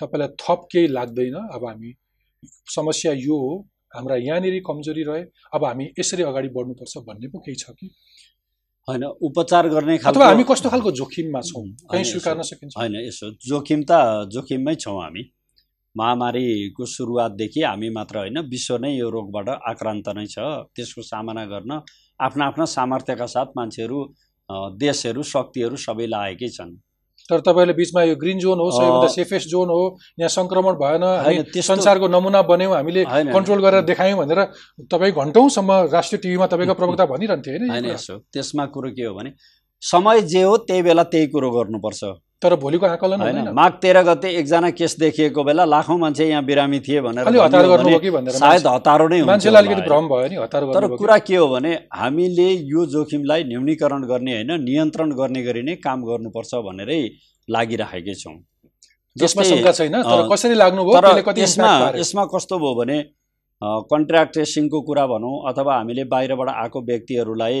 तपाईँलाई 0.00 0.28
थप 0.42 0.66
केही 0.72 0.86
लाग्दैन। 0.88 1.36
अब 1.54 1.64
हामी 1.64 1.90
समस्या 2.74 3.12
यो 3.18 3.36
हो 3.38 3.52
हाम्रा 3.92 4.16
यहाँनिर 4.18 4.60
कमजोरी 4.66 5.02
रहे 5.04 5.22
अब 5.54 5.64
हामी 5.64 5.84
यसरी 5.98 6.22
अगाडि 6.30 6.48
बढ्नुपर्छ 6.56 6.94
भन्ने 7.08 7.28
पो 7.28 7.38
केही 7.40 7.56
छ 7.56 7.70
कि? 7.78 7.86
होइन 8.88 9.04
उपचार 9.04 9.68
गर्ने 9.68 9.96
खालको 9.98 10.24
हामी 10.24 10.44
कस्तो 10.50 10.68
खालको 10.70 10.90
जोखिममा 11.00 11.40
छौँ? 11.48 11.64
कहीँ 11.90 12.04
स्वीकार्न 12.04 12.42
सकिन्छ। 12.50 12.72
होइन 12.78 12.94
यसो 13.06 13.26
जोखिम 13.48 13.82
त 13.90 13.92
जोखिममै 14.32 14.74
छौँ 14.84 14.96
हामी। 15.02 15.22
महामारीको 15.96 16.84
सुरुवातदेखि 16.86 17.62
हामी 17.62 17.88
मात्र 17.90 18.18
होइन 18.18 18.38
विश्व 18.48 18.76
नै 18.78 18.90
यो 18.92 19.08
रोगबाट 19.10 19.48
आक्रान्त 19.70 20.08
नै 20.16 20.26
छ। 20.26 20.38
त्यसको 20.76 21.02
सामना 21.02 21.44
गर्न 21.52 21.80
आफ्ना 22.20 22.44
आफ्ना 22.46 22.64
सामर्थ्यका 22.76 23.26
साथ 23.34 23.48
मान्छेहरू 23.56 23.98
देशहरू 24.78 25.22
शक्तिहरू 25.32 25.76
सबै 25.76 26.06
लागेकै 26.06 26.48
छन्। 26.56 26.70
तर 27.28 27.40
तपाईँले 27.40 27.72
बिचमा 27.74 28.02
यो 28.04 28.16
ग्रिन 28.16 28.38
जोन 28.38 28.58
हो 28.58 28.70
सबैभन्दा। 28.70 29.08
सेफेस्ट 29.08 29.48
जोन 29.48 29.68
हो 29.68 29.82
यहाँ 30.20 30.28
सङ्क्रमण 30.30 30.74
भएन 30.76 31.02
हामी 31.02 31.62
संसारको 31.62 32.08
नमुना 32.08 32.42
बन्यौँ 32.44 32.74
हामीले 32.74 33.04
कन्ट्रोल 33.04 33.60
गरेर 33.62 33.82
देखायौँ 33.84 34.18
भनेर 34.18 34.40
तपाईँ 34.90 35.12
घन्टौँसम्म 35.14 35.72
राष्ट्रिय 35.92 36.20
टिभीमा 36.22 36.46
तपाईँको 36.46 36.74
प्रवक्ता 36.80 37.06
भनिरहन्थे 37.06 37.56
होइन 37.58 37.92
त्यसमा 38.32 38.66
कुरो 38.68 38.90
के 38.90 39.04
हो 39.04 39.14
भने 39.14 39.32
समय 39.82 40.20
जे 40.32 40.42
हो 40.42 40.56
त्यही 40.64 40.82
बेला 40.82 41.02
त्यही 41.12 41.26
कुरो 41.28 41.50
गर्नुपर्छ 41.50 42.04
तर 42.42 42.54
भोलिको 42.54 42.86
आकलन 42.86 43.20
होइन 43.20 43.48
माघ 43.50 43.70
तेह्र 43.82 44.02
गते 44.06 44.28
एकजना 44.40 44.70
केस 44.70 44.92
देखिएको 44.98 45.44
बेला 45.44 45.64
लाखौँ 45.64 45.96
मान्छे 45.98 46.24
यहाँ 46.28 46.44
बिरामी 46.44 46.78
थिए 46.86 47.00
भनेर 47.02 47.26
हतार 47.28 47.66
कि 47.98 48.10
सायद 48.32 48.66
हतारो 48.66 49.08
नै 49.08 49.22
मान्छेलाई 49.30 49.62
अलिकति। 49.62 49.82
भ्रम 49.88 50.08
भयो 50.08 50.28
नि 50.28 50.36
हतार 50.36 50.62
तर? 50.74 50.86
कुरा 50.96 51.18
के 51.18 51.36
हो 51.36 51.48
भने 51.48 51.72
हामीले 51.94 52.48
यो 52.74 52.84
जोखिमलाई 52.94 53.44
न्यूनीकरण 53.50 54.06
गर्ने 54.12 54.32
होइन 54.34 54.52
नियन्त्रण 54.62 55.10
गर्ने 55.18 55.42
गरी 55.42 55.62
नै 55.62 55.74
काम 55.82 56.04
गर्नुपर्छ 56.06 56.62
भनेरै 56.68 57.00
लागिराखेकै 57.48 58.14
छौँ 58.22 58.36
यसमा? 59.16 59.42
यसमा 61.98 62.24
कस्तो 62.34 62.58
भयो 62.58 62.74
भने 62.80 63.02
कन्ट्र्याक्ट 63.92 64.32
ट्रेसिङको 64.32 64.78
कुरा 64.86 65.06
भनौँ 65.10 65.36
अथवा 65.50 65.72
हामीले 65.76 66.04
बाहिरबाट 66.14 66.48
आएको 66.56 66.78
व्यक्तिहरूलाई 66.86 67.54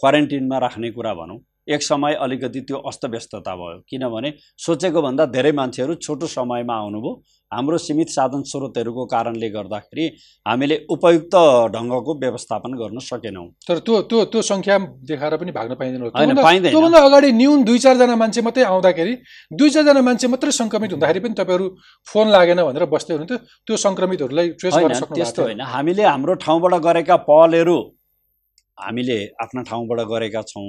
क्वारेन्टिनमा 0.00 0.58
राख्ने 0.64 0.90
कुरा 0.90 1.14
भनौँ 1.14 1.38
एक 1.68 1.82
समय 1.82 2.14
अलिकति 2.20 2.60
त्यो 2.60 2.76
अस्तव्यस्तता 2.88 3.54
भयो। 3.56 3.78
किनभने 3.90 4.32
सोचेको 4.66 5.02
भन्दा 5.02 5.24
धेरै 5.26 5.52
मान्छेहरू 5.52 5.94
छोटो 5.96 6.26
समयमा 6.26 6.74
आउनुभयो। 6.74 7.12
हाम्रो 7.52 7.78
सीमित 7.78 8.08
साधन 8.08 8.42
स्रोतहरूको 8.42 9.04
कारणले 9.06 9.48
गर्दाखेरि 9.50 10.06
हामीले 10.46 10.76
उपयुक्त 10.90 11.34
ढङ्गको 11.74 12.12
व्यवस्थापन 12.20 12.72
गर्न 12.74 12.98
सकेनौँ। 12.98 13.46
तर 13.68 13.78
त्यो 13.86 14.00
त्यो 14.10 14.24
त्यो 14.32 14.42
सङ्ख्या 14.42 14.78
देखाएर 15.08 15.36
पनि 15.36 15.52
भाग्न 15.52 15.74
पाइँदैन। 15.80 16.02
होइन, 16.02 16.34
पाइँदैन। 16.42 16.70
त्योभन्दा 16.70 17.00
अगाडि 17.08 17.32
न्यून 17.32 17.64
दुई 17.64 17.78
चारजना 17.78 18.16
मान्छे 18.16 18.40
मात्रै 18.42 18.64
आउँदाखेरि 18.64 19.14
दुई 19.58 19.70
चारजना 19.70 20.02
मान्छे 20.02 20.26
मात्रै 20.28 20.52
सङ्क्रमित 20.60 20.92
हुँदाखेरि 20.92 21.20
पनि 21.24 21.34
तपाईँहरू 21.40 21.66
फोन 22.08 22.26
लागेन 22.28 22.62
भनेर 22.68 22.84
बस्दै 22.94 23.14
हुनुहुन्थ्यो। 23.14 23.38
त्यो 23.66 23.76
सङ्क्रमितहरूलाई 23.86 24.48
ट्रेस 24.60 24.74
गर्न 24.74 25.00
त्यस्तो 25.14 25.42
होइन। 25.42 25.60
हामीले 25.74 26.04
हाम्रो 26.04 26.34
ठाउँबाट 26.44 26.74
गरेका 26.86 27.16
पहलहरू 27.28 27.76
हामीले 28.78 29.18
आफ्ना 29.42 29.62
ठाउँबाट 29.70 30.00
गरेका 30.10 30.42
छौँ. 30.42 30.68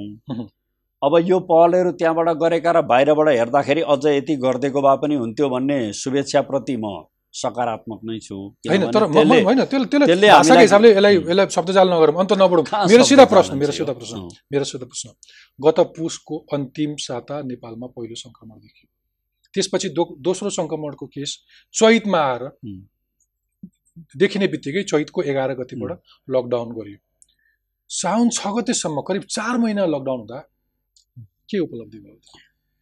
अब 1.02 1.18
यो 1.26 1.40
पहलहरू 1.50 1.92
त्यहाँबाट 2.00 2.30
गरेका 2.38 2.72
र 2.72 2.82
बाहिरबाट 2.92 3.28
हेर्दाखेरि 3.30 3.82
अझ 3.94 4.06
यति 4.08 4.36
गरिदिएको 4.44 4.82
भए 4.82 4.96
पनि 5.02 5.16
हुन्थ्यो 5.16 5.50
भन्ने 5.50 5.78
शुभेच्छाप्रति 5.94 6.76
म 6.78 7.04
सकारात्मक 7.34 8.00
नै 8.08 8.18
छु 8.24 8.36
होइन 8.70 8.84
तर 8.96 9.04
होइन 9.12 9.64
त्यसले 9.66 10.06
त्यसले 10.06 10.28
भाषाको 10.30 10.62
हिसाबले 10.62 10.90
यसलाई। 10.92 11.16
यसलाई 11.18 11.48
शब्दजाल 11.52 11.88
नगरौँ 11.94 12.16
अन्त 12.24 12.34
नबढौँ 12.42 12.66
मेरो 12.88 13.04
सिधा 13.04 13.26
प्रश्न 13.28 13.58
मेरो 13.58 13.74
सिधा? 13.76 13.94
प्रश्न। 13.94 14.18
मेरो 14.52 14.66
सिधा 14.66 14.86
प्रश्न 14.86 15.10
गत 15.60 15.80
पुसको 15.98 16.36
अन्तिम 16.56 16.96
साता 17.06 17.42
नेपालमा 17.52 17.88
पहिलो 17.92 18.16
सङ्क्रमण 18.16 18.58
देखियो 18.58 18.88
त्यसपछि 19.54 19.90
दो 19.92 20.04
दोस्रो 20.22 20.50
सङ्क्रमणको 20.58 21.06
केस 21.12 21.32
चैतमा 21.76 22.22
आएर। 22.24 22.44
देखिने 24.16 24.48
बित्तिकै 24.48 24.84
चैतको 24.90 25.20
एघार 25.24 25.54
गतिबाट 25.60 25.92
लकडाउन 26.30 26.70
गरियो 26.80 27.00
साउन 27.90 28.30
छ 28.32 28.48
गतेसम्म 28.56 29.08
करिब 29.08 29.24
चार 29.30 29.58
महिना 29.60 29.86
लकडाउन 29.88 30.20
हुँदा 30.20 30.40
के 31.50 31.60
उपलब्धि 31.60 32.00
भयो 32.00 32.18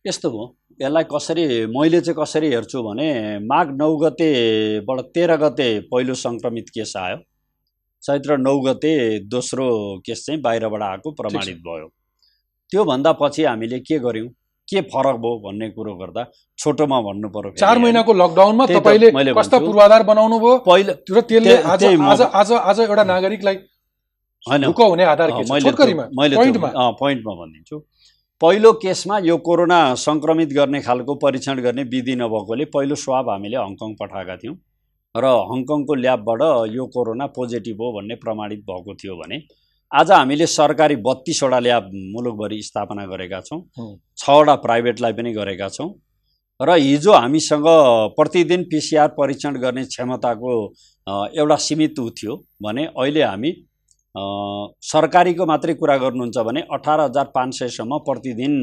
यस्तो 0.05 0.29
भयो। 0.29 0.45
यसलाई 0.81 1.03
कसरी 1.11 1.43
मैले 1.73 1.99
चाहिँ 2.01 2.17
कसरी 2.19 2.47
हेर्छु 2.53 2.81
भने 2.83 3.07
माघ 3.47 3.67
नौ 3.71 3.95
गतेबाट 3.97 4.99
तेह्र 5.15 5.37
गते 5.43 5.67
पहिलो 5.91 6.13
सङ्क्रमित 6.21 6.69
केस 6.75 6.93
आयो। 6.97 7.17
चैत्र 8.03 8.37
नौ 8.37 8.59
गते 8.61 8.93
दोस्रो 9.31 9.67
केस 10.05 10.25
चाहिँ 10.25 10.41
बाहिरबाट 10.41 10.81
आएको 10.83 11.11
प्रमाणित 11.19 11.59
भयो। 11.67 11.87
त्योभन्दा 12.71 13.11
पछि 13.21 13.43
हामीले 13.43 13.79
के 13.79 13.99
गर्यौँ 13.99 14.29
के 14.67 14.81
फरक 14.91 15.15
भयो 15.23 15.39
भन्ने 15.39 15.69
कुरो 15.69 15.93
गर्दा 15.95 16.23
छोटोमा 16.59 16.99
भन्नु 17.07 17.29
पर्यो 17.29 17.51
चार। 17.59 17.77
महिनाको 17.79 18.13
लकडाउनमा 18.13 18.65
तपाईँले 18.67 19.33
कस्ता। 19.33 19.59
पूर्वाधार 19.59 20.03
बनाउनु 20.03 20.39
भयो 20.39 20.57
पहिलो 20.67 20.93
र 21.11 21.21
त्यसले 21.21 21.55
आज 21.63 21.83
आज 21.83 22.21
आज 22.21 22.51
आज 22.51 22.79
एउटा 22.79 23.03
नागरिकलाई 23.05 23.55
होइन। 24.45 24.63
हुने 24.65 25.03
आधार 25.05 25.31
मैले 25.51 25.71
मैले 26.19 26.35
पोइन्टमा 26.35 27.33
भनिदिन्छु। 27.33 27.77
पहिलो 28.43 28.71
केसमा 28.73 29.17
यो 29.23 29.35
कोरोना 29.39 29.75
सङ्क्रमित 29.95 30.49
गर्ने 30.53 30.79
खालको 30.81 31.13
परीक्षण 31.15 31.59
गर्ने 31.63 31.83
विधि 31.91 32.15
नभएकोले 32.21 32.65
पहिलो 32.73 32.95
स्वाब 33.03 33.29
हामीले 33.29 33.57
हङकङ 33.57 33.93
पठाएका 34.01 34.35
थियौँ। 34.37 34.55
र 35.15 35.29
हङकङको 35.51 35.95
ल्याबबाट 35.95 36.41
यो 36.71 36.85
कोरोना 36.95 37.27
पोजिटिभ 37.37 37.81
हो 37.81 37.91
भन्ने 37.93 38.15
प्रमाणित 38.25 38.65
भएको 38.67 38.95
थियो 38.95 39.15
भने 39.15 39.39
आज 39.91 40.11
हामीले 40.11 40.47
सरकारी 40.49 40.95
बत्तिसवटा 41.07 41.59
ल्याब 41.59 41.89
मुलुकभरि 42.15 42.61
स्थापना 42.63 43.05
गरेका 43.13 43.39
छौँ। 43.41 43.61
छवटा 44.17 44.55
प्राइभेटलाई 44.65 45.13
पनि 45.13 45.33
गरेका 45.33 45.69
छौँ। 45.69 45.89
र 46.59 46.77
हिजो 46.77 47.13
हामीसँग 47.13 47.67
प्रतिदिन 48.19 48.63
पिसिआर 48.71 49.07
परीक्षण 49.19 49.61
गर्ने 49.63 49.85
क्षमताको 49.85 50.57
एउटा 51.07 51.55
सीमित 51.67 51.95
थियो 52.19 52.35
भने 52.63 52.85
अहिले 52.87 53.23
हामी 53.23 53.55
सरकारीको 54.15 55.45
मात्रै 55.45 55.73
कुरा 55.75 55.97
गर्नुहुन्छ 55.97 56.37
भने 56.47 56.61
अठार 56.73 56.99
हजार 56.99 57.31
पाँच 57.35 57.59
सयसम्म 57.59 57.97
प्रतिदिन 58.07 58.53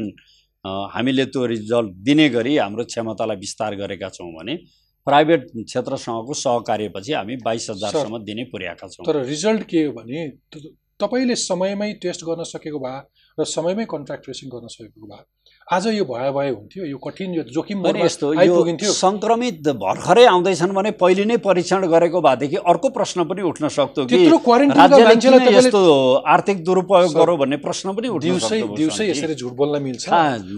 हामीले 0.65 1.25
त्यो 1.25 1.45
रिजल्ट 1.45 1.91
दिने 2.07 2.27
गरी 2.29 2.55
हाम्रो 2.57 2.83
क्षमतालाई 2.85 3.37
विस्तार 3.37 3.75
गरेका 3.75 4.09
छौँ 4.09 4.31
भने 4.33 4.55
प्राइभेट 5.07 5.47
क्षेत्रसँगको 5.55 6.33
सहकार्यपछि 6.39 7.13
हामी 7.13 7.35
बाइस 7.45 7.69
हजारसम्म 7.69 8.17
दिने 8.23 8.43
पुर्याएका 8.51 8.87
छौँ। 8.87 9.05
तर 9.05 9.23
रिजल्ट 9.25 9.63
के 9.69 9.83
हो 9.85 9.93
भने 9.93 10.27
तपाईँले 11.01 11.35
समयमै 11.35 11.91
टेस्ट 12.01 12.23
गर्न 12.25 12.43
सकेको 12.47 12.79
भए 12.79 12.99
र 13.37 13.45
समयमै 13.49 13.85
कन्ट्याक्ट 13.93 14.23
ट्रेसिङ 14.25 14.49
गर्न 14.49 14.67
सकेको 14.71 15.07
भए 15.07 15.23
आज 15.71 15.85
यो 15.87 16.03
भए 16.05 16.29
भए 16.35 16.49
हुन्थ्यो 16.49 16.85
यो 16.85 16.97
कठिन 16.99 17.33
यो 17.33 17.43
जोखिम 17.47 17.85
यस्तो 17.97 18.31
आइपुगिन्थ्यो। 18.39 18.91
सङ्क्रमित 18.93 19.67
भर्खरै 19.83 20.25
आउँदैछन् 20.27 20.73
भने 20.75 20.91
पहिले 20.99 21.23
नै 21.25 21.37
परीक्षण 21.45 21.87
गरेको 21.87 22.21
भएदेखि 22.21 22.57
अर्को 22.71 22.89
प्रश्न 22.97 23.23
पनि 23.23 23.41
उठ्न 23.49 23.67
सक्थ्यो 23.71 24.05
कि 24.05 24.19
यस्तो 25.55 25.81
आर्थिक 26.27 26.63
दुरुपयोग 26.65 27.13
गरौँ 27.15 27.37
भन्ने 27.39 27.57
प्रश्न 27.63 27.93
पनि 27.95 28.07
उठ्न 28.11 28.27
दिउँसै 28.27 28.59
दिउँसै। 28.75 29.07
यसरी 29.09 29.35
झुट 29.35 29.53
बोल्न 29.55 29.81
मिल्छ। 29.81 30.09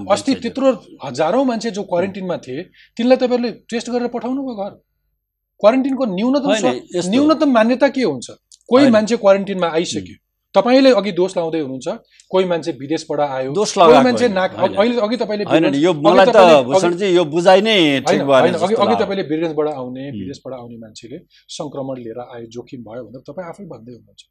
अस्ति 0.09 0.33
त्यत्रो 0.41 0.73
हजारौँ 1.05 1.45
मान्छे 1.45 1.71
जो 1.77 1.83
क्वारेन्टिनमा 1.93 2.37
थिए 2.47 2.61
तिनलाई 2.97 3.17
तपाईँहरूले 3.17 3.51
टेस्ट 3.69 3.89
गरेर 3.93 4.09
पठाउनु 4.17 4.41
भयो 4.41 4.55
घर। 4.57 4.73
क्वारेन्टिनको 5.61 6.05
न्यूनतम 6.17 6.51
न्यूनतम 7.13 7.49
मान्यता 7.53 7.87
के 7.93 8.03
हुन्छ? 8.03 8.27
कोही। 8.69 8.89
मान्छे 8.89 9.15
क्वारेन्टिनमा 9.21 9.67
आइसक्यो। 9.77 10.15
तपाईँले 10.55 10.91
अघि 10.91 11.11
दोष 11.11 11.37
लाउँदै 11.37 11.59
हुनुहुन्छ। 11.59 11.87
कोही 12.29 12.45
मान्छे 12.45 12.71
विदेशबाट 12.71 13.19
आयो। 13.19 13.51
दोष 13.53 13.77
कोही 13.77 14.03
मान्छे 14.03 14.27
नाक। 14.27 14.51
अहिले 14.55 14.99
अघि 14.99 15.17
तपाईँले 15.17 15.43
अघि 15.43 15.59
मलाई 16.09 16.25
त 16.25 16.29
तपाईँले- 16.29 16.57
अघि- 16.57 16.73
भूषणजी 16.73 17.05
यो 17.15 17.25
बुझाइ 17.25 17.61
नै 17.61 17.99
ठिक 17.99 18.07
होइन 18.07 18.27
भएन 18.27 18.39
होइन, 18.39 18.53
जस्तो 18.53 18.65
अघि 18.65 18.75
अघि 18.75 18.85
लाग्यो। 18.85 19.05
तपाईँले 19.05 19.23
वीरगञ्जबाट 19.23 19.67
आउने। 19.67 20.11
विदेशबाट 20.11 20.59
आउने 20.59 20.77
मान्छेले 20.77 21.19
सङ्क्रमण 21.49 21.97
लिएर 21.97 22.19
आयो 22.19 22.45
जोखिम 22.45 22.81
भयो 22.81 23.03
भनेर 23.03 23.21
तपाईँ 23.21 23.47
आफै 23.47 23.65
भन्दै 23.65 23.91
हुनुहुन्छ। 23.91 24.25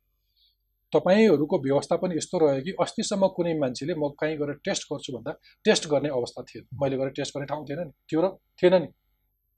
तपाईँहरूको 0.93 1.59
व्यवस्थापन 1.59 2.13
यस्तो 2.17 2.39
रह्यो 2.39 2.63
कि 2.63 2.73
अस्तिसम्म 2.81 3.27
कुनै 3.27 3.59
मान्छेले 3.59 3.95
म 3.95 4.09
कहीँ 4.09 4.37
गएर 4.37 4.53
टेस्ट 4.53 4.83
गर्छु 4.93 5.13
भन्दा 5.13 5.33
टेस्ट 5.65 5.89
गर्ने 5.89 6.09
अवस्था 6.09 6.43
थिएन। 6.43 6.65
मैले 6.83 6.97
गएर 6.97 7.09
टेस्ट 7.09 7.37
गर्ने 7.37 7.47
ठाउँ 7.47 7.65
थिएन 7.65 7.79
नि। 7.79 7.91
थियो 7.91 8.21
र 8.23 8.29
थिएन 8.63 8.75
नि। 8.75 8.87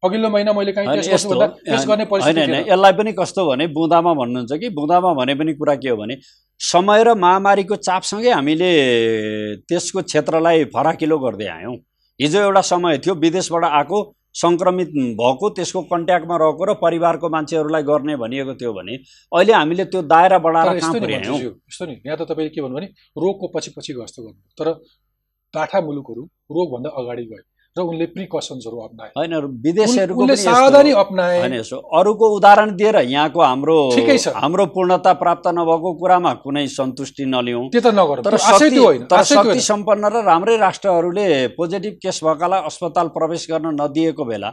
अघिल्लो 0.04 0.28
महिना 0.30 0.52
मैले 0.52 0.72
कहीँ 0.72 0.86
होइन, 0.86 1.00
टेस्ट 1.70 1.86
गर्ने 1.88 2.04
होइन 2.04 2.38
यसलाई 2.70 2.92
पनि 2.98 3.12
कस्तो 3.18 3.46
भने 3.50 3.66
बुँदामा 3.76 4.12
भन्नुहुन्छ 4.20 4.52
कि 4.60 4.68
बुँदामा 4.78 5.12
भने 5.20 5.34
पनि 5.40 5.54
कुरा 5.60 5.74
के 5.82 5.88
हो 5.88 5.96
भने 5.96 6.16
समय 6.60 7.04
र 7.04 7.14
महामारीको 7.24 7.76
चापसँगै 7.88 8.30
हामीले 8.30 8.70
त्यसको 9.68 10.02
क्षेत्रलाई 10.02 10.64
फराकिलो 10.74 11.18
गर्दै 11.18 11.46
आयौँ। 11.56 11.76
हिजो 12.20 12.38
एउटा 12.40 12.60
समय 12.72 12.98
थियो 13.04 13.14
विदेशबाट 13.24 13.64
आएको 13.64 13.98
सङ्क्रमित 14.42 14.88
भएको 15.20 15.48
त्यसको 15.56 15.80
कन्ट्याक्टमा 15.90 16.36
रहेको 16.42 16.64
र 16.64 16.74
परिवारको 16.82 17.28
मान्छेहरूलाई 17.30 17.82
गर्ने 17.90 18.16
भनिएको 18.22 18.54
थियो 18.60 18.72
भने 18.74 18.94
अहिले 19.32 19.52
हामीले 19.52 19.84
त्यो 19.94 20.02
दायरा 20.12 20.38
बढाएर 20.46 20.76
यस्तो 20.76 21.86
नि 21.86 21.94
यहाँ 22.06 22.16
त 22.18 22.22
तपाईँले 22.30 22.50
के 22.54 22.60
भन्नु 22.62 22.76
भने 22.76 22.86
रोगको 23.16 23.46
पछि 23.56 23.70
पछि 23.78 23.92
गस्तो 23.94 24.22
गर्नु 24.22 24.40
तर 24.58 24.72
टाठा 25.54 25.80
मुलुकहरू 25.80 26.22
रोगभन्दा 26.56 26.90
अगाडि 27.00 27.24
गए 27.32 27.42
र 27.76 27.82
उनले 27.82 28.06
प्रिकसन्सहरू 28.14 28.76
अप्नाए। 28.78 29.10
होइन 29.18 29.34
विदेशीहरूको 29.62 30.34
सावधानी 30.38 30.90
अप्नाए। 30.94 31.38
होइन 31.38 31.54
यसो 31.54 31.76
अरूको 31.90 32.26
उदाहरण 32.36 32.70
दिएर 32.78 32.96
यहाँको 33.02 33.40
हाम्रो 33.42 33.78
ठिकै 33.94 34.18
छ। 34.18 34.30
हाम्रो 34.30 34.66
पूर्णता 34.70 35.12
प्राप्त 35.18 35.46
नभएको 35.50 35.90
कुरामा 35.98 36.32
कुनै 36.44 36.66
सन्तुष्टि 36.70 37.24
नलिउँ। 37.26 37.64
त्यो 37.74 37.80
त 37.82 37.90
नगरौँ। 37.98 38.22
तर 38.22 38.36
शक्ति 38.38 38.78
तर 39.10 39.22
शक्ति। 39.26 39.60
सम्पन्न 39.60 40.04
र 40.06 40.22
राम्रै 40.22 40.56
राष्ट्रहरूले 40.56 41.26
पोजिटिभ 41.58 41.94
केस 41.98 42.20
भएकालाई 42.22 42.60
अस्पताल 42.70 43.06
प्रवेश 43.10 43.46
गर्न 43.50 43.74
नदिएको 43.74 44.24
बेला 44.24 44.50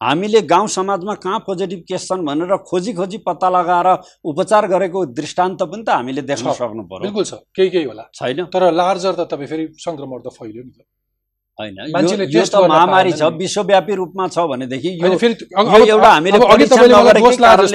हामीले 0.00 0.40
गाउँ 0.48 0.68
समाजमा 0.68 1.14
कहाँ 1.20 1.38
पोजिटिभ 1.44 1.84
केस 1.84 2.08
छन् 2.08 2.24
भनेर 2.24 2.56
खोजी 2.72 2.92
खोजी 2.96 3.18
पत्ता 3.28 3.48
लगाएर 3.52 3.88
उपचार 4.24 4.66
गरेको 4.72 5.04
दृष्टान्त 5.12 5.60
पनि 5.62 5.84
त 5.84 5.88
हामीले 5.92 6.22
देख्न। 6.24 6.56
सक्नु 6.56 6.82
पर्यो। 6.88 7.04
बिल्कुल 7.04 7.24
छ। 7.24 7.32
केही 7.52 7.68
केही 7.68 7.84
होला। 7.84 8.08
छैन। 8.16 8.48
तर 8.48 8.72
लार्जर 8.72 9.12
त 9.12 9.28
तपाईँ 9.28 9.48
फेरि 9.52 9.64
सङ्क्रमण 9.76 10.18
त 10.24 10.32
फैल्यो 10.32 10.64
नि 10.64 10.72
त। 10.72 10.88
होइन। 11.58 11.76
यो- 12.12 12.18
त 12.52 12.54
महामारी 12.72 13.12
छ। 13.12 13.22
विश्वव्यापी 13.38 13.94
रूपमा 13.94 14.26
छ 14.28 14.38
भनेदेखि 14.52 14.88
एउटा 15.88 16.08
हामीले 16.08 16.38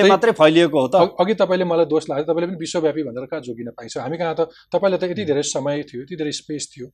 मात्रै 0.09 0.31
फैलिएको 0.31 0.77
हो 0.81 0.87
त। 0.87 0.95
अघि- 1.21 1.37
तपाईँले 1.41 1.65
मलाई 1.71 1.85
दोष 1.85 2.03
लाग्यो 2.09 2.25
तपाईँले 2.33 2.47
पनि 2.47 2.57
विश्वव्यापी 2.57 3.01
भनेर 3.03 3.25
कहाँ 3.31 3.41
जोगिन 3.41 3.67
पाइन्छ? 3.77 3.97
हामी 3.97 4.17
कहाँ 4.17 4.35
त 4.39 4.49
तपाईँलाई 4.73 4.99
त 4.99 5.03
यति 5.11 5.23
धेरै 5.25 5.43
समय 5.43 5.83
थियो 5.87 6.01
यति 6.01 6.15
धेरै 6.15 6.31
स्पेस 6.31 6.63
थियो 6.73 6.87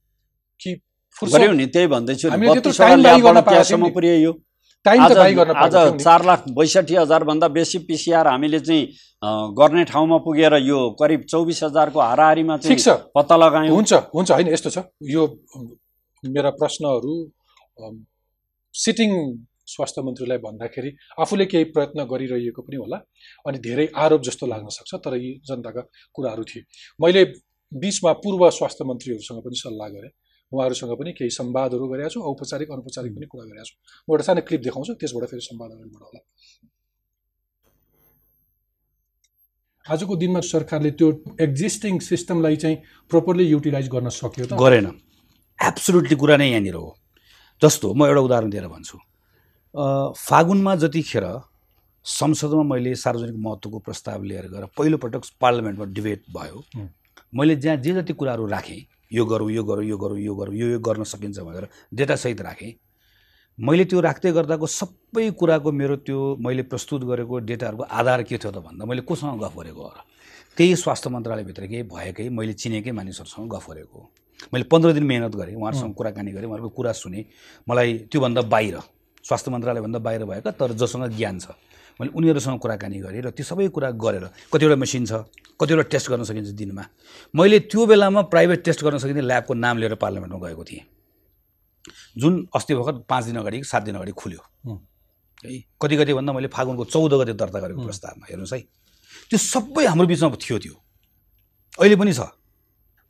कि 0.59 0.71
गऱ्यौँ 1.33 1.55
नि 1.55 1.65
त्यही 1.65 1.87
भन्दैछु। 1.87 2.29
पुर्याइयो। 3.93 4.31
आज। 5.55 5.71
चार 6.03 6.25
लाख 6.25 6.43
बैसठी 6.57 6.95
हजारभन्दा 6.95 7.47
बेसी 7.47 7.77
पिसिआर 7.87 8.27
हामीले 8.27 8.59
चाहिँ 8.59 8.83
गर्ने 9.55 9.83
ठाउँमा 9.87 10.17
पुगेर 10.27 10.53
यो 10.67 10.79
करिब 10.99 11.21
चौबिस 11.31 11.63
हजारको 11.63 11.99
हाराहारीमा 11.99 12.57
चाहिँ 12.57 12.75
पत्ता 13.15 13.35
लगायौँ। 13.37 13.75
हुन्छ 13.75 13.93
हुन्छ 14.15 14.31
होइन 14.31 14.47
यस्तो 14.51 14.69
छ। 14.69 14.77
यो 15.07 15.23
मेरा 16.23 16.49
प्रश्नहरू 16.59 17.15
सिटिङ 18.75 19.11
स्वास्थ्य 19.65 20.01
मन्त्रीलाई 20.01 20.37
भन्दाखेरि 20.37 20.89
आफूले 21.23 21.45
केही 21.45 21.63
प्रयत्न 21.75 22.03
गरिरहेको 22.11 22.61
पनि 22.61 22.77
होला 22.77 22.97
अनि 23.47 23.57
धेरै 23.67 23.87
आरोप 23.95 24.21
जस्तो 24.27 24.45
लाग्न 24.47 24.67
सक्छ 24.77 24.91
तर 25.05 25.15
यी 25.15 25.31
जनताका 25.47 25.81
कुराहरू 26.15 26.43
थिए। 26.43 26.63
मैले 26.99 27.23
बिचमा 27.71 28.11
पूर्व 28.23 28.49
स्वास्थ्य 28.49 28.83
मन्त्रीहरूसँग 28.85 29.39
पनि 29.45 29.55
सल्लाह 29.55 29.89
गरेँ। 29.95 30.11
उहाँहरूसँग 30.51 30.93
पनि 30.99 31.11
केही 31.13 31.29
संवादहरू 31.31 31.87
गरेका 31.87 32.09
छु 32.09 32.19
औपचारिक 32.21 32.71
अनौपचारिक 32.71 33.11
पनि 33.15 33.25
कुरा 33.25 33.45
गरेका 33.45 33.63
छु। 33.63 33.75
म 34.07 34.13
एउटा 34.13 34.23
सानो 34.23 34.41
क्लिप 34.47 34.61
देखाउँछु 34.67 34.93
त्यसबाट 35.01 35.23
फेरि 35.31 35.41
संवाद 35.41 35.71
अगाडि 35.71 35.89
बढाउला। 35.95 36.19
आजको 39.85 40.15
दिनमा 40.15 40.41
सरकारले 40.47 40.91
त्यो 40.99 41.07
एक्जिस्टिङ 41.41 41.93
सिस्टमलाई 41.99 42.55
चाहिँ 42.63 42.77
प्रोपरली 43.11 43.45
युटिलाइज 43.47 43.87
गर्न 43.95 44.09
सक्यो 44.09 44.45
त? 44.45 44.53
गरेन। 44.59 44.87
एब्सोल्युटली 45.63 46.15
कुरा 46.15 46.37
नै 46.37 46.49
यहाँनिर 46.49 46.75
हो। 46.75 46.89
जस्तो 47.61 47.93
म 47.93 48.05
एउटा 48.05 48.21
उदाहरण 48.21 48.49
दिएर 48.49 48.67
भन्छु। 48.67 48.97
फागुनमा 50.19 50.75
जतिखेर 50.83 51.25
संसदमा 52.05 52.63
मैले 52.63 52.95
सार्वजनिक 52.95 53.35
महत्त्वको 53.39 53.79
प्रस्ताव 53.79 54.23
लिएर 54.23 54.47
गएर 54.51 54.65
पहिलोपटक 54.77 55.23
पार्लियामेन्टमा 55.41 55.85
डिबेट 55.95 56.21
भयो। 56.35 56.63
मैले 57.33 57.55
जहाँ 57.55 57.77
जे 57.77 57.93
जति 57.93 58.13
कुराहरू 58.13 58.45
राखेँ 58.47 58.81
यो 59.11 59.25
गरौँ 59.25 59.51
यो 59.51 59.63
गरौँ 59.63 59.85
यो 59.85 59.97
गरौँ 59.97 60.19
यो 60.19 60.35
गरौँ 60.35 60.55
यो 60.55 60.67
यो 60.67 60.79
गर्न 60.79 61.03
सकिन्छ 61.03 61.39
भनेर 61.39 61.67
डेटासहित 61.93 62.41
राखेँ। 62.41 62.73
मैले 63.57 63.85
त्यो 63.85 63.99
राख्दै 64.01 64.31
गर्दाको 64.33 64.67
सबै 64.67 65.29
कुराको 65.39 65.71
मेरो 65.71 65.95
त्यो 66.03 66.19
मैले 66.41 66.63
प्रस्तुत 66.65 67.03
गरेको 67.05 67.39
डेटाहरूको 67.45 67.83
आधार 67.83 68.23
के 68.23 68.37
थियो 68.37 68.51
त 68.51 68.57
भन्दा 68.59 68.85
मैले 68.85 69.01
कोसँग 69.05 69.39
गफ 69.39 69.53
गरेको 69.57 69.81
हो। 69.81 69.89
र 69.89 70.01
त्यही 70.57 70.75
स्वास्थ्य 70.75 71.09
मन्त्रालयभित्रकै 71.09 71.81
भएकै 71.87 72.29
मैले 72.29 72.53
चिनेकै 72.53 72.91
मानिसहरूसँग 72.91 73.47
गफ 73.53 73.69
गरेको 73.69 73.97
हो। 73.97 74.09
मैले 74.51 74.65
पन्ध्र 74.67 74.93
दिन 74.93 75.03
मेहनत 75.03 75.35
गरेँ 75.35 75.55
उहाँहरूसँग 75.55 75.93
कुराकानी 75.93 76.31
गरेँ 76.31 76.47
उहाँहरूको 76.47 76.69
कुरा 76.75 76.91
सुने। 76.93 77.25
मलाई 77.67 77.89
त्योभन्दा 78.11 78.41
बाहिर 78.49 78.75
स्वास्थ्य 79.23 79.51
मन्त्रालयभन्दा 79.51 79.99
बाहिर 79.99 80.25
भएका 80.25 80.51
तर 80.51 80.71
जोसँग 80.73 81.07
ज्ञान 81.15 81.39
छ। 81.39 81.55
मैले 81.99 82.11
उनीहरूसँग 82.11 82.59
कुराकानी 82.59 82.99
गरेँ 82.99 83.21
र 83.21 83.29
त्यो 83.31 83.45
सबै 83.45 83.67
कुरा 83.69 83.89
गरेर 83.95 84.25
कतिवटा 84.49 84.75
मेसिन 84.75 85.05
छ 85.05 85.29
कतिवटा 85.55 85.83
टेस्ट 85.93 86.09
गर्न 86.09 86.23
सकिन्छ 86.25 86.49
दिनमा। 86.57 86.83
मैले 87.33 87.59
त्यो 87.69 87.85
बेलामा 87.85 88.21
प्राइभेट 88.33 88.63
टेस्ट 88.65 88.83
गर्न 88.83 88.97
सकिने 88.97 89.21
ल्याबको 89.21 89.53
नाम 89.53 89.77
लिएर 89.77 89.95
पार्लियामेन्टमा 89.95 90.39
गएको 90.41 90.63
थिएँ। 90.63 90.83
जुन 92.17 92.33
अस्ति 92.55 92.75
भर्खर 92.75 93.05
पाँच 93.05 93.23
दिन 93.25 93.37
अगाडि 93.37 93.63
सात 93.63 93.83
दिन 93.83 93.95
अगाडि 93.95 94.11
खुल्यो। 94.11 94.41
हुँ। 94.65 94.79
कति 95.81 95.95
कति 95.97 96.13
भन्दा 96.13 96.33
मैले 96.33 96.47
फागुनको 96.47 96.83
चौध 96.85 97.13
गते 97.13 97.33
दर्ता 97.33 97.59
गरेको। 97.59 97.83
प्रस्तावमा 97.83 98.25
हेर्नुहोस् 98.29 98.53
है। 98.53 98.59
त्यो 99.29 99.37
सबै 99.37 99.85
हाम्रो 99.85 100.07
बिचमा 100.07 100.29
थियो 100.35 100.57
त्यो। 100.59 100.75
अहिले 101.77 101.95
पनि 101.95 102.13
छ। 102.13 102.25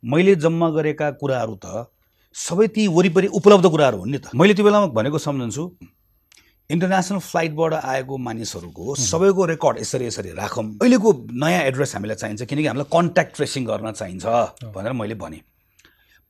मैले 0.04 0.34
जम्मा 0.36 0.68
गरेका 0.70 1.10
कुराहरू 1.20 1.54
त 1.64 1.88
सबै 2.36 2.66
ती 2.68 2.86
वरिपरि 2.92 3.26
उपलब्ध 3.40 3.66
कुराहरू 3.70 3.98
हुन् 3.98 4.10
नि 4.12 4.18
त। 4.18 4.36
मैले 4.36 4.54
त्यो 4.54 4.64
बेलामा 4.64 4.86
भनेको 4.92 5.18
सम्झन्छु 5.18 5.64
इन्टरनेसनल 6.70 7.18
फ्लाइटबाट 7.20 7.72
आएको 7.74 8.16
मानिसहरूको 8.18 8.94
सबैको 9.00 9.44
रेकर्ड 9.46 9.78
यसरी 9.80 10.04
यसरी 10.06 10.30
राखौँ। 10.36 10.64
अहिलेको 10.82 11.08
नयाँ 11.32 11.62
एड्रेस 11.70 11.94
हामीलाई 11.94 12.16
चाहिन्छ 12.20 12.42
किनकि 12.44 12.66
हामीलाई 12.66 12.88
कन्ट्याक्ट 12.92 13.36
ट्रेसिङ 13.36 13.64
गर्न 13.64 13.92
चाहिन्छ 13.92 14.24
भनेर 14.76 14.92
मैले 14.92 15.14
भनेँ। 15.14 15.40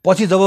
पछि 0.04 0.26
जब 0.26 0.42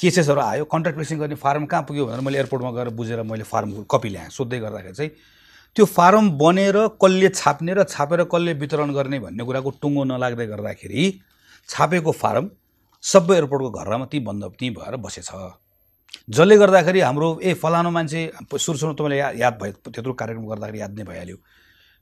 केसेसहरू 0.00 0.40
आयो 0.40 0.64
कन्ट्याक्ट 0.64 0.96
ट्रेसिङ 0.96 1.18
गर्ने 1.18 1.36
फार्म 1.36 1.66
कहाँ 1.66 1.82
पुग्यो 1.88 2.06
भनेर 2.06 2.20
मैले 2.20 2.38
एयरपोर्टमा 2.38 2.70
गएर 2.70 2.88
बुझेर 2.96 3.22
मैले 3.28 3.44
फार्मको 3.44 3.82
कपी 3.92 4.08
ल्याएँ। 4.08 4.30
सोध्दै 4.30 4.58
गर्दाखेरि 4.60 4.94
चाहिँ 4.94 5.10
त्यो 5.76 5.84
फारम 5.96 6.30
बनेर 6.38 6.76
कसले 6.96 7.28
छाप्ने 7.34 7.74
र 7.74 7.84
छापेर 7.84 8.24
कसले 8.30 8.52
वितरण 8.62 8.92
गर्ने 8.94 9.18
भन्ने 9.20 9.44
कुराको 9.44 9.70
टुङ्गो 9.82 10.04
नलाग्दै 10.04 10.46
गर्दाखेरि 10.46 11.02
छापेको 11.68 12.12
फारम 12.12 12.48
सबै 13.02 13.34
एयरपोर्टको 13.34 13.70
घरमा 13.70 14.04
त्यहीँ 14.04 14.24
बन्द 14.24 14.44
त्यहीँ 14.58 14.74
भएर 14.74 14.96
बसेछ। 14.96 15.30
जसले 16.28 16.56
गर्दाखेरि 16.58 17.00
हाम्रो 17.00 17.28
ए 17.42 17.54
फलानु 17.54 17.90
मान्छे 17.90 18.20
सुरु 18.58 18.78
सुरु 18.78 18.92
तपाईँले 18.92 19.16
या 19.16 19.30
याद 19.36 19.58
भयो 19.62 19.72
त्यत्रो 19.88 20.12
कार्यक्रम 20.12 20.46
गर्दाखेरि 20.46 20.80
याद 20.80 20.98
नै 20.98 21.04
भइहाल्यो। 21.04 21.36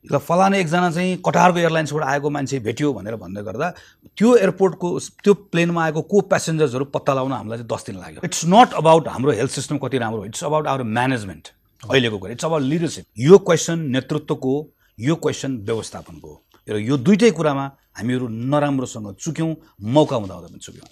ल 0.04 0.18
फलानु 0.18 0.56
एकजना 0.56 0.90
चाहिँ 0.90 1.16
कटारको 1.26 1.58
एयरलाइन्सबाट 1.58 2.02
आएको 2.04 2.30
मान्छे 2.30 2.58
भेट्यो 2.66 2.92
भनेर 2.92 3.16
भन्दै 3.18 3.42
गर्दा 3.42 3.68
त्यो 4.16 4.28
एयरपोर्टको 4.36 4.88
त्यो 5.24 5.34
प्लेनमा 5.52 5.84
आएको 5.84 6.02
को 6.02 6.20
प्यासेन्जर्सहरू 6.30 6.84
पत्ता 6.94 7.12
लगाउन 7.14 7.32
हामीलाई 7.32 7.58
चाहिँ 7.58 7.68
दस 7.68 7.86
दिन 7.86 7.96
लाग्यो। 7.98 8.20
इट्स 8.24 8.42
नट 8.46 8.74
अबाउट 8.78 9.08
हाम्रो 9.08 9.32
हेल्थ 9.38 9.52
सिस्टम 9.52 9.78
कति 9.78 9.98
राम्रो 9.98 10.24
इट्स 10.24 10.44
अबाउट 10.44 10.66
आवर 10.66 10.82
म्यानेजमेन्ट 10.82 11.48
अहिलेको 11.82 12.18
कुरा। 12.18 12.32
It's 12.32 12.44
about 12.44 12.62
leadership. 12.62 13.04
यो 13.18 13.38
क्वेसन 13.38 13.78
नेतृत्वको 13.90 14.54
यो 14.98 15.14
क्वेसन 15.14 15.56
व्यवस्थापनको। 15.66 16.32
र 16.68 16.78
यो 16.78 16.96
दुइटै 16.96 17.30
कुरामा 17.30 17.66
हामीहरू 17.98 18.26
नराम्रोसँग 18.28 19.14
चुक्यौँ 19.18 19.50
मौका 19.94 20.16
हुँदा 20.16 20.34
हुँदा 20.34 20.48
पनि 20.48 20.58
चुक्यौँ 20.58 20.88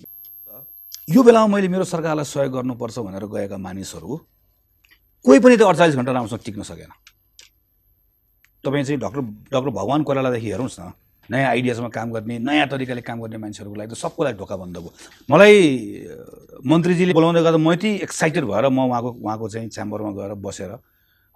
यो 1.15 1.23
बेलामा 1.23 1.47
मैले 1.55 1.69
मेरो 1.69 1.85
सरकारलाई 1.87 2.25
सहयोग 2.27 2.53
गर्नुपर्छ 2.53 2.99
भनेर 2.99 3.25
गएका 3.31 3.57
मानिसहरू 3.57 4.11
कोही 5.25 5.39
पनि 5.39 5.57
त 5.57 5.63
अडचालिस 5.63 5.97
घन्टा 5.97 6.13
राम्रोसँग 6.13 6.43
टिक्न 6.45 6.63
सकेन। 6.63 6.91
तपाईँ 8.65 8.85
चाहिँ 8.85 9.01
डक्टर 9.01 9.21
डक्टर 9.55 9.71
भगवान् 9.71 10.03
कोइरालादेखि 10.03 10.51
हेर्नुहोस् 10.51 10.81
न 10.81 10.91
नयाँ 11.31 11.51
आइडियासमा 11.51 11.89
काम 11.95 12.11
गर्ने 12.13 12.39
नयाँ 12.39 12.67
तरिकाले 12.71 13.03
काम 13.03 13.21
गर्ने 13.23 13.39
मान्छेहरूको 13.39 13.79
लागि 13.79 13.91
त 13.95 13.99
सबको 13.99 14.25
लागि 14.25 14.39
ढोका 14.39 14.57
बन्द 14.57 14.77
भयो। 14.79 14.91
मलाई 15.31 15.55
मन्त्रीजीले 16.67 17.13
बोलाउँदै 17.15 17.43
गर्दा 17.43 17.59
म 17.59 17.73
यति 17.73 17.91
एक्साइटेड 18.07 18.45
भएर 18.51 18.67
म 18.71 18.91
उहाँको 18.91 19.11
उहाँको 19.23 19.47
चाहिँ 19.49 19.69
च्याम्बरमा 19.71 20.11
गएर 20.19 20.35
बसेर 20.39 20.71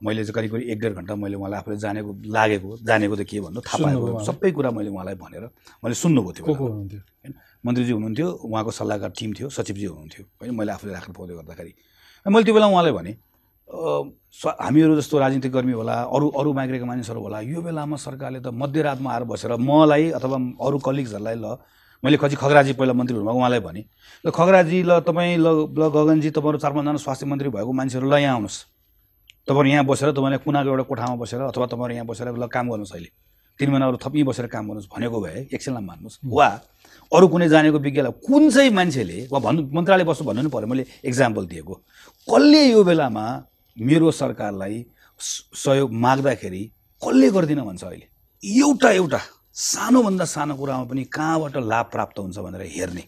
मैले 0.03 0.25
चाहिँ 0.25 0.35
करिब 0.35 0.51
करिब 0.53 0.69
एक 0.73 0.81
डेढ 0.81 0.93
घन्टा 0.97 1.15
मैले 1.15 1.37
उहाँलाई 1.37 1.59
आफूले 1.61 1.77
जानेको 1.77 2.11
लागेको 2.33 2.69
जानेको 2.89 3.15
त 3.17 3.23
के 3.29 3.41
भन्नु 3.41 3.61
थाहा 3.61 3.77
पाएको? 3.85 4.25
सबै 4.25 4.51
कुरा 4.57 4.71
मैले 4.71 4.91
उहाँलाई 4.91 5.15
भनेर 5.21 5.45
मैले 5.85 5.95
सुन्नुभयो 5.95 6.33
त्यो 6.33 6.45
को 6.45 6.55
को 6.55 6.65
बेलामा। 6.65 6.73
हुनुहुन्थ्यो? 6.73 7.01
मन्त्रीजी 7.67 7.93
हुनुहुन्थ्यो 7.93 8.29
उहाँको 8.49 8.71
सल्लाहकार 8.81 9.11
टिम 9.19 9.31
थियो 9.37 9.49
सचिवजी 9.49 9.87
हुनुहुन्थ्यो। 9.93 10.25
होइन? 10.41 10.55
मैले 10.57 10.73
आफूले 10.73 10.93
राख्नु 10.93 11.13
पाउँदै 11.13 11.35
गर्दाखेरि। 11.41 11.73
मैले 12.27 12.45
त्यो 12.45 12.55
बेला 12.55 12.67
उहाँलाई 12.73 12.93
भने 12.97 13.13
हामीहरू 13.71 14.97
जस्तो 14.97 15.19
राजनीतिक 15.19 15.53
कर्मी 15.53 15.73
होला 15.73 15.95
अरू 16.11 16.27
अरू 16.41 16.53
माग्रेका 16.53 16.87
मानिसहरू 16.87 17.21
होला 17.21 17.39
यो 17.45 17.61
बेलामा 17.61 17.97
सरकारले 17.97 18.41
त 18.41 18.49
मध्यरातमा 18.51 19.09
आएर 19.13 19.25
बसेर 19.31 19.53
मलाई 19.61 20.11
अथवा 20.17 20.37
अरू 20.67 20.79
कलिग्सहरूलाई 20.81 21.37
ल 21.37 21.61
मैले 22.03 22.17
खजी 22.17 22.37
खगराजी 22.41 22.73
पहिला 22.81 22.93
मन्त्री 22.97 23.17
हुनुभएको 23.17 23.39
उहाँलाई 23.39 23.61
भने 23.61 23.83
ल 24.25 24.31
खगराजी 24.33 24.79
ल 24.83 25.01
तपाईँ 25.05 25.37
ल 25.37 25.49
ल 25.77 25.83
गगनजी 25.93 26.31
तपाईँहरू 26.33 26.59
चार 26.59 26.73
पाँचजना 26.73 26.97
स्वास्थ्य 27.05 27.27
मन्त्री 27.27 27.49
भएको 27.53 27.73
मान्छेहरू 27.73 28.07
ल 28.11 28.15
यहाँ 28.17 28.35
आउनुहोस्। 28.41 28.59
तपाईँहरू 29.51 29.71
यहाँ 29.71 29.85
बसेर 29.85 30.11
तपाईँलाई 30.15 30.39
कुनाको 30.47 30.69
एउटा 30.71 30.85
कोठामा 30.87 31.15
बसेर 31.19 31.41
अथवा 31.51 31.67
तपाईँहरू 31.67 31.95
यहाँ 31.95 32.07
बसेर 32.07 32.29
ल 32.39 32.47
काम 32.47 32.71
गर्नुहोस् 32.71 32.95
अहिले। 32.95 33.11
तिन 33.59 33.71
महिनाहरू 33.71 33.99
थप 33.99 34.15
यहीँ 34.15 34.27
बसेर 34.31 34.47
काम 34.47 34.65
गर्नुहोस् 34.71 34.89
भनेको 34.95 35.21
भए 35.21 35.39
एकछिनलाई 35.51 35.85
मान्नुहोस्। 35.85 36.19
वा 36.23 36.49
अरू 37.13 37.27
कुनै 37.29 37.49
जानेको 37.51 37.79
विज्ञलाई 37.83 38.13
कुन 38.23 38.51
चाहिँ 38.51 38.71
मान्छेले 38.71 39.27
वा 39.33 39.39
भन्नु 39.43 39.61
मन्त्रालय 39.75 40.05
बस्नु 40.07 40.27
भन्नु 40.29 40.43
नि 40.47 40.51
पऱ्यो 40.55 40.67
मैले 40.71 40.85
इक्जाम्पल 41.03 41.47
दिएको। 41.51 41.75
कसले 42.31 42.63
यो 42.71 42.85
बेलामा 42.85 43.27
मेरो 43.77 44.11
सरकारलाई 44.15 44.87
सहयोग 45.19 45.93
माग्दाखेरि 45.93 46.63
कसले 47.03 47.31
गर्दिनँ 47.35 47.65
भन्छ 47.67 47.85
अहिले? 47.85 48.07
एउटा 48.43 48.91
एउटा 48.91 49.21
सानोभन्दा 49.51 50.25
सानो 50.25 50.55
कुरामा 50.55 50.85
पनि 50.87 51.03
कहाँबाट 51.11 51.57
लाभ 51.59 51.87
प्राप्त 51.91 52.19
हुन्छ 52.19 52.39
भनेर 52.39 52.63
हेर्ने। 52.71 53.05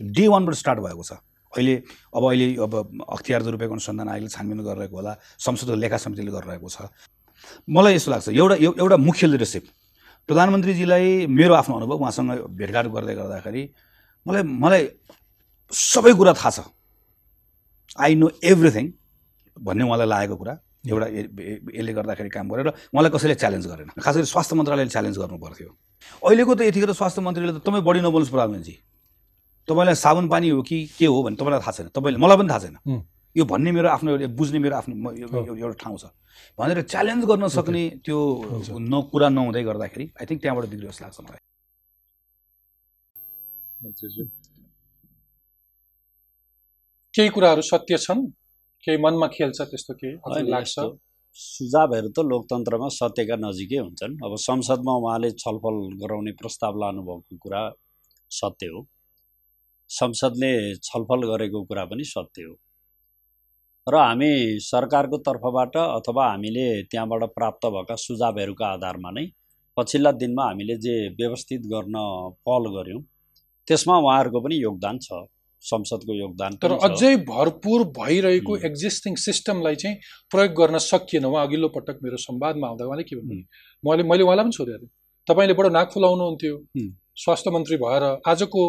डे 0.00 0.28
वानबाट 0.28 0.54
स्टार्ट 0.54 0.78
भएको 0.84 1.02
छ। 1.02 1.12
अहिले 1.56 1.74
अब 2.16 2.22
अहिले 2.28 2.46
अब 2.60 2.72
अख्तियार 3.14 3.42
दुरुपयोग 3.42 3.72
अनुसन्धान 3.72 4.08
आयोगले 4.08 4.28
छानबिन 4.28 4.60
गरिरहेको 4.68 4.96
होला 4.96 5.12
संसदको 5.38 5.74
लेखा 5.74 5.96
समितिले 5.96 6.30
गरिरहेको 6.30 6.68
छ। 6.68 6.76
मलाई 7.70 7.94
यस्तो 7.94 8.10
लाग्छ 8.10 8.28
एउटा 8.28 8.54
एउ- 8.60 8.78
एउटा 8.78 8.96
मुख्य 8.96 9.26
लिडरसिप। 9.26 9.64
प्रधानमन्त्रीजीलाई 10.26 11.26
मेरो 11.26 11.54
आफ्नो 11.54 11.74
अनुभव 11.76 11.96
उहाँसँग 12.04 12.30
भेटघाट 12.58 12.86
गर्दै 12.92 13.14
गर्दाखेरि 13.14 13.62
मलाई 14.26 14.42
मलाई 14.42 14.82
सबै 15.72 16.12
कुरा 16.12 16.32
थाहा 16.36 16.50
छ। 16.50 16.58
आई 17.96 18.14
नो 18.14 18.26
एभ्रिथिङ 18.44 18.84
भन्ने 19.56 19.84
उहाँलाई 19.84 20.08
लागेको 20.08 20.36
कुरा 20.36 20.54
एउटा 20.88 21.06
यसले 21.08 21.92
गर्दाखेरि 21.92 22.28
काम 22.28 22.46
गरेर 22.52 22.68
उहाँलाई 22.68 23.10
कसैले 23.10 23.34
च्यालेन्ज 23.34 23.66
गरेन। 23.66 23.88
खास 24.04 24.14
गरी 24.16 24.26
स्वास्थ्य 24.28 24.56
मन्त्रालयले 24.56 24.90
च्यालेन्ज 24.90 25.16
गर्नु 25.18 25.38
पर्थ्यो। 25.38 25.68
अहिलेको 26.28 26.52
त 26.54 26.60
यतिखेर 26.68 26.92
स्वास्थ्य 26.92 27.22
मन्त्रीले 27.24 27.52
त 27.52 27.60
तपाईँ 27.64 27.82
बढी 27.82 28.00
नबोल्नुहोस् 28.04 28.30
प्रधानमन्त्री 28.30 28.74
तपाईँलाई 29.68 29.94
साबुन 29.94 30.28
पानी 30.28 30.48
हो 30.48 30.62
कि 30.62 30.86
के 30.98 31.06
हो 31.06 31.22
भने 31.22 31.36
तपाईँलाई 31.36 31.60
थाहा 31.60 31.72
छैन। 31.72 31.88
तपाईँले 31.88 32.18
मलाई 32.18 32.36
पनि 32.36 32.48
थाहा 32.48 32.58
छैन। 32.58 32.76
यो 33.36 33.44
भन्ने 33.44 33.72
मेरो 33.72 33.88
आफ्नो 33.88 34.10
एउटा- 34.10 34.30
बुझ्ने 34.36 34.58
मेरो 34.58 34.76
आफ्नो 34.76 35.12
एउटा 35.56 35.76
ठाउँ 35.84 35.98
छ। 35.98 36.04
भनेर 36.58 36.82
च्यालेन्ज 36.82 37.24
गर्न 37.24 37.48
सक्ने 37.48 37.82
त्यो। 38.04 38.18
न 38.78 39.02
कुरा 39.12 39.28
नहुँदै 39.28 39.62
गर्दाखेरि 39.62 40.04
आई 40.20 40.26
थिङ्क 40.26 40.40
त्यहाँबाट 40.42 40.64
बिग्रियो 40.70 40.90
जस्तो 40.90 41.04
लाग्छ 41.04 41.20
मलाई। 41.20 41.38
केही 47.14 47.28
कुराहरू 47.28 47.62
सत्य 47.62 47.96
छन्? 47.98 48.30
केही 48.84 48.98
मनमा 48.98 49.26
खेल्छ 49.26 49.60
त्यस्तो 49.60 49.94
केही? 49.94 50.14
लाग्छ? 50.50 50.74
सुझावहरू 51.34 52.08
त 52.08 52.18
लोकतन्त्रमा 52.18 52.88
सत्यका 52.88 53.36
नजिकै 53.36 53.76
हुन्छन्। 53.76 54.14
अब 54.24 54.32
संसदमा 54.36 54.92
उहाँले 54.92 55.30
छलफल 55.30 55.76
गराउने 56.02 56.32
प्रस्ताव 56.32 56.72
लानुभएको 56.76 57.36
कुरा 57.36 57.62
सत्य 58.30 58.66
हो। 58.66 58.80
संसदले 59.90 60.52
छलफल 60.82 61.26
गरेको 61.28 61.62
कुरा 61.64 61.84
पनि 61.92 62.04
सत्य 62.06 62.42
हो 62.42 62.54
र 63.86 63.96
हामी 63.98 64.32
सरकारको 64.62 65.18
तर्फबाट 65.26 65.76
अथवा 65.78 66.24
हामीले 66.30 66.66
त्यहाँबाट 66.84 67.22
प्राप्त 67.34 67.66
भएका 67.74 67.94
सुझावहरूका 67.98 68.66
आधारमा 68.72 69.10
नै 69.10 69.24
पछिल्ला 69.76 70.12
दिनमा 70.20 70.44
हामीले 70.44 70.76
जे 70.84 70.94
व्यवस्थित 71.18 71.66
गर्न 71.72 71.96
पहल 72.46 72.64
गऱ्यौँ 72.74 73.02
त्यसमा 73.68 73.96
उहाँहरूको 73.98 74.40
पनि 74.40 74.56
योगदान 74.62 74.98
छ 74.98 75.20
संसदको 75.62 76.14
योगदान 76.14 76.56
तर। 76.62 76.72
अझै 76.86 77.14
भरपुर 77.28 77.84
भइरहेको। 77.96 78.56
एक्जिस्टिङ 78.66 79.14
सिस्टमलाई 79.22 79.76
चाहिँ 79.76 79.96
प्रयोग 80.32 80.52
गर्न 80.60 80.78
सकिएन 80.84 81.24
उहाँ 81.24 81.46
अघिल्लो 81.46 81.68
पटक 81.76 81.98
मेरो 82.02 82.16
संवादमा 82.16 82.66
आउँदा 82.68 82.84
उहाँले 82.84 83.04
के 83.04 83.16
भन्नु 83.16 83.40
मैले 83.84 84.02
मैले 84.10 84.22
उहाँलाई 84.22 84.44
पनि 84.44 84.58
सोधेको 84.58 84.78
थिएँ 84.78 84.90
तपाईँले 85.28 85.54
बडो 85.54 85.68
नाक 85.68 85.90
फुलाउनुहुन्थ्यो। 85.94 86.54
स्वास्थ्य 87.22 87.50
मन्त्री 87.50 87.76
भएर 87.76 88.04
आजको 88.26 88.62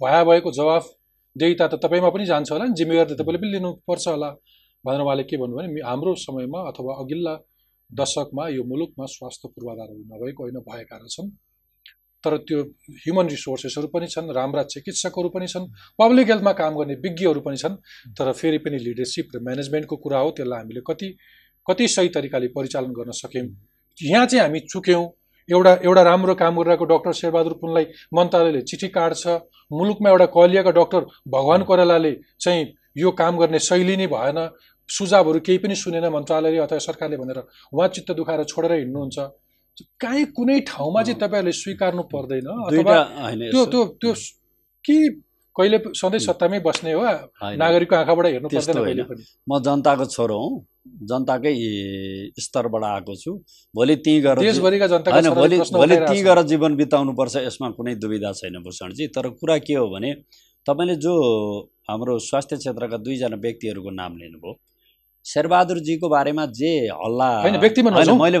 भया 0.00 0.24
भएको 0.24 0.50
जवाफ 0.52 0.84
देयता 1.36 1.66
त 1.68 1.74
तपाईँमा 1.84 2.10
पनि 2.10 2.24
जान्छ 2.26 2.52
होला 2.52 2.64
नि 2.64 2.74
जिम्मेवारी 2.78 3.14
त 3.14 3.18
तपाईँले 3.20 3.38
पनि 3.38 3.52
लिनुपर्छ 3.52 4.08
होला। 4.08 4.30
भनेर 4.84 5.00
उहाँले 5.00 5.24
के 5.24 5.36
भन्नुभयो 5.36 5.68
भने 5.68 5.80
हाम्रो 5.86 6.14
समयमा 6.18 6.60
अथवा 6.70 6.92
अघिल्ला 7.02 7.34
दशकमा 7.90 8.48
यो 8.48 8.62
मुलुकमा 8.64 9.06
स्वास्थ्य 9.06 9.48
पूर्वाधारहरू 9.54 10.02
नभएको 10.12 10.42
होइन 10.42 10.58
भएका 10.68 10.96
रहेछन् 10.96 11.30
तर 12.24 12.36
त्यो 12.46 12.58
ह्युमन 13.02 13.26
रिसोर्सेसहरू 13.28 13.88
पनि 13.94 14.06
छन् 14.06 14.30
राम्रा 14.30 14.62
चिकित्सकहरू 14.72 15.28
पनि 15.28 15.46
छन् 15.46 15.66
पब्लिक 15.98 16.28
हेल्थमा 16.30 16.52
काम 16.60 16.74
गर्ने 16.78 16.94
विज्ञहरू 17.04 17.40
पनि 17.40 17.56
छन्। 17.56 17.74
तर 18.16 18.32
फेरि 18.32 18.58
पनि 18.64 18.78
लिडरसिप 18.78 19.26
र 19.34 19.40
म्यानेजमेन्टको 19.42 19.96
कुरा 19.96 20.18
हो 20.18 20.30
त्यसलाई 20.36 20.58
हामीले 20.58 20.82
कति 20.86 21.08
कति 21.66 21.88
सही 21.88 22.08
तरिकाले 22.08 22.48
परिचालन 22.56 22.92
गर्न 22.92 23.10
सक्यौँ। 23.14 23.48
यहाँ 23.98 24.26
चाहिँ 24.26 24.42
हामी 24.44 24.60
चुक्यौँ। 24.72 25.04
एउटा 25.48 25.72
एउटा 25.84 26.02
राम्रो 26.02 26.34
काम 26.34 26.56
गरिरहेको 26.58 26.84
डक्टर 26.84 27.12
शेरबहादुर 27.12 27.52
पुनलाई 27.60 27.86
मन्त्रालयले 28.14 28.60
चिठी 28.62 28.88
काट्छ। 28.88 29.26
मुलुकमा 29.70 30.10
एउटा 30.10 30.26
कलियाका 30.36 30.70
डक्टर 30.70 31.02
भगवान 31.28 31.62
कोइरालाले 31.64 32.12
चाहिँ 32.40 32.66
यो 32.96 33.10
काम 33.20 33.38
गर्ने 33.38 33.58
शैली 33.60 33.96
नै 33.96 34.06
भएन। 34.06 34.38
सुझावहरू 34.88 35.40
केही 35.40 35.58
पनि 35.58 35.74
सुनेन 35.74 36.06
मन्त्रालयले 36.12 36.58
अथवा 36.58 36.78
सरकारले 36.78 37.16
भनेर। 37.16 37.38
उहाँ 37.72 37.88
चित्त 37.88 38.10
दुखाएर 38.12 38.44
छोडेर 38.44 38.72
हिँड्नुहुन्छ। 38.72 39.18
काहीँ 40.00 40.24
कुनै 40.36 40.60
ठाउँमा 40.68 41.02
चाहिँ 41.02 41.18
तपाईँहरूले 41.20 41.52
स्वीकार्नु 41.52 42.02
पर्दैन 42.12 42.46
अथवा 42.46 42.96
त्यो 43.50 43.64
त्यो 43.66 43.84
त्यो 44.00 44.12
के 44.84 44.96
कहिले 45.56 45.78
सधैँ 45.96 46.18
सत्तामै 46.20 46.60
बस्ने 46.60 46.92
हो। 46.92 47.02
नागरिकको 47.56 47.96
आँखाबाट 47.96 48.26
हेर्नु 48.26 48.48
पर्दैन 48.48 49.00
म 49.48 49.58
जनताको 49.60 50.04
छोरो 50.06 50.38
हुँ। 50.38 50.60
जनताकै 50.86 51.52
स्तरबाट 52.40 52.84
आएको 52.84 53.14
छु 53.16 53.32
भोलि 53.74 53.96
त्यहीँ 53.96 54.20
गएर 54.22 54.38
होइन 54.38 55.28
भोलि 55.30 55.58
भोलि 55.72 55.96
त्यहीँ। 55.96 56.24
गएर 56.24 56.42
जीवन 56.52 56.76
बिताउनुपर्छ 56.76 57.36
यसमा 57.46 57.68
कुनै 57.78 57.94
दुविधा 58.02 58.32
छैन 58.32 58.56
भूषणजी 58.64 59.06
तर 59.14 59.28
कुरा 59.38 59.58
के 59.58 59.74
हो 59.74 59.86
भने 59.90 60.10
तपाईँले 60.66 60.94
जो 60.96 61.14
हाम्रो 61.90 62.18
स्वास्थ्य 62.18 62.56
क्षेत्रका 62.56 62.96
दुईजना 63.06 63.36
व्यक्तिहरूको 63.36 63.90
नाम 63.90 64.16
लिनुभयो 64.16 64.52
शेरबहादुरजीको 65.26 66.08
बारेमा 66.08 66.44
जे 66.58 66.70
हल्ला। 66.98 67.30
मैले। 68.22 68.38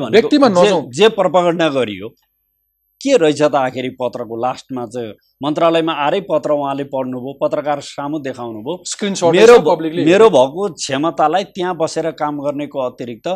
जे 0.98 1.08
प्रपगण्डा 1.18 1.68
गरियो 1.68 2.08
के 3.02 3.16
रहेछ 3.16 3.42
त 3.42 3.54
आखिरी 3.56 3.90
पत्रको 4.00 4.36
लास्टमा 4.42 4.84
चाहिँ? 4.86 5.12
मन्त्रालयमा 5.44 5.92
आएरै 6.04 6.20
पत्र 6.30 6.50
उहाँले 6.52 6.84
पढ्नुभयो 6.92 7.32
पत्रकार 7.42 7.80
सामु 7.82 8.18
देखाउनु 8.26 8.60
भयो 8.62 8.82
स्क्रिनसट 8.86 9.34
मेरो 9.36 9.56
मेरो 10.06 10.28
भएको 10.30 10.68
क्षमतालाई 10.74 11.44
त्यहाँ 11.54 11.76
बसेर 11.80 12.10
काम 12.20 12.40
गर्नेको 12.40 12.78
अतिरिक्त 12.80 13.28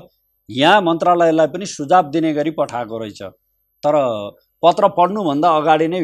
यहाँ 0.49 0.81
मन्त्रालयलाई 0.83 1.47
पनि 1.55 1.67
सुझाव 1.67 2.11
दिने 2.11 2.33
गरी 2.35 2.51
पठाएको 2.59 2.99
रहेछ। 2.99 3.23
तर 3.83 3.95
पत्र 4.63 4.89
पढ्नुभन्दा 4.99 5.49
अगाडि 5.57 5.89
नै 5.89 6.01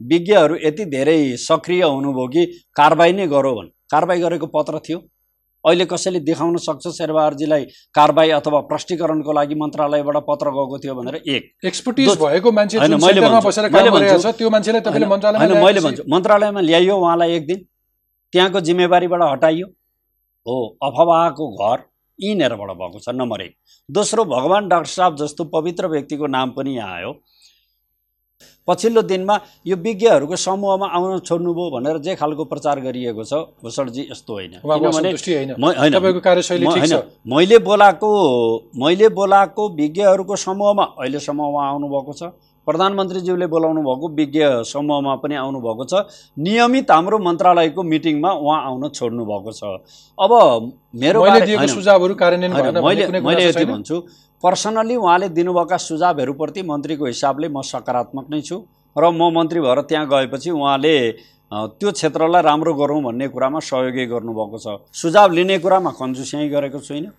विज्ञहरू 0.00 0.56
यति 0.64 0.84
धेरै 0.94 1.18
सक्रिय 1.38 1.82
हुनुभयो 1.84 2.26
कि 2.28 2.46
कारबाही 2.76 3.12
नै 3.12 3.26
गरौँ 3.28 3.54
भन्। 3.56 3.68
कारबाही 3.92 4.20
गरेको 4.20 4.46
पत्र 4.54 4.78
थियो। 4.88 4.98
अहिले 5.64 5.84
कसैले 5.84 6.20
देखाउन 6.20 6.56
सक्छ 6.58 6.88
शेरबहादुरजीलाई 6.88 7.64
कारबाही 7.94 8.30
अथवा 8.30 8.60
प्रष्टीकरणको 8.70 9.32
लागि 9.32 9.54
मन्त्रालयबाट 9.54 10.16
पत्र 10.28 10.50
गएको 10.50 10.78
थियो 10.78 10.94
भनेर 10.94 11.16
एक। 11.16 11.44
एक्सपर्टिज 11.66 12.08
भएको 12.18 12.52
मान्छे 12.52 12.78
होइन, 12.78 12.94
मैले 15.64 15.80
भन्छु। 15.80 16.02
मन्त्रालयमा 16.08 16.60
ल्याइयो 16.60 16.96
उहाँलाई 16.96 17.32
एक 17.34 17.46
दिन। 17.46 17.58
त्यहाँको 18.32 18.60
जिम्मेवारीबाट 18.60 19.22
हटाइयो। 19.22 19.66
हो 20.46 20.56
अफवाहको 20.82 21.46
घर 21.54 21.78
यिनीहरूबाट 22.18 22.70
भएको 22.76 22.98
छ 22.98 23.14
नम्बर 23.14 23.40
एक। 23.40 23.54
दोस्रो 23.88 24.24
भगवान् 24.24 24.68
डाक्टर 24.68 24.90
साहब 24.90 25.16
जस्तो 25.16 25.44
पवित्र 25.54 25.88
व्यक्तिको 25.88 26.26
नाम 26.26 26.50
पनि 26.50 26.76
यहाँ 26.76 26.96
आयो। 26.96 27.12
पछिल्लो 28.68 29.02
दिनमा 29.02 29.34
यो 29.66 29.76
विज्ञहरूको 29.76 30.36
समूहमा 30.36 30.86
आउन 30.86 31.18
छोड्नुभयो 31.20 31.70
भनेर 31.70 31.98
जे 31.98 32.14
खालको 32.14 32.44
प्रचार 32.44 32.80
गरिएको 32.80 33.24
छ 33.24 33.34
भूषणजी 33.62 34.02
यस्तो 34.10 34.32
होइन। 34.32 34.52
किनभने 34.62 35.10
होइन। 35.28 37.02
मैले 37.26 37.58
बोलाएको 37.58 38.08
मैले 38.76 39.08
बोलाएको 39.18 39.68
विज्ञहरूको 39.74 40.36
समूहमा 40.36 40.84
अहिलेसम्म 40.98 41.40
उहाँ 41.42 41.68
आउनुभएको 41.70 42.12
छ। 42.12 42.22
प्रधानमन्त्रीज्यूले 42.66 43.46
बोलाउनु 43.46 43.82
भएको 43.82 44.08
विज्ञ 44.14 44.42
समूहमा 44.70 45.14
पनि 45.22 45.34
आउनुभएको 45.34 45.84
छ। 45.84 45.94
नियमित 46.38 46.90
हाम्रो 46.90 47.18
मन्त्रालयको 47.18 47.82
मिटिङमा 47.82 48.32
उहाँ 48.32 48.64
आउन 48.66 48.88
छोड्नु 48.88 49.24
भएको 49.24 49.52
छ। 49.52 49.62
अब 50.18 50.72
मेरो 50.94 51.22
मैले 51.22 51.40
यति? 53.44 53.64
भन्छु। 53.64 54.00
पर्सनल्ली 54.42 54.96
उहाँले 54.96 55.28
दिनुभएका 55.38 55.76
सुझावहरूप्रति 55.78 56.62
मन्त्रीको 56.62 57.06
हिसाबले 57.06 57.48
म 57.48 57.62
सकारात्मक 57.62 58.26
नै 58.30 58.40
छु 58.42 58.62
र 58.96 59.10
म 59.10 59.30
मन्त्री 59.34 59.60
भएर 59.60 59.80
त्यहाँ 59.86 60.06
गएपछि 60.08 60.50
उहाँले 60.50 60.94
त्यो 61.52 61.90
क्षेत्रलाई 61.92 62.42
राम्रो 62.42 62.74
गरौँ 62.74 63.02
भन्ने 63.02 63.28
कुरामा 63.28 63.60
सहयोगी 63.60 64.06
गर्नुभएको 64.06 64.58
छ। 64.58 64.66
सुझाव 64.92 65.32
लिने 65.32 65.58
कुरामा 65.58 65.90
कन्जुस्याइ 65.94 66.48
गरेको 66.48 66.78
छुइनँ। 66.78 67.10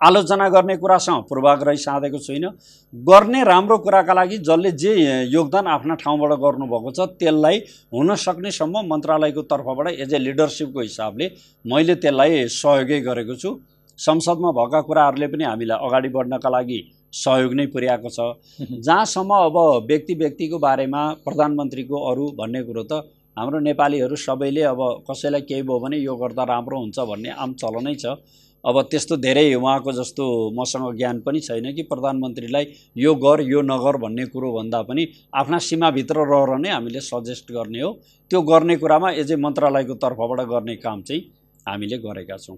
आलोचना 0.00 0.48
गर्ने 0.48 0.76
कुरासँग 0.76 1.22
पूर्वाग्रही 1.28 1.76
साधेको 1.78 2.18
छुइनँ 2.18 2.50
गर्ने 2.94 3.42
राम्रो 3.44 3.76
कुराका 3.78 4.14
लागि 4.14 4.38
जसले 4.48 4.70
जे 4.82 4.92
योगदान 5.28 5.66
आफ्ना 5.68 5.94
ठाउँबाट 6.02 6.32
गर्नुभएको 6.40 6.90
छ 6.90 7.08
त्यसलाई 7.20 7.58
हुन 7.94 8.14
सक्नेसम्म 8.24 8.84
मन्त्रालयको 8.92 9.42
तर्फबाट 9.52 9.88
एज 9.90 10.14
ए 10.14 10.18
लिडरसिपको 10.18 10.80
हिसाबले 10.80 11.30
मैले 11.64 11.94
त्यसलाई 12.00 12.48
सहयोगै 12.56 13.00
गरेको 13.02 13.36
छु। 13.36 13.54
संसदमा 13.98 14.50
भएका 14.56 14.80
कुराहरूले 14.88 15.26
पनि 15.28 15.44
हामीलाई 15.44 15.86
अगाडि 15.86 16.08
बढ्नका 16.16 16.48
लागि 16.48 16.80
सहयोग 17.12 17.54
नै 17.54 17.66
पुर्याएको 17.68 18.08
छ। 18.08 18.18
जहाँसम्म 18.86 19.30
अब 19.46 19.56
व्यक्ति 19.86 20.14
व्यक्तिको 20.22 20.58
बारेमा 20.58 21.02
प्रधानमन्त्रीको 21.24 22.04
अरू 22.10 22.32
भन्ने 22.38 22.62
कुरो 22.64 22.82
त 22.82 23.04
हाम्रो 23.36 23.58
नेपालीहरू 23.68 24.16
सबैले 24.16 24.62
अब 24.72 24.80
कसैलाई 25.10 25.40
केही 25.48 25.62
भयो 25.62 25.78
भने 25.80 25.96
यो 25.98 26.16
गर्दा 26.22 26.44
राम्रो 26.56 26.78
हुन्छ 26.80 27.10
भन्ने 27.10 27.40
आम 27.44 27.52
चलनै 27.60 27.94
छ। 27.94 28.16
अब 28.64 28.80
त्यस्तो 28.90 29.16
धेरै 29.16 29.54
उहाँको 29.54 29.92
जस्तो 29.92 30.24
मसँग 30.52 30.96
ज्ञान 30.96 31.20
पनि 31.20 31.40
छैन 31.40 31.72
कि 31.74 31.82
प्रधानमन्त्रीलाई 31.90 32.66
यो 32.96 33.14
गर 33.16 33.40
यो 33.42 33.62
नगर 33.62 33.96
भन्ने 33.96 34.26
कुरो 34.26 34.52
भन्दा 34.52 34.82
पनि 34.82 35.06
आफ्ना 35.34 35.58
सीमाभित्र 35.68 36.26
रहेर 36.30 36.58
नै 36.58 36.70
हामीले 36.70 37.00
सजेस्ट 37.00 37.52
गर्ने 37.52 37.80
हो। 37.80 37.92
त्यो 38.30 38.42
गर्ने 38.42 38.76
कुरामा 38.76 39.10
एज 39.22 39.32
मन्त्रालयको 39.40 39.94
तर्फबाट 40.04 40.40
गर्ने 40.48 40.76
काम 40.76 41.02
चाहिँ 41.02 41.22
हामीले 41.66 41.98
गरेका 41.98 42.36
छौँ। 42.36 42.56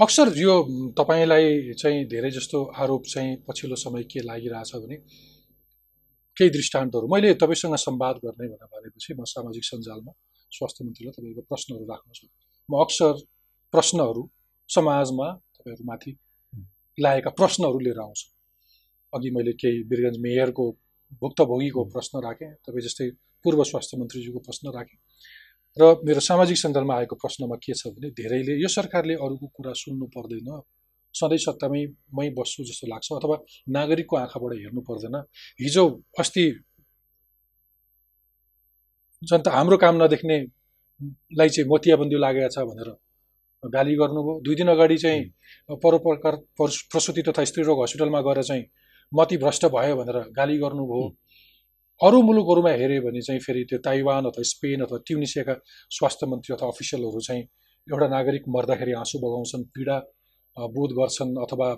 अक्सर 0.00 0.32
यो 0.38 0.54
तपाईँलाई 0.98 1.74
चाहिँ 1.74 2.04
धेरै 2.06 2.30
जस्तो 2.30 2.62
आरोप 2.78 3.02
चाहिँ 3.06 3.36
पछिल्लो 3.48 3.76
समय 3.76 4.02
के 4.06 4.20
लागिरहेछ 4.22 4.72
भने 4.76 4.96
केही 6.36 6.50
दृष्टान्तहरू। 6.50 7.06
मैले 7.14 7.34
तपाईँसँग 7.34 7.76
संवाद 7.76 8.16
गर्ने 8.24 8.46
भनेर 8.48 8.68
भनेपछि 8.70 9.14
म 9.14 9.24
सामाजिक 9.26 9.64
सञ्जालमा 9.64 10.12
स्वास्थ्य 10.52 10.84
मन्त्रीलाई 10.84 11.12
तपाईँको 11.18 11.42
प्रश्नहरू 11.50 11.84
राख्न 11.90 12.10
सक्छु। 12.12 12.28
म 12.68 12.80
अक्सर 12.80 13.12
प्रश्नहरू 13.74 14.22
समाजमा 14.70 15.28
तपाईँहरूमाथि 15.56 16.10
लागेका 16.98 17.30
प्रश्नहरू 17.38 17.78
लिएर 17.78 17.98
आउँछु। 18.00 18.26
अघि 19.12 19.30
मैले 19.36 19.52
केही 19.60 19.82
वीरगन्ज 19.90 20.18
मेयरको 20.22 20.64
भुक्तभोगीको 21.22 21.84
प्रश्न 21.94 22.20
राखेँ 22.24 22.50
तपाईँ 22.66 22.84
जस्तै 22.86 23.08
पूर्व 23.44 23.62
स्वास्थ्य 23.64 23.96
मन्त्रीजीको 23.98 24.38
प्रश्न 24.40 24.72
राखेँ। 24.76 24.98
र 25.76 25.82
मेरो 26.06 26.20
सामाजिक 26.20 26.58
सञ्जालमा 26.58 26.94
आएको 26.96 27.14
प्रश्नमा 27.16 27.56
के 27.56 27.74
छ 27.74 27.94
भने 27.94 28.10
धेरैले 28.12 28.54
यो 28.62 28.68
सरकारले 28.68 29.14
अरूको 29.16 29.46
कुरा 29.56 29.72
सुन्नु 29.82 30.06
पर्दैन 30.14 30.48
सधैँ 31.14 31.38
सत्तामै 31.38 31.82
मै 32.14 32.28
बस्छु 32.38 32.64
जस्तो 32.64 32.86
लाग्छ 32.86 33.08
अथवा 33.12 33.36
नागरिकको 33.76 34.16
आँखाबाट 34.16 34.52
हेर्नु 34.54 34.80
पर्दैन। 34.88 35.16
हिजो 35.60 35.84
अस्ति 36.18 36.44
जनता 39.22 39.50
हाम्रो 39.50 39.76
काम 39.76 40.02
नदेख्नेलाई 40.02 41.48
चाहिँ 41.48 41.68
मोतियाबन्दी 41.68 42.16
लागेको 42.18 42.50
छ 42.54 42.66
भनेर 42.70 42.90
गाली 43.62 43.94
गर्नुभयो 43.94 44.40
दुई 44.44 44.54
दिन 44.54 44.68
अगाडि 44.68 44.96
चाहिँ 44.96 45.24
परोपकार 45.82 46.36
परस- 46.58 46.82
प्रसुति 46.92 47.22
तथा 47.22 47.44
स्त्रीरोग 47.44 47.82
हस्पिटलमा 47.82 48.20
गएर 48.20 48.42
चाहिँ 48.42 48.64
मती 49.12 49.36
भ्रष्ट 49.36 49.66
भयो 49.66 49.96
भनेर 49.96 50.18
गाली 50.36 50.56
गर्नुभयो 50.58 51.08
अरू 52.00 52.22
मुलुकहरूमा 52.22 52.70
हेऱ्यो 52.70 53.02
भने 53.02 53.20
चाहिँ 53.20 53.40
फेरि 53.40 53.64
त्यो 53.64 53.78
ताइवान 53.78 54.24
अथवा 54.24 54.42
स्पेन 54.42 54.80
अथवा 54.80 54.98
ट्युनिसियाका 55.06 55.54
स्वास्थ्य 55.90 56.26
मन्त्री 56.26 56.54
अथवा 56.54 56.68
अफिसियलहरू 56.68 57.20
चाहिँ 57.20 57.42
एउटा 57.88 58.08
नागरिक 58.08 58.44
मर्दाखेरि 58.48 58.92
आँसु 58.92 59.18
बगाउँछन् 59.18 59.64
पीडा 59.74 59.98
बोध 60.56 60.90
गर्छन् 60.92 61.36
अथवा 61.44 61.68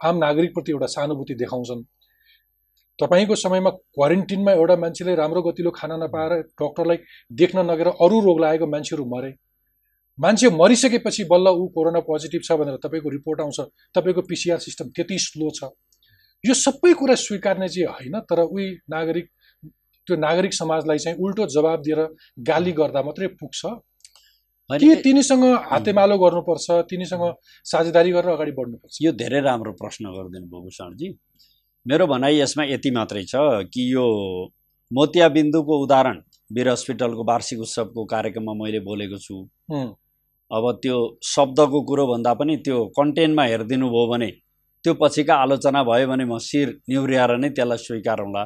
आम 0.00 0.16
नागरिकप्रति 0.16 0.72
एउटा 0.72 0.86
सहानुभूति 0.86 1.34
देखाउँछन्। 1.34 1.82
तपाईँको 2.98 3.34
समयमा 3.34 3.70
क्वारेन्टिनमा 3.70 4.52
एउटा 4.52 4.76
मान्छेले 4.76 5.14
राम्रो 5.14 5.42
गतिलो 5.42 5.70
खाना 5.70 5.96
नपाएर 5.96 6.32
डक्टरलाई 6.62 6.98
देख्न 7.32 7.58
नगएर 7.70 7.88
अरू 7.88 8.20
रोग 8.20 8.40
लागेको 8.40 8.66
मान्छेहरू 8.66 9.04
मरे। 9.04 9.30
मान्छे 10.18 10.48
मरिसकेपछि 10.50 11.24
बल्ल 11.30 11.48
ऊ 11.50 11.66
कोरोना 11.74 12.00
पोजिटिभ 12.02 12.42
छ 12.44 12.52
भनेर 12.60 12.76
तपाईँको 12.84 13.08
रिपोर्ट 13.10 13.40
आउँछ 13.40 13.60
तपाईँको 13.94 14.22
पिसिआर 14.28 14.58
सिस्टम 14.58 14.88
त्यति 14.96 15.18
स्लो 15.20 15.50
छ। 15.54 15.70
यो 16.44 16.54
सबै 16.56 16.92
कुरा 16.94 17.14
स्वीकार्ने 17.16 17.68
चाहिँ 17.68 17.88
होइन 17.88 18.20
तर 18.30 18.40
उही 18.42 18.66
नागरिक 18.90 19.26
त्यो 20.06 20.16
नागरिक 20.16 20.54
समाजलाई 20.54 20.98
चाहिँ 20.98 21.18
उल्टो 21.18 21.46
जवाब 21.52 21.82
दिएर 21.82 22.00
गाली 22.48 22.72
गर्दा 22.72 23.02
मात्रै 23.02 23.26
पुग्छ। 23.36 23.60
के 24.70 24.94
तिनीसँग 25.02 25.44
हातेमालो 25.70 26.16
गर्नुपर्छ 26.18 26.70
तिनीसँग 26.90 27.24
साझेदारी 27.64 28.10
गरेर 28.10 28.30
अगाडि 28.30 28.52
बढ्नुपर्छ? 28.52 28.98
यो 29.02 29.12
धेरै 29.12 29.40
राम्रो 29.40 29.72
प्रश्न 29.82 30.04
गरिदिनु 30.16 30.46
भयो 30.46 30.62
भूषणजी। 30.62 31.08
मेरो 31.86 32.06
भनाइ 32.06 32.40
यसमा 32.40 32.64
यति 32.72 32.90
मात्रै 32.90 33.24
छ 33.24 33.34
कि 33.68 33.82
यो 33.92 34.06
मोतियाबिन्दुको 34.90 35.74
उदाहरण 35.84 36.16
वीर 36.50 36.68
हस्पिटलको 36.68 37.22
वार्षिक 37.26 37.60
उत्सवको 37.60 38.04
कार्यक्रममा 38.06 38.54
मैले 38.62 38.80
बोलेको 38.80 39.18
छु। 39.18 39.36
अब 40.50 40.64
त्यो 40.82 40.96
शब्दको 41.34 41.80
कुरो 41.88 42.06
भन्दा 42.06 42.32
पनि 42.40 42.56
त्यो 42.64 42.78
कन्टेन्टमा 42.98 43.44
हेरिदिनु 43.44 43.86
भयो 43.94 44.06
भने 44.12 44.30
त्यो 44.84 44.94
पछिका 45.00 45.34
आलोचना 45.42 45.82
भयो 45.82 46.06
भने 46.08 46.24
म 46.24 46.38
शिर 46.48 46.68
निहुर्याएर 46.88 47.36
नै 47.42 47.48
त्यसलाई 47.56 47.78
स्वीकारौँला 47.84 48.42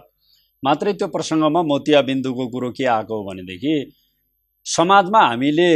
मात्रै 0.62 0.92
त्यो 1.01 1.09
प्रसङ्गमा 1.16 1.62
मोतियाबिन्दुको 1.72 2.44
कुरो 2.55 2.70
के 2.78 2.84
आएको 2.96 3.16
हो 3.16 3.22
भनेदेखि 3.28 3.74
समाजमा 4.66 5.20
हामीले 5.26 5.68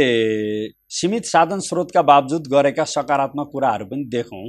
सीमित 0.97 1.25
साधन 1.25 1.59
स्रोतका 1.67 2.01
बावजुद 2.09 2.47
गरेका 2.53 2.85
सकारात्मक 2.95 3.49
कुराहरू 3.51 3.85
पनि 3.91 4.05
देखौँ 4.15 4.45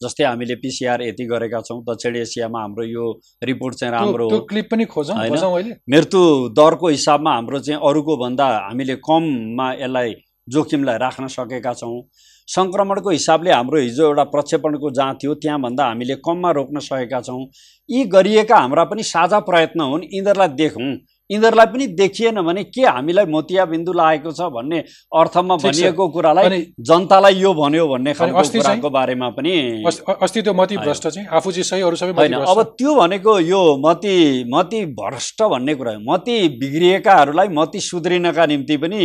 जस्तै 0.00 0.24
हामीले 0.24 0.54
पिसिआर 0.62 1.02
यति 1.02 1.24
गरेका 1.32 1.60
छौँ 1.60 1.78
दक्षिण 1.88 2.16
एसियामा 2.16 2.60
हाम्रो 2.60 2.84
यो 2.86 3.04
रिपोर्ट 3.44 3.74
चाहिँ 3.80 3.92
राम्रो 3.94 4.28
हो। 4.30 4.38
क्लिप 4.50 4.68
पनि 4.70 4.84
खोजौँ 4.94 5.16
होइन? 5.16 5.72
मृत्यु 5.90 6.22
दरको 6.60 6.88
हिसाबमा 6.88 7.34
हाम्रो 7.34 7.58
चाहिँ 7.66 7.80
अरूको 7.88 8.16
भन्दा 8.16 8.46
हामीले 8.66 8.96
कममा 9.08 9.68
यसलाई 9.82 10.14
जोखिमलाई 10.52 10.98
राख्न 10.98 11.26
सकेका 11.36 11.72
छौँ। 11.74 12.00
सङ्क्रमणको 12.48 13.10
हिसाबले 13.10 13.50
हाम्रो 13.52 13.78
हिजो 13.80 14.04
एउटा 14.06 14.24
प्रक्षेपणको 14.34 14.90
जहाँ 14.90 15.14
थियो 15.22 15.34
त्यहाँभन्दा 15.42 15.84
हामीले 15.86 16.14
कममा 16.26 16.50
रोक्न 16.58 16.78
सकेका 16.88 17.20
छौँ। 17.20 17.42
यी 17.88 18.04
गरिएका 18.14 18.56
हाम्रा 18.56 18.84
पनि 18.90 19.02
साझा 19.02 19.38
प्रयत्न 19.48 19.80
हुन् 19.80 20.02
यिनीहरूलाई 20.14 20.48
देखौँ। 20.60 20.90
यिनीहरूलाई 21.30 21.66
पनि 21.66 21.86
देखिएन 22.00 22.40
भने 22.42 22.62
के 22.74 22.82
हामीलाई 22.86 23.26
मोतियाबिन्दु 23.34 23.92
लागेको 23.92 24.30
छ 24.32 24.48
भन्ने 24.56 24.78
अर्थमा। 25.20 25.56
भनिएको 25.62 26.08
कुरालाई 26.14 26.60
जनतालाई 26.90 27.34
यो 27.34 27.52
भन्यो 27.54 27.86
भन्ने 27.88 28.14
कुराको 28.18 28.90
बारेमा 28.90 29.28
पनि 29.38 29.52
अस्- 29.86 30.02
अस्ति 30.22 30.42
त्यो 30.42 30.54
मती 30.54 30.76
भ्रष्ट 30.76 31.08
चाहिँ 31.08 31.26
आफू 31.38 31.52
चाहिँ 31.52 31.64
सही 31.70 31.82
अरू 31.86 31.96
सबै 32.02 32.12
होइन 32.18 32.34
अब 32.34 32.62
त्यो 32.78 32.94
भनेको 32.94 33.38
यो 33.46 33.60
मती 33.86 34.14
मती 34.54 34.84
भ्रष्ट 34.98 35.42
भन्ने 35.42 35.74
कुरा 35.74 35.92
हो। 35.94 36.00
मती 36.12 36.36
बिग्रिएकाहरूलाई 36.58 37.48
मती 37.58 37.80
सुध्रिनका 37.80 38.46
निम्ति 38.46 38.76
पनि 38.76 39.02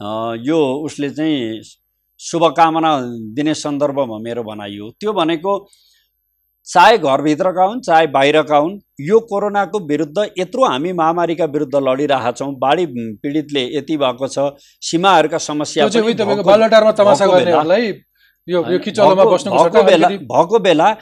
यो 0.00 0.58
उसले 0.84 1.10
चाहिँ 1.10 1.62
शुभकामना 2.20 2.90
दिने 3.34 3.54
सन्दर्भमा 3.54 4.18
मेरो 4.18 4.42
भनाइ 4.44 4.76
हो। 4.78 4.90
त्यो 5.00 5.12
भनेको 5.12 5.52
चाहे 6.66 6.98
घरभित्रका 6.98 7.64
हुन् 7.64 7.80
चाहे 7.80 8.06
बाहिरका 8.06 8.56
हुन् 8.56 8.78
यो 9.00 9.18
कोरोनाको 9.30 9.78
विरुद्ध 9.86 10.24
यत्रो 10.38 10.64
हामी 10.64 10.92
महामारीका 10.92 11.44
विरुद्ध 11.46 11.74
लडिरहेका 11.78 12.30
छौँ 12.32 12.52
बाढी 12.58 12.86
पीडितले 13.22 13.64
यति 13.76 13.96
भएको 13.96 14.28
छ 14.28 14.38
सीमाहरूका 14.82 15.38
समस्या 15.40 15.88
भएको 20.24 20.58
बेला। 20.58 20.94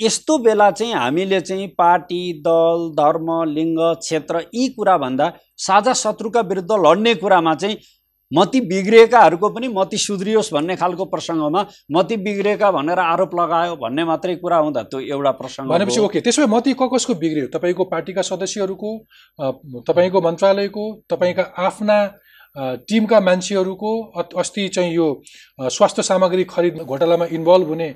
यस्तो 0.00 0.38
बेला 0.38 0.70
चाहिँ 0.70 0.92
हामीले 0.94 1.40
चाहिँ 1.40 1.66
पार्टी 1.78 2.22
दल 2.46 2.88
धर्म 2.94 3.28
लिङ्ग 3.50 3.78
क्षेत्र 3.98 4.40
यी 4.54 4.68
कुराभन्दा 4.68 5.32
साझा 5.58 5.92
शत्रुका 5.96 6.40
विरुद्ध 6.48 6.72
लड्ने 6.86 7.14
कुरामा 7.16 7.54
चाहिँ 7.54 7.76
मती 8.32 8.60
बिग्रिएकाहरूको 8.66 9.48
पनि 9.48 9.68
मती 9.70 9.96
सुध्रियोस् 9.98 10.52
भन्ने 10.54 10.76
खालको 10.76 11.04
प्रसङ्गमा 11.06 11.60
मती 11.92 12.16
बिग्रिएका 12.18 12.70
भनेर 12.72 12.98
आरोप 12.98 13.34
लगायो 13.34 13.76
भन्ने 13.76 14.04
मात्रै 14.04 14.34
कुरा 14.36 14.56
हुँदा 14.58 14.82
त्यो 14.84 15.00
एउटा 15.00 15.30
प्रसङ्ग 15.40 15.70
भनेपछि। 15.70 16.00
ओके 16.00 16.20
त्यसो 16.20 16.42
भए 16.42 16.50
मती 16.54 16.72
क 16.74 16.88
कसको 16.94 17.14
बिग्रियो 17.16 17.46
तपाईँको 17.54 17.84
पार्टीका 17.86 18.22
सदस्यहरूको 18.24 18.90
तपाईँको 19.86 20.20
मन्त्रालयको 20.20 20.84
तपाईँका 21.10 21.42
आफ्ना 21.66 21.98
टिमका 22.88 23.20
मान्छेहरूको 23.20 23.90
अस्ति 24.36 24.68
चाहिँ 24.74 24.94
यो 24.94 25.06
स्वास्थ्य 25.60 26.02
सामग्री 26.02 26.44
खरिद 26.46 26.82
घोटालामा 26.82 27.26
इन्भल्भ 27.30 27.68
हुने 27.68 27.88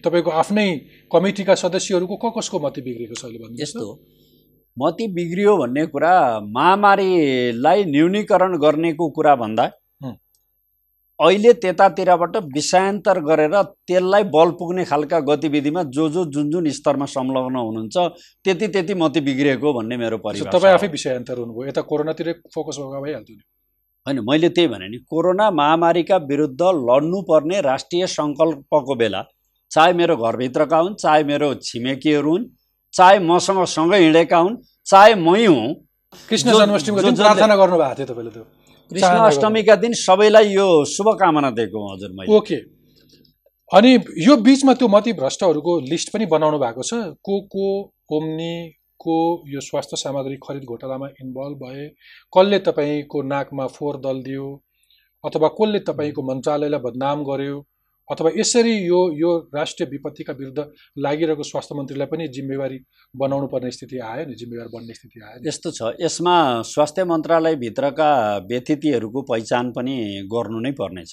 तपाईँको 0.00 0.30
आफ्नै 0.40 0.68
कमिटीका 1.10 1.54
सदस्यहरूको 1.56 2.16
क 2.16 2.32
कसको 2.38 2.60
मती 2.60 2.80
बिग्रेको 2.80 3.14
छ 3.14 3.24
अहिले 3.24 3.38
भन्नुहोस् 3.38 3.62
यस्तो। 3.62 3.86
मती 4.76 5.06
बिग्रियो 5.14 5.56
भन्ने 5.56 5.84
कुरा 5.86 6.14
महामारीलाई 6.56 7.84
न्यूनीकरण 7.86 8.56
गर्नेको 8.58 9.08
कुरा 9.10 9.34
भन्दा। 9.36 9.64
अहिले 11.20 11.52
त्यतातिरबाट 11.62 12.36
विषयान्तर 12.54 13.18
गरेर 13.20 13.54
त्यसलाई 13.62 14.22
बल 14.34 14.50
पुग्ने 14.58 14.84
खालका 14.84 15.18
गतिविधिमा 15.20 15.82
जो 15.96 16.08
जो 16.10 16.24
जुन 16.34 16.50
जुन 16.50 16.68
स्तरमा 16.72 17.06
संलग्न 17.14 17.56
हुनुहुन्छ 17.56 17.96
त्यति 18.44 18.68
त्यति 18.68 18.94
मती 18.94 19.20
बिग्रिएको 19.20 19.72
भन्ने 19.72 19.96
मेरो 19.96 20.18
परिभाषा 20.18 20.58
तपाईँ। 20.58 20.74
आफै 20.74 20.88
विषयान्तर 20.88 21.38
हुनुभयो 21.38 21.66
यता 21.68 21.82
कोरोनातिरै 21.90 22.32
फोकस 22.54 22.78
भइहाल्थ्यो 22.78 23.36
नि 23.36 23.42
होइन 24.06 24.18
मैले 24.28 24.48
त्यही 24.56 24.68
भने 24.68 24.88
नि 24.88 24.98
कोरोना 25.10 25.50
महामारीका 25.60 26.16
विरुद्ध 26.30 26.62
लड्नुपर्ने 26.88 27.60
राष्ट्रिय 27.68 28.06
सङ्कल्पको 28.16 28.94
बेला 29.02 29.22
चाहे 29.70 29.92
मेरो 30.00 30.16
घरभित्रका 30.16 30.78
हुन् 30.78 30.94
चाहे 31.04 31.24
मेरो 31.24 31.54
छिमेकीहरू 31.68 32.30
हुन् 32.30 32.48
चाहे 32.94 33.18
मसँग 33.18 33.64
सँगै 33.66 33.98
हिँडेका 33.98 34.38
हुन् 34.38 34.56
चाहे 34.86 35.14
मै 35.16 35.44
हुँ। 35.46 35.74
कृष्ण 36.28 36.58
जन्माष्टमीको 36.58 37.02
दिन 37.02 37.14
प्रार्थना 37.14 37.56
गर्नुभएको 37.56 37.94
थियो 37.94 38.06
तपाईँले 38.06 38.30
त्यो। 38.30 38.44
कृष्ण 38.90 39.14
अष्टमीका 39.26 39.74
दिन 39.76 39.92
सबैलाई 39.94 40.48
यो 40.50 40.68
शुभकामना 40.86 41.50
दिएको 41.50 41.78
हजुर 41.92 42.10
मैले। 42.10 42.36
ओके। 42.36 42.56
अनि 43.70 43.92
यो 44.26 44.36
बिचमा 44.36 44.74
त्यो 44.74 44.88
मती 44.88 45.12
भ्रष्टहरूको 45.12 45.78
लिस्ट 45.80 46.12
पनि 46.12 46.26
बनाउनु 46.26 46.58
भएको 46.58 46.82
छ। 46.82 46.92
को 47.22 47.40
को 47.52 47.66
ओम्नी 48.12 48.54
को 49.00 49.16
यो 49.48 49.60
स्वास्थ्य 49.60 49.96
सामग्री 49.96 50.36
खरिद 50.36 50.64
घोटालामा 50.64 51.06
इन्भल्भ 51.22 51.62
भए 51.62 51.86
कसले 52.34 52.58
तपाईँको 52.66 53.22
नाकमा 53.22 53.66
फोहोर 53.66 53.96
दल 53.96 54.22
दियो 54.22 54.46
अथवा 55.24 55.48
कसले 55.48 55.78
तपाईँको 55.86 56.22
मन्त्रालयलाई 56.22 56.80
बदनाम 56.80 57.22
गर्यो 57.24 57.56
अथवा 58.10 58.30
यसरी 58.36 58.72
यो 58.86 59.00
यो 59.14 59.30
राष्ट्रिय 59.54 59.88
विपत्तिका 59.90 60.32
विरुद्ध 60.38 60.64
लागिरहेको 60.98 61.42
स्वास्थ्य 61.42 61.74
मन्त्रीलाई 61.74 62.06
पनि 62.06 62.26
जिम्मेवारी 62.28 62.78
बनाउनु 63.14 63.46
पर्ने 63.46 63.70
स्थिति 63.70 63.98
आयो 64.02 64.24
नि 64.26 64.34
जिम्मेवार 64.34 64.68
बन्ने 64.74 64.94
स्थिति 64.94 65.20
आयो 65.24 65.48
यस्तो 65.48 65.70
छ। 65.70 65.92
यसमा 66.00 66.36
स्वास्थ्य 66.66 67.04
मन्त्रालयभित्रका 67.06 68.10
व्यतिथिहरूको 68.50 69.22
पहिचान 69.30 69.70
पनि 69.72 69.94
गर्नु 70.32 70.60
नै 70.60 70.72
पर्नेछ। 70.80 71.12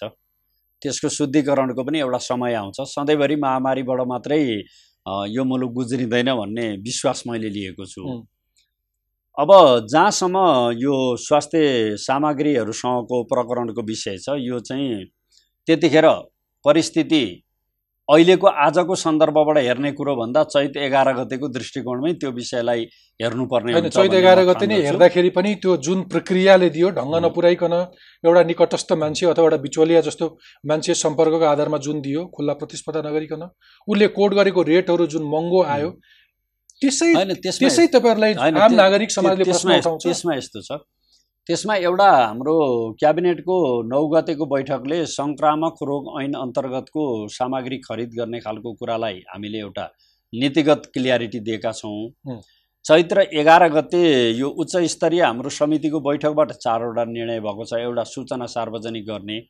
त्यसको 0.81 1.09
शुद्धिकरणको 1.09 1.83
पनि 1.83 1.99
एउटा 1.99 2.17
समय 2.23 2.53
आउँछ। 2.53 2.77
सधैँभरि 2.89 3.35
महामारीबाट 3.43 4.01
मात्रै 4.07 4.41
यो 5.35 5.43
मुलुक 5.43 5.71
गुज्रिँदैन 5.73 6.33
भन्ने 6.35 6.65
विश्वास 6.81 7.23
मैले 7.27 7.49
लिएको 7.49 7.85
छु। 7.85 8.01
अब 9.37 9.51
जहाँसम्म 9.85 10.37
यो 10.81 10.95
स्वास्थ्य 11.21 11.61
सामग्रीहरूसँगको 12.01 13.23
प्रकरणको 13.31 13.81
विषय 13.85 14.17
छ 14.17 14.35
यो 14.39 14.59
चाहिँ 14.59 15.05
त्यतिखेर 15.67 16.07
परिस्थिति 16.65 17.25
अहिलेको 18.09 18.47
आजको 18.63 18.95
सन्दर्भबाट 18.95 19.57
हेर्ने 19.57 19.91
कुरो 19.91 20.15
भन्दा 20.15 20.43
चैत 20.45 20.77
एघार 20.79 21.07
गतेको 21.15 21.47
दृष्टिकोणमै 21.55 22.11
त्यो 22.21 22.31
विषयलाई 22.31 22.83
हेर्नुपर्ने 23.19 23.89
चैत 23.89 24.13
एघार 24.13 24.39
गते 24.49 24.65
नै। 24.67 24.75
हेर्दाखेरि 24.85 25.29
पनि 25.37 25.53
त्यो 25.63 25.75
जुन 25.87 26.03
प्रक्रियाले 26.13 26.69
दियो 26.75 26.89
ढङ्ग। 26.99 27.15
नपुर्याइकन 27.25 27.73
एउटा 28.23 28.43
निकटस्थ 28.51 28.93
मान्छे 29.03 29.25
अथवा 29.27 29.43
एउटा 29.43 29.57
बिचौलिया 29.65 30.01
जस्तो 30.07 30.25
मान्छे 30.71 30.93
सम्पर्कको 31.03 31.45
आधारमा 31.45 31.77
जुन 31.87 32.01
दियो 32.01 32.25
खुल्ला 32.35 32.53
प्रतिस्पर्धा 32.61 33.01
नगरिकन 33.09 33.43
उसले 33.87 34.07
कोड 34.15 34.33
गरेको 34.39 34.61
रेटहरू 34.71 35.07
जुन 35.15 35.23
महँगो 35.33 35.63
आयो 35.75 35.89
त्यसै 36.81 37.13
त्यसै 37.43 37.87
तपाईँहरूलाई 37.93 38.33
आम 38.63 38.73
नागरिक 38.83 39.11
समाजले 39.11 39.43
त्यसमा 39.51 40.35
यस्तो 40.37 40.61
छ 40.61 40.79
त्यसमा 41.49 41.75
एउटा 41.79 42.05
हाम्रो 42.11 42.53
क्याबिनेटको 42.99 43.57
नौ 43.89 43.99
गतेको 44.13 44.45
बैठकले 44.47 44.95
सङ्क्रामक 45.09 45.77
रोग 45.89 46.09
ऐन 46.21 46.33
अन्तर्गतको 46.39 47.03
सामग्री 47.35 47.77
खरिद 47.83 48.17
गर्ने 48.17 48.39
खालको 48.41 48.73
कुरालाई 48.81 49.21
हामीले 49.27 49.59
एउटा 49.59 49.85
नीतिगत 50.33 50.89
क्लियारिटी 50.93 51.39
दिएका 51.47 51.71
छौँ। 51.73 52.35
चैत्र 52.85 53.25
एघार 53.35 53.67
गते 53.69 54.03
यो 54.33 54.49
उच्च 54.57 54.75
स्तरीय 54.95 55.23
हाम्रो 55.23 55.49
समितिको 55.53 55.99
बैठकबाट 56.01 56.51
चारवटा 56.57 57.05
निर्णय 57.13 57.39
भएको 57.39 57.65
छ 57.65 57.79
एउटा 57.79 58.03
सूचना 58.09 58.51
सार्वजनिक 58.57 59.07
गर्ने 59.07 59.41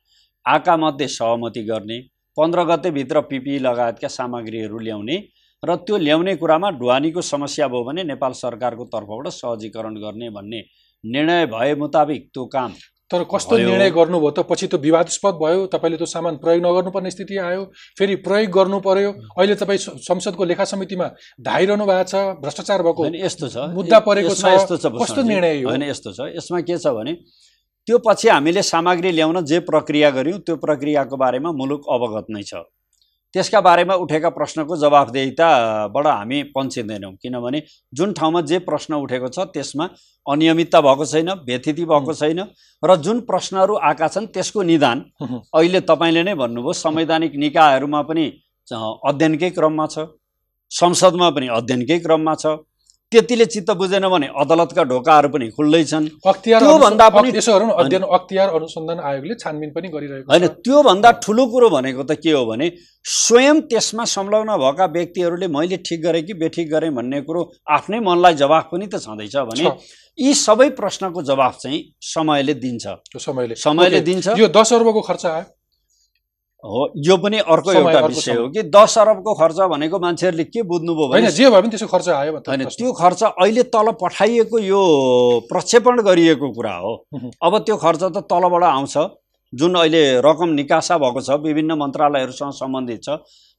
आकामध्ये 0.46 1.08
सहमति 1.10 1.64
गर्ने 1.66 2.00
पन्ध्र 2.36 2.64
गतेभित्र 2.66 3.26
पिपिई 3.28 3.58
लगायतका 3.60 4.08
सामग्रीहरू 4.14 4.78
ल्याउने 4.80 5.22
र 5.62 5.82
त्यो 5.82 5.96
ल्याउने 6.00 6.36
कुरामा 6.38 6.76
ढुवानीको 6.78 7.22
समस्या 7.28 7.68
भयो 7.68 7.84
भने 7.84 8.10
नेपाल 8.10 8.32
सरकारको 8.40 8.84
तर्फबाट 8.92 9.36
सहजीकरण 9.36 9.96
गर्ने 10.02 10.36
भन्ने 10.36 10.62
निर्णय 11.04 11.46
भए 11.46 11.74
मुताबिक 11.74 12.28
त्यो 12.34 12.44
काम 12.46 12.72
तर 13.10 13.22
कस्तो। 13.24 13.56
निर्णय 13.56 13.90
गर्नुभयो 13.90 14.30
त 14.30 14.44
पछि 14.44 14.66
त 14.66 14.74
विवादास्पद 14.76 15.34
भयो 15.42 15.66
तपाईँले 15.72 15.96
त्यो 15.96 16.06
सामान 16.06 16.36
प्रयोग 16.36 16.60
नगर्नुपर्ने 16.60 17.10
स्थिति 17.10 17.36
आयो 17.40 17.64
फेरि 17.98 18.14
प्रयोग 18.20 18.50
गर्नु 18.52 18.80
पर्यो 18.84 19.10
अहिले 19.38 19.54
तपाईँ 19.56 19.78
संसदको 20.04 20.44
लेखा 20.44 20.64
समितिमा 20.64 21.06
धाइरहनु 21.40 21.84
भएको 21.86 22.04
छ 22.04 22.14
भ्रष्टाचार 22.42 22.82
भएको 22.82 23.06
यस्तो 23.16 23.48
छ 23.48 23.56
मुद्दा 23.72 23.98
परेको 24.04 24.34
छ। 24.34 24.44
यस्तो 24.54 24.76
छ 24.76 24.92
कस्तो। 24.92 25.22
निर्णय? 25.24 25.62
होइन 25.64 25.82
यस्तो 25.82 26.12
छ 26.12 26.28
यसमा 26.36 26.60
के 26.60 26.76
छ 26.76 26.92
भने 26.92 27.14
त्यो 27.88 27.98
पछि 28.04 28.28
हामीले 28.28 28.62
सामग्री 28.62 29.10
ल्याउन 29.12 29.44
जे 29.46 29.58
प्रक्रिया 29.64 30.10
गऱ्यौँ 30.12 30.38
त्यो 30.44 30.56
प्रक्रियाको 30.60 31.16
बारेमा 31.16 31.52
मुलुक 31.56 31.88
अवगत 31.88 32.26
नै 32.28 32.42
छ 32.44 32.60
त्यसका 33.34 33.60
बारेमा 33.60 33.94
उठेका 33.94 34.28
प्रश्नको 34.30 34.76
जवाफदेहिताबाट 34.76 36.06
हामी 36.06 36.42
पन्छिँदैनौँ। 36.54 37.12
किनभने 37.22 37.62
जुन 37.92 38.12
ठाउँमा 38.12 38.40
जे 38.42 38.58
प्रश्न 38.64 38.94
उठेको 38.96 39.28
छ 39.28 39.38
त्यसमा 39.52 39.88
अनियमितता 40.26 40.80
भएको 40.80 41.04
छैन 41.06 41.30
व्यथिति 41.46 41.84
भएको 41.84 42.14
छैन 42.14 42.40
र 42.82 42.96
जुन 42.98 43.20
प्रश्नहरू 43.28 43.76
आएका 43.78 44.08
छन् 44.08 44.26
त्यसको 44.32 44.62
निदान। 44.62 45.04
अहिले 45.20 45.80
तपाईँले 45.82 46.22
नै 46.22 46.34
भन्नुभयो 46.34 46.72
संवैधानिक 46.74 47.36
निकायहरूमा 47.36 48.02
पनि 48.08 48.26
अध्ययनकै 48.68 49.50
क्रममा 49.50 49.86
छ 49.86 50.08
संसदमा 50.70 51.28
पनि 51.30 51.46
अध्ययनकै 51.52 51.98
क्रममा 52.00 52.34
छ। 52.34 52.46
त्यतिले 53.12 53.44
चित्त 53.46 53.70
बुझेन 53.80 54.04
भने 54.08 54.26
अदालतका 54.36 54.82
ढोकाहरू 54.84 55.28
पनि 55.32 55.46
खुल्लै 55.56 55.82
छन् 55.84 56.06
अख्तियार 56.28 56.60
त्योभन्दा 56.60 57.08
पनि- 57.08 57.32
अध्ययन 57.74 58.02
अख्तियार 58.16 58.48
अनुसन्धान 58.50 58.98
आयोगले 59.00 59.34
छानबिन 59.34 59.70
पनि 59.72 59.88
गरिरहेको 59.88 60.28
होइन 60.28 60.46
त्योभन्दा 60.60 61.10
ठुलो 61.24 61.46
कुरो 61.46 61.68
भनेको 61.70 62.02
त 62.04 62.20
के 62.20 62.32
हो 62.32 62.44
भने 62.44 62.66
स्वयं 63.04 63.60
त्यसमा 63.70 64.04
संलग्न 64.04 64.56
भएका 64.60 64.86
व्यक्तिहरूले 64.92 65.48
मैले 65.48 65.76
ठिक 65.88 66.02
गरेँ 66.02 66.22
कि 66.22 66.34
बेठिक 66.36 66.70
गरेँ 66.70 66.90
भन्ने 66.92 67.20
कुरो 67.24 67.42
आफ्नै 67.70 68.00
मनलाई 68.04 68.34
जवाफ 68.44 68.68
पनि 68.72 68.86
त 68.86 69.00
छँदैछ 69.00 69.36
भने 69.48 69.72
यी 70.18 70.34
सबै 70.36 70.68
प्रश्नको 70.76 71.22
जवाफ 71.24 71.58
चाहिँ 71.62 71.80
समयले 72.04 72.54
दिन्छ। 72.54 72.84
समयले। 73.16 73.54
समयले 73.56 74.00
दिन्छ। 74.00 74.26
यो 74.36 74.48
दस 74.52 74.72
अर्बको 74.74 75.00
खर्च 75.00 75.26
आयो। 75.26 75.44
हो 76.64 76.80
यो 77.06 77.16
पनि 77.16 77.38
अर्को 77.38 77.72
एउटा 77.72 78.00
विषय। 78.06 78.32
हो 78.32 78.48
कि 78.48 78.62
दस 78.68 78.96
अरबको 78.98 79.34
खर्च 79.34 79.58
भनेको 79.70 79.98
मान्छेहरूले 79.98 80.44
के 80.44 80.62
बुझ्नुभयो 80.64 81.08
भने 81.08 81.30
जे 81.30 81.50
भए 81.50 81.60
पनि 81.60 81.70
त्यसो 81.70 81.86
खर्च 81.86 82.08
आयो 82.08 82.32
होइन। 82.38 82.64
त्यो 82.66 82.92
खर्च 82.92 83.22
अहिले 83.24 83.62
तल 83.70 83.90
पठाइएको 84.00 84.58
यो 84.58 84.82
प्रक्षेपण 85.48 86.02
गरिएको 86.02 86.50
कुरा 86.52 86.74
हो। 86.76 86.92
अब 87.42 87.58
त्यो 87.62 87.76
खर्च 87.76 88.02
त 88.04 88.26
तलबाट 88.26 88.62
आउँछ 88.64 88.96
जुन 89.52 89.74
अहिले 89.74 90.02
रकम 90.20 90.48
निकासा 90.54 90.98
भएको 90.98 91.20
छ 91.20 91.40
विभिन्न 91.42 91.72
मन्त्रालयहरूसँग 91.78 92.52
सम्बन्धित 92.54 93.02
छ 93.04 93.08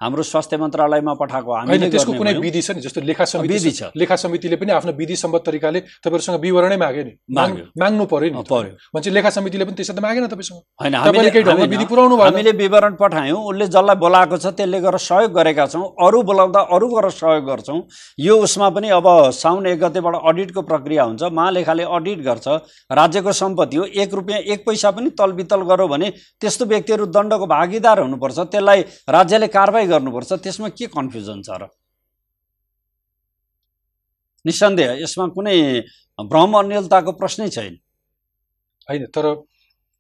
हाम्रो 0.02 0.24
स्वास्थ्य 0.24 0.58
मन्त्रालयमा 0.58 1.14
पठाएको 1.20 1.52
हामीले 1.52 1.90
त्यसको 1.92 2.14
कुनै। 2.16 2.34
विधि 2.40 2.62
छ 2.62 2.72
नि 2.72 2.82
जस्तो 2.82 3.02
लेखा 3.04 3.24
विधि 3.36 3.60
समिति 3.60 3.72
छ। 3.72 3.92
लेखा 4.00 4.16
समितिले 4.16 4.56
पनि 4.56 4.72
आफ्नो 4.72 4.92
विधि 4.96 5.16
सम्बद्ध 5.16 5.44
तरिकाले 5.46 5.80
तपाईँहरूसँग 6.00 6.40
विवरणै 6.40 6.78
माग्यो 6.80 7.04
नि। 7.04 7.14
माग्यो। 7.36 7.66
माग्नु 7.76 8.06
पर्यो 8.08 8.30
नि। 8.32 8.44
पर्यो। 8.48 8.74
मान्छे 8.96 9.12
लेखा 9.12 9.30
समितिले 9.30 9.66
पनि 9.68 9.76
त्यसै 9.76 9.94
त 9.94 10.00
मागेन 10.00 10.28
तपाईँसँग। 10.32 10.60
होइन 10.80 10.96
हामीले 10.96 11.68
विधि 11.68 11.86
पुऱ्याउनु 11.86 12.16
हामीले 12.16 12.52
विवरण 12.56 12.94
पठायौँ 12.96 13.42
उसले 13.44 13.66
जसलाई 13.68 13.96
बोलाएको 14.00 14.38
छ 14.40 14.56
त्यसले 14.56 14.80
गरेर 14.80 15.04
सहयोग 15.04 15.32
गरेका 15.36 15.66
छौँ 15.68 15.84
अरू 16.00 16.22
बोलाउँदा 16.24 16.60
अरू 16.72 16.88
गरेर 16.96 17.12
सहयोग 17.20 17.44
गर्छौँ। 17.44 17.80
यो 18.24 18.34
उसमा 18.40 18.70
पनि 18.72 18.88
अब 18.96 19.08
साउन 19.36 19.68
एक 19.68 19.80
गतेबाट 19.84 20.16
अडिटको 20.16 20.62
प्रक्रिया 20.64 21.04
हुन्छ। 21.04 21.24
महालेखाले 21.28 21.84
अडिट 21.84 22.20
गर्छ। 22.24 22.48
राज्यको 22.88 23.32
सम्पत्ति 23.36 23.78
हो 23.78 23.84
एक 23.84 24.14
रुपियाँ 24.16 24.40
एक 24.48 24.64
पैसा 24.64 24.92
पनि 24.96 25.10
तलबितल 25.12 25.62
गऱ्यो 25.68 25.88
भने 25.92 26.08
त्यस्तो 26.40 26.66
व्यक्तिहरू 26.72 27.06
दण्डको 27.12 27.46
भागीदार 27.48 28.00
हुनुपर्छ। 28.00 28.40
त्यसलाई 28.48 28.82
राज्यले 29.10 29.48
कारवाही 29.50 29.88
गर्नुपर्छ 29.92 30.32
त्यसमा 30.44 30.70
के 30.78 30.86
कन्फ्युजन 30.96 31.42
छ 31.42 31.50
र? 31.62 31.64
निसन्देह 34.46 34.90
यसमा 35.04 35.26
कुनै 35.36 35.58
भ्रम 36.20 36.52
अन्यलताको 36.60 37.12
प्रश्नै 37.22 37.50
छैन। 37.50 37.74
होइन 38.90 39.06
तर 39.16 39.26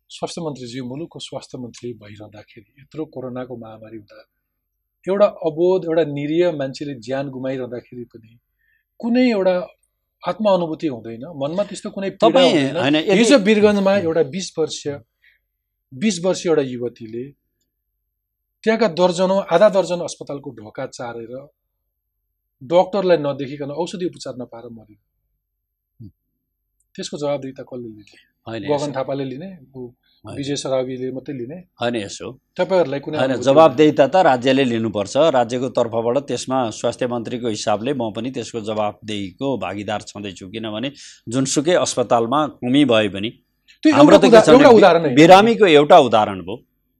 स्वास्थ्य 0.09 0.41
मन्त्रीज्यू 0.41 0.83
मुलुकको 0.85 1.19
स्वास्थ्य 1.19 1.57
मन्त्री 1.57 1.89
भइरहँदाखेरि 2.01 2.69
यत्रो 2.81 3.03
कोरोनाको 3.13 3.53
महामारी 3.63 3.97
हुँदा 3.97 4.17
एउटा 5.05 5.27
अबोध 5.47 5.85
एउटा 5.85 6.03
निरीह 6.11 6.51
मान्छेले 6.51 6.93
ज्यान 6.99 7.29
गुमाइरहँदाखेरि 7.29 8.05
पनि 8.13 8.31
कुनै 8.99 9.25
एउटा 9.31 9.55
आत्मानुभूति 10.23 10.87
हुँदैन। 10.87 11.23
मनमा 11.41 11.63
त्यस्तो 11.63 11.89
कुनै 11.95 12.09
तपाईँ। 12.19 12.53
होइन 12.75 12.95
हिजो 13.11 13.37
वीरगन्जमा 13.47 13.93
एउटा 13.97 14.23
बिस 14.33 14.47
वर्षीय 14.57 14.99
बिस 15.91 16.15
वर्षीय 16.25 16.49
एउटा 16.51 16.63
युवतीले 16.63 17.23
त्यहाँका 18.63 18.87
दर्जनौँ 18.99 19.39
आधा 19.51 19.69
दर्जन 19.69 19.99
अस्पतालको 20.03 20.49
ढोका 20.57 20.85
चारेर 20.87 21.33
डक्टरलाई 22.61 23.17
नदेखिकन 23.17 23.71
औषधि 23.81 24.05
उपचार 24.05 24.33
नपाएर 24.39 24.65
मऱ्यो 24.71 24.97
त्यसको 26.95 27.17
जवाबदेता 27.17 27.63
कसले 27.63 27.89
लिने? 27.89 28.17
गगन 28.67 28.91
थापाले 28.91 29.25
लिने। 29.25 29.49
विजय 30.25 30.55
सराबीले 30.55 31.11
मात्रै 31.15 31.35
लिने? 31.37 31.57
होइन 31.79 31.95
यसो। 31.95 32.27
तपाईँहरूलाई 32.57 32.99
कुनै 32.99 33.17
होइन 33.17 33.33
त 33.95 34.15
राज्यले 34.27 34.63
लिनुपर्छ। 34.65 35.15
राज्यको 35.37 35.69
तर्फबाट 35.79 36.17
त्यसमा 36.27 36.59
स्वास्थ्य 36.75 37.07
मन्त्रीको 37.07 37.47
हिसाबले 37.47 37.93
म 37.93 38.11
पनि 38.11 38.29
त्यसको 38.35 38.59
जवाबदेहीको 38.69 39.47
भागीदार 39.57 40.01
छँदैछु। 40.09 40.45
किनभने 40.49 40.89
जुनसुकै 41.31 41.75
अस्पतालमा 41.79 42.39
कुमी 42.59 42.83
भए 42.91 43.07
पनि 43.15 43.29
हाम्रो। 43.85 44.17
बिरामीको 45.15 45.65
एउटा 45.69 45.97
उदाहरण 46.09 46.41
भयो। 46.41 46.55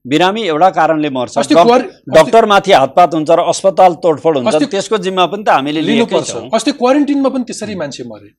बिरामी 0.05 0.41
एउटा 0.47 0.69
कारणले 0.69 1.09
मर्छ। 1.09 1.37
डक्टरमाथि 1.37 2.71
हातपात 2.71 3.13
हुन्छ 3.13 3.29
र 3.29 3.39
अस्पताल 3.51 3.93
तोडफोड 4.03 4.37
हुन्छ। 4.37 4.55
त्यसको 4.71 4.97
जिम्मा 4.97 5.25
पनि 5.25 5.43
त 5.43 5.49
हामीले 5.49 5.81
लिएकै 5.81 5.95
लिनुपर्छ 5.95 6.29
छौँ। 6.29 6.49
अस्ति 6.53 6.71
क्वारेन्टिनमा 6.79 7.29
पनि 7.29 7.43
त्यसरी 7.43 7.75
मान्छे 7.75 8.03
मरे। 8.07 8.29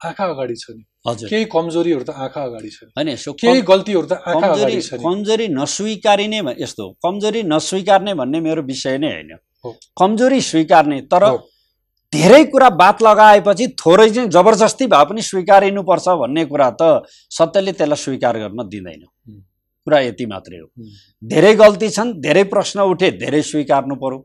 आँखा 0.00 0.24
अगाडि 0.24 0.56
छ 0.56 0.66
नि। 0.74 0.82
हजुर। 1.06 1.28
केही 1.30 1.44
कमजोरीहरू 1.48 2.04
त 2.04 2.10
आँखा 2.10 2.40
अगाडि 2.42 2.70
छ 2.70 2.90
होइन 2.96 3.08
केही 3.14 3.60
गल्तीहरू 3.62 4.06
त 4.06 4.12
आँखा 4.18 4.40
कमजोरी 4.40 4.74
अगाडि 4.74 4.80
छ 4.82 5.00
कमजोरी 5.00 5.46
नस्वीकारिने 5.54 6.40
यस्तो 6.58 6.84
कमजोरी 7.00 7.42
नस्वीकार्ने 7.46 8.12
भन्ने 8.14 8.38
मेरो 8.40 8.62
विषय 8.62 8.98
नै 8.98 9.10
होइन। 9.14 9.30
कमजोरी 9.96 10.40
स्वीकार्ने 10.42 11.00
तर। 11.08 11.24
धेरै 12.12 12.44
कुरा 12.46 12.68
बात 12.78 13.02
लगाएपछि 13.02 13.66
थोरै 13.74 14.08
चाहिँ 14.10 14.28
जबरजस्ती 14.30 14.86
भए 14.86 15.04
पनि 15.08 15.22
स्वीकारिनुपर्छ 15.22 16.06
भन्ने 16.20 16.44
कुरा 16.46 16.68
त 16.78 16.82
सत्यले 17.30 17.72
त्यसलाई 17.72 17.98
स्वीकार 17.98 18.34
गर्न 18.38 18.60
दिँदैन। 18.68 19.02
कुरा 19.86 19.98
यति 20.00 20.26
मात्रै 20.26 20.58
हो। 20.58 20.66
धेरै 21.22 21.54
गल्ती 21.54 21.88
छन् 21.90 22.12
धेरै 22.20 22.44
प्रश्न 22.52 22.80
उठे 22.92 23.10
धेरै 23.20 23.42
स्वीकार्नु 23.42 23.94
पर्यो 24.04 24.20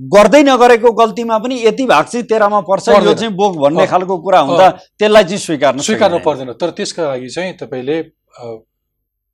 गर्दै 0.00 0.42
नगरेको 0.42 0.90
गल्तीमा 0.92 1.38
पनि 1.38 1.56
यति 1.66 1.84
भाग 1.86 2.04
चाहिँ 2.06 2.26
तेह्रमा 2.30 2.60
पर्छ 2.70 2.88
यो। 2.88 3.14
चाहिँ 3.14 3.32
बोक 3.34 3.56
भन्ने। 3.56 3.86
खालको 3.86 4.14
कुरा 4.22 4.40
हुँदा 4.40 4.68
त्यसलाई 4.98 5.24
चाहिँ 5.24 5.38
स्वीकार्नु 5.38 5.82
स्वीकार्नु। 5.82 6.18
पर्दैन 6.26 6.52
तर 6.60 6.70
त्यसका 6.70 7.02
लागि 7.08 7.28
चाहिँ 7.28 7.52
तपाईँले 7.62 7.96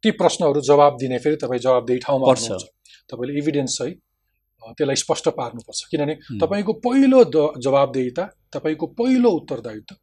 ती 0.02 0.10
प्रश्नहरू 0.20 0.60
जवाब 0.60 0.96
दिने 1.00 1.18
फेरि 1.18 1.36
तपाईँ 1.36 1.60
जवाबदेही 1.60 1.98
ठाउँमा 1.98 2.26
पर्छ। 2.26 2.48
तपाईँले 3.12 3.38
इभिडेन्स 3.38 3.76
अ, 3.82 4.72
त्यसलाई 4.78 4.96
स्पष्ट 4.96 5.28
पार्नुपर्छ 5.36 5.80
किनभने। 5.90 6.14
तपाईँको 6.40 6.72
पहिलो 6.86 7.24
द- 7.34 7.60
जवाबदेहिता 7.64 8.24
तपाईँको 8.54 8.86
पहिलो 8.98 9.30
उत्तरदायित्व 9.30 9.94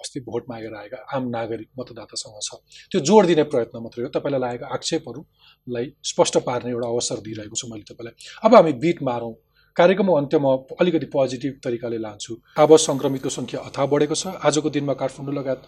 अस्ति 0.00 0.20
भोट 0.20 0.44
मागेर 0.50 0.74
आएका 0.74 0.98
आम 1.16 1.28
नागरिक 1.28 1.68
मतदातासँग 1.78 2.38
छ। 2.42 2.54
त्यो 2.92 3.00
जोड 3.00 3.26
दिने 3.26 3.42
प्रयत्न 3.52 3.82
मात्रै 3.82 4.04
हो। 4.04 4.10
तपाईँलाई 4.10 4.40
लागेका 4.40 4.66
आक्षेपहरूलाई 4.74 5.86
स्पष्ट 6.04 6.38
पार्ने 6.46 6.70
एउटा 6.70 6.88
अवसर 6.88 7.20
दिइरहेको 7.26 7.56
छु 7.56 7.68
मैले 7.68 7.84
तपाईँलाई। 7.90 8.14
अब 8.44 8.54
हामी 8.54 8.72
बिट 8.84 9.02
मारौँ। 9.02 9.34
कार्यक्रमको 9.76 10.14
अन्त्यमा 10.14 10.52
अलिकति 10.80 11.06
पोजिटिभ 11.06 11.58
तरिकाले 11.64 11.98
लान्छु। 11.98 12.34
अब 12.58 12.76
सङ्क्रमितको 12.76 13.30
सङ्ख्या 13.30 13.60
अथाह 13.60 13.86
बढेको 13.86 14.14
छ। 14.14 14.26
आजको 14.42 14.70
दिनमा 14.70 14.94
काठमाडौँ 14.94 15.34
लगायत 15.34 15.62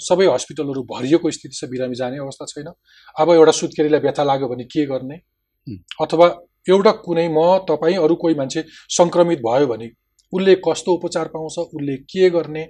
सबै 0.00 0.26
हस्पिटलहरू 0.26 0.82
भरिएको 0.82 1.30
स्थिति 1.30 1.54
छ। 1.54 1.70
बिरामी 1.70 1.94
जाने 1.94 2.18
अवस्था 2.18 2.44
छैन। 2.50 2.72
अब 3.16 3.30
एउटा 3.30 3.52
सुत्केरीलाई 3.52 4.00
व्यथा 4.00 4.22
लाग्यो 4.24 4.48
भने 4.48 4.64
के 4.66 4.86
गर्ने। 4.86 5.16
अथवा 6.02 6.26
एउटा 6.68 6.92
कुनै 7.06 7.28
म 7.28 7.38
तपाईँ 7.68 7.96
अरू 7.98 8.14
कोही 8.14 8.34
मान्छे 8.34 8.64
सङ्क्रमित 8.90 9.38
भयो 9.46 9.66
भने 9.66 9.90
उसले 10.32 10.54
कस्तो 10.66 10.92
उपचार 10.94 11.28
पाउँछ? 11.28 11.58
उसले 11.70 11.96
के 12.10 12.30
गर्ने? 12.30 12.64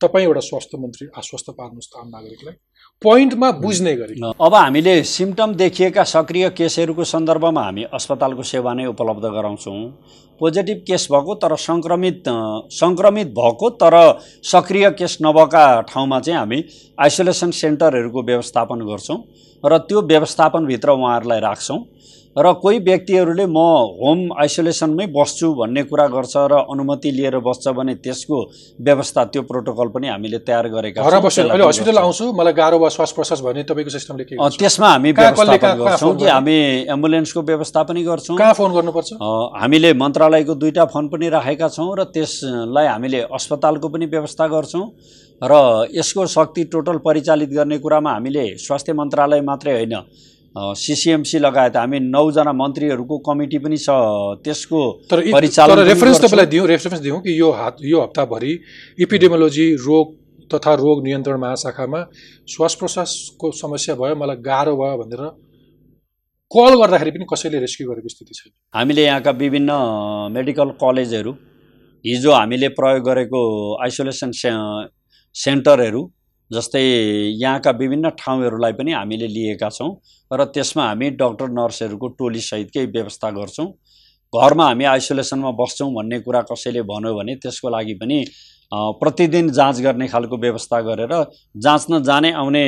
तपाईँ 0.00 0.24
एउटा 0.26 0.40
स्वास्थ्य 0.40 0.78
मन्त्री 0.78 1.06
आश्वस्त 1.18 1.46
पार्नुहोस् 1.50 1.88
त 1.88 1.96
आम 1.96 2.08
नागरिकलाई। 2.08 2.54
पोइन्टमा 3.02 3.50
बुझ्ने 3.60 3.94
गरी। 3.96 4.20
अब 4.20 4.54
हामीले 4.54 4.92
सिम्टम 5.02 5.54
देखिएका 5.56 6.04
सक्रिय 6.04 6.48
केसहरूको 6.52 7.04
सन्दर्भमा 7.06 7.62
हामी 7.64 7.82
अस्पतालको 7.96 8.42
सेवा 8.44 8.74
नै 8.74 8.86
उपलब्ध 8.86 9.24
गराउँछौँ। 9.26 9.80
पोजिटिभ 10.40 10.84
केस 10.86 11.08
भएको 11.12 11.34
तर 11.40 11.56
सङ्क्रमित 11.58 12.28
सङ्क्रमित 12.76 13.28
भएको 13.32 13.70
तर 13.80 13.96
सक्रिय 14.44 14.90
केस 15.00 15.16
नभएका 15.22 15.64
ठाउँमा 15.88 16.20
चाहिँ 16.20 16.38
हामी 16.38 16.62
आइसोलेसन 16.98 17.50
सेन्टरहरूको 17.56 18.22
व्यवस्थापन 18.22 18.84
गर्छौँ 18.84 19.18
र 19.64 19.78
त्यो 19.80 20.02
व्यवस्थापनभित्र 20.04 20.90
उहाँहरूलाई 20.92 21.40
राख्छौँ। 21.40 21.80
र 22.36 22.52
कोही 22.62 22.78
व्यक्तिहरूले 22.86 23.44
म 23.46 23.58
होम 23.96 24.18
आइसोलेसनमै 24.40 25.06
बस्छु 25.08 25.48
भन्ने 25.56 25.82
कुरा 25.88 26.06
गर्छ 26.14 26.36
र 26.52 26.54
अनुमति 26.68 27.10
लिएर 27.10 27.38
बस्छ 27.40 27.68
भने 27.72 27.94
त्यसको 28.04 28.40
व्यवस्था 28.86 29.24
त्यो 29.32 29.42
प्रोटोकल 29.42 29.88
पनि 29.88 30.08
हामीले 30.08 30.38
तयार 30.44 30.68
गरेका 30.68 31.02
हस्पिटल। 31.02 31.98
आउँछु 31.98 32.32
मलाई 32.32 32.52
गाह्रो 32.52 32.78
भयो 32.78 32.90
श्वास 32.92 33.12
प्रश्वास 33.16 33.40
भने 33.40 33.62
तपाईँको 33.64 33.90
सिस्टमले 33.90 34.24
के? 34.24 34.36
त्यसमा 34.36 34.88
हामी 34.88 35.12
व्यवस्थापन 35.12 35.78
गर्छौँ 35.80 36.14
कि? 36.16 36.26
हामी 36.26 36.56
एम्बुलेन्सको 36.92 37.42
व्यवस्था 37.42 37.82
पनि 37.88 38.02
गर्छौँ 38.04 38.36
कहाँ 38.36 38.54
फोन 38.54 38.72
गर्नुपर्छ 38.74 39.12
हामीले 39.56 39.92
मन्त्रालयको 39.96 40.54
दुईवटा 40.54 40.84
फोन 40.92 41.08
पनि 41.08 41.28
राखेका 41.32 41.68
छौँ 41.72 41.90
र 41.96 42.04
त्यसलाई 42.12 42.86
हामीले 42.86 43.20
अस्पतालको 43.32 43.88
पनि 43.88 44.06
व्यवस्था 44.12 44.46
गर्छौँ 44.52 44.86
र 45.40 45.88
यसको 45.96 46.26
शक्ति 46.28 46.64
टोटल 46.72 46.96
परिचालित 47.00 47.50
गर्ने 47.56 47.78
कुरामा 47.80 48.12
हामीले 48.12 48.46
स्वास्थ्य 48.60 48.92
मन्त्रालय 48.92 49.40
मात्रै 49.40 49.72
होइन 49.72 49.94
सिसिएमसी 50.56 51.38
लगायत 51.38 51.76
हामी 51.76 51.98
नौजना 52.00 52.52
मन्त्रीहरूको 52.52 53.18
कमिटी 53.26 53.58
पनि 53.58 53.76
छ 53.78 53.96
त्यसको 54.44 54.80
तर 55.10 55.20
परिचालन 55.32 55.78
रेफरेन्स। 55.88 56.20
तपाईँलाई 56.20 56.46
दिउँ 56.46 56.66
रेफरेन्स 56.68 57.00
दिउँ 57.00 57.20
कि 57.22 57.40
यो 57.40 57.50
हात 57.52 57.76
यो 57.84 58.00
हप्ताभरि 58.02 58.52
इपिडेमोलोजी 58.98 59.66
रोग 59.86 60.14
तथा 60.50 60.74
रोग 60.74 61.02
नियन्त्रण 61.04 61.40
महाशाखामा 61.40 62.00
श्वास 62.48 62.74
प्रश्वासको 62.80 63.50
समस्या 63.60 63.94
भयो 64.00 64.16
मलाई 64.16 64.36
गाह्रो 64.48 64.76
भयो 64.76 64.96
भनेर 65.02 65.22
कल 66.50 66.80
गर्दाखेरि 66.80 67.10
पनि 67.10 67.26
कसैले 67.32 67.58
रेस्क्यु 67.60 67.88
गरेको 67.90 68.08
स्थिति 68.08 68.34
छैन 68.34 68.52
हामीले 68.74 69.04
यहाँका 69.04 69.30
विभिन्न 69.42 69.72
मेडिकल 70.32 70.70
कलेजहरू 70.82 71.32
हिजो 72.04 72.32
हामीले 72.32 72.68
प्रयोग 72.78 73.04
गरेको 73.08 73.40
आइसोलेसन 73.84 74.30
से 74.40 74.50
सेन्टरहरू 75.34 76.02
जस्तै 76.50 76.82
यहाँका 77.42 77.70
विभिन्न 77.80 78.10
ठाउँहरूलाई 78.18 78.72
पनि 78.72 78.92
हामीले 78.92 79.28
लिएका 79.28 79.68
छौँ 79.70 79.90
र 80.30 80.44
त्यसमा 80.54 80.84
हामी 80.86 81.10
डक्टर 81.20 81.48
नर्सहरूको 81.52 82.08
टोलीसहितकै 82.18 82.84
व्यवस्था 82.86 83.30
गर्छौँ। 83.30 83.68
घरमा 84.32 84.66
हामी 84.66 84.84
आइसोलेसनमा 84.84 85.50
बस्छौँ 85.58 85.92
भन्ने 85.94 86.18
कुरा 86.20 86.40
कसैले 86.50 86.82
भन्यो 86.82 87.14
भने 87.14 87.34
त्यसको 87.42 87.68
लागि 87.70 87.94
पनि 87.94 88.24
प्रतिदिन 88.72 89.50
जाँच 89.52 89.80
गर्ने 89.80 90.06
खालको 90.08 90.36
व्यवस्था 90.36 90.80
गरेर 90.82 91.12
जाँच्न 91.56 92.02
जाने 92.02 92.32
आउने 92.34 92.64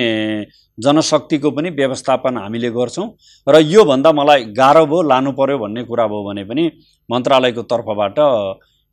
जनशक्तिको 0.78 1.50
पनि 1.50 1.70
व्यवस्थापन 1.74 2.36
हामीले 2.38 2.70
गर्छौँ। 2.70 3.06
र 3.46 3.58
योभन्दा 3.58 4.12
मलाई 4.12 4.44
गाह्रो 4.54 4.84
भयो 4.86 5.02
लानु 5.02 5.32
पर्यो 5.34 5.58
भन्ने 5.58 5.82
कुरा 5.84 6.06
भयो 6.06 6.22
भने 6.28 6.44
पनि 6.44 6.70
मन्त्रालयको 7.08 7.62
तर्फबाट 7.72 8.18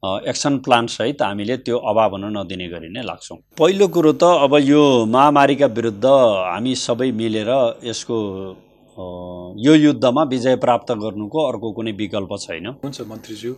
एक्सन 0.04 0.58
प्लानसहित 0.66 1.22
हामीले 1.22 1.56
त्यो 1.66 1.78
अभाव 1.91 2.12
हुन 2.12 2.26
नदिने 2.38 2.68
गरी 2.70 2.89
नै 2.89 3.02
लाग्छौँ। 3.04 3.38
पहिलो 3.60 3.88
कुरो 3.88 4.12
त 4.14 4.24
अब 4.46 4.54
यो 4.64 4.82
महामारीका 5.06 5.68
विरुद्ध 5.78 6.06
हामी 6.06 6.74
सबै 6.78 7.10
मिलेर 7.22 7.52
यसको 7.84 8.18
यो 9.66 9.74
युद्धमा 9.76 10.24
विजय 10.34 10.56
प्राप्त 10.66 10.91
गर्नुको 11.04 11.39
अर्को 11.48 11.72
कुनै 11.78 11.91
विकल्प 12.02 12.32
छैन। 12.41 12.68
हुन्छ 12.84 13.02
मन्त्रीज्यू 13.12 13.54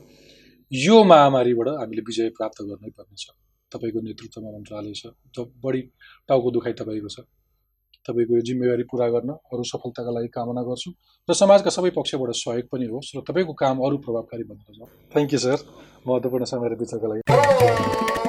यो 0.71 0.95
महामारीबाट 1.03 1.67
हामीले 1.79 2.01
विजय 2.07 2.29
प्राप्त 2.37 2.61
गर्नै 2.69 2.89
पर्नेछ। 2.97 3.25
तपाईँको 3.71 3.99
नेतृत्वमा 4.07 4.49
मन्त्रालय 4.51 4.93
छ। 4.95 5.03
बढी 5.63 5.81
टाउको 6.29 6.51
दुखाइ 6.51 6.73
तपाईँको 6.79 7.09
छ। 7.09 7.19
तपाईँको 8.07 8.35
यो 8.35 8.41
जिम्मेवारी 8.49 8.83
पुरा 8.91 9.07
गर्न 9.15 9.29
अरू 9.51 9.63
सफलताका 9.71 10.11
लागि 10.17 10.29
कामना 10.35 10.61
गर्छु 10.69 10.91
र 11.29 11.33
समाजका 11.41 11.69
सबै 11.77 11.91
पक्षबाट 11.97 12.31
सहयोग 12.43 12.67
पनि 12.71 12.85
होस् 12.93 13.11
र 13.17 13.25
तपाईँको 13.27 13.53
काम 13.63 13.83
अरू 13.87 13.97
प्रभावकारी 14.05 14.43
बनेर 14.49 14.87
थ्याङ्क 15.13 15.33
यू 15.33 15.39
सर 15.39 15.57
महत्त्वपूर्ण 16.07 16.43
समय 16.53 16.69
र 16.69 16.79
विचारका 16.83 17.07
लागि। 17.11 18.26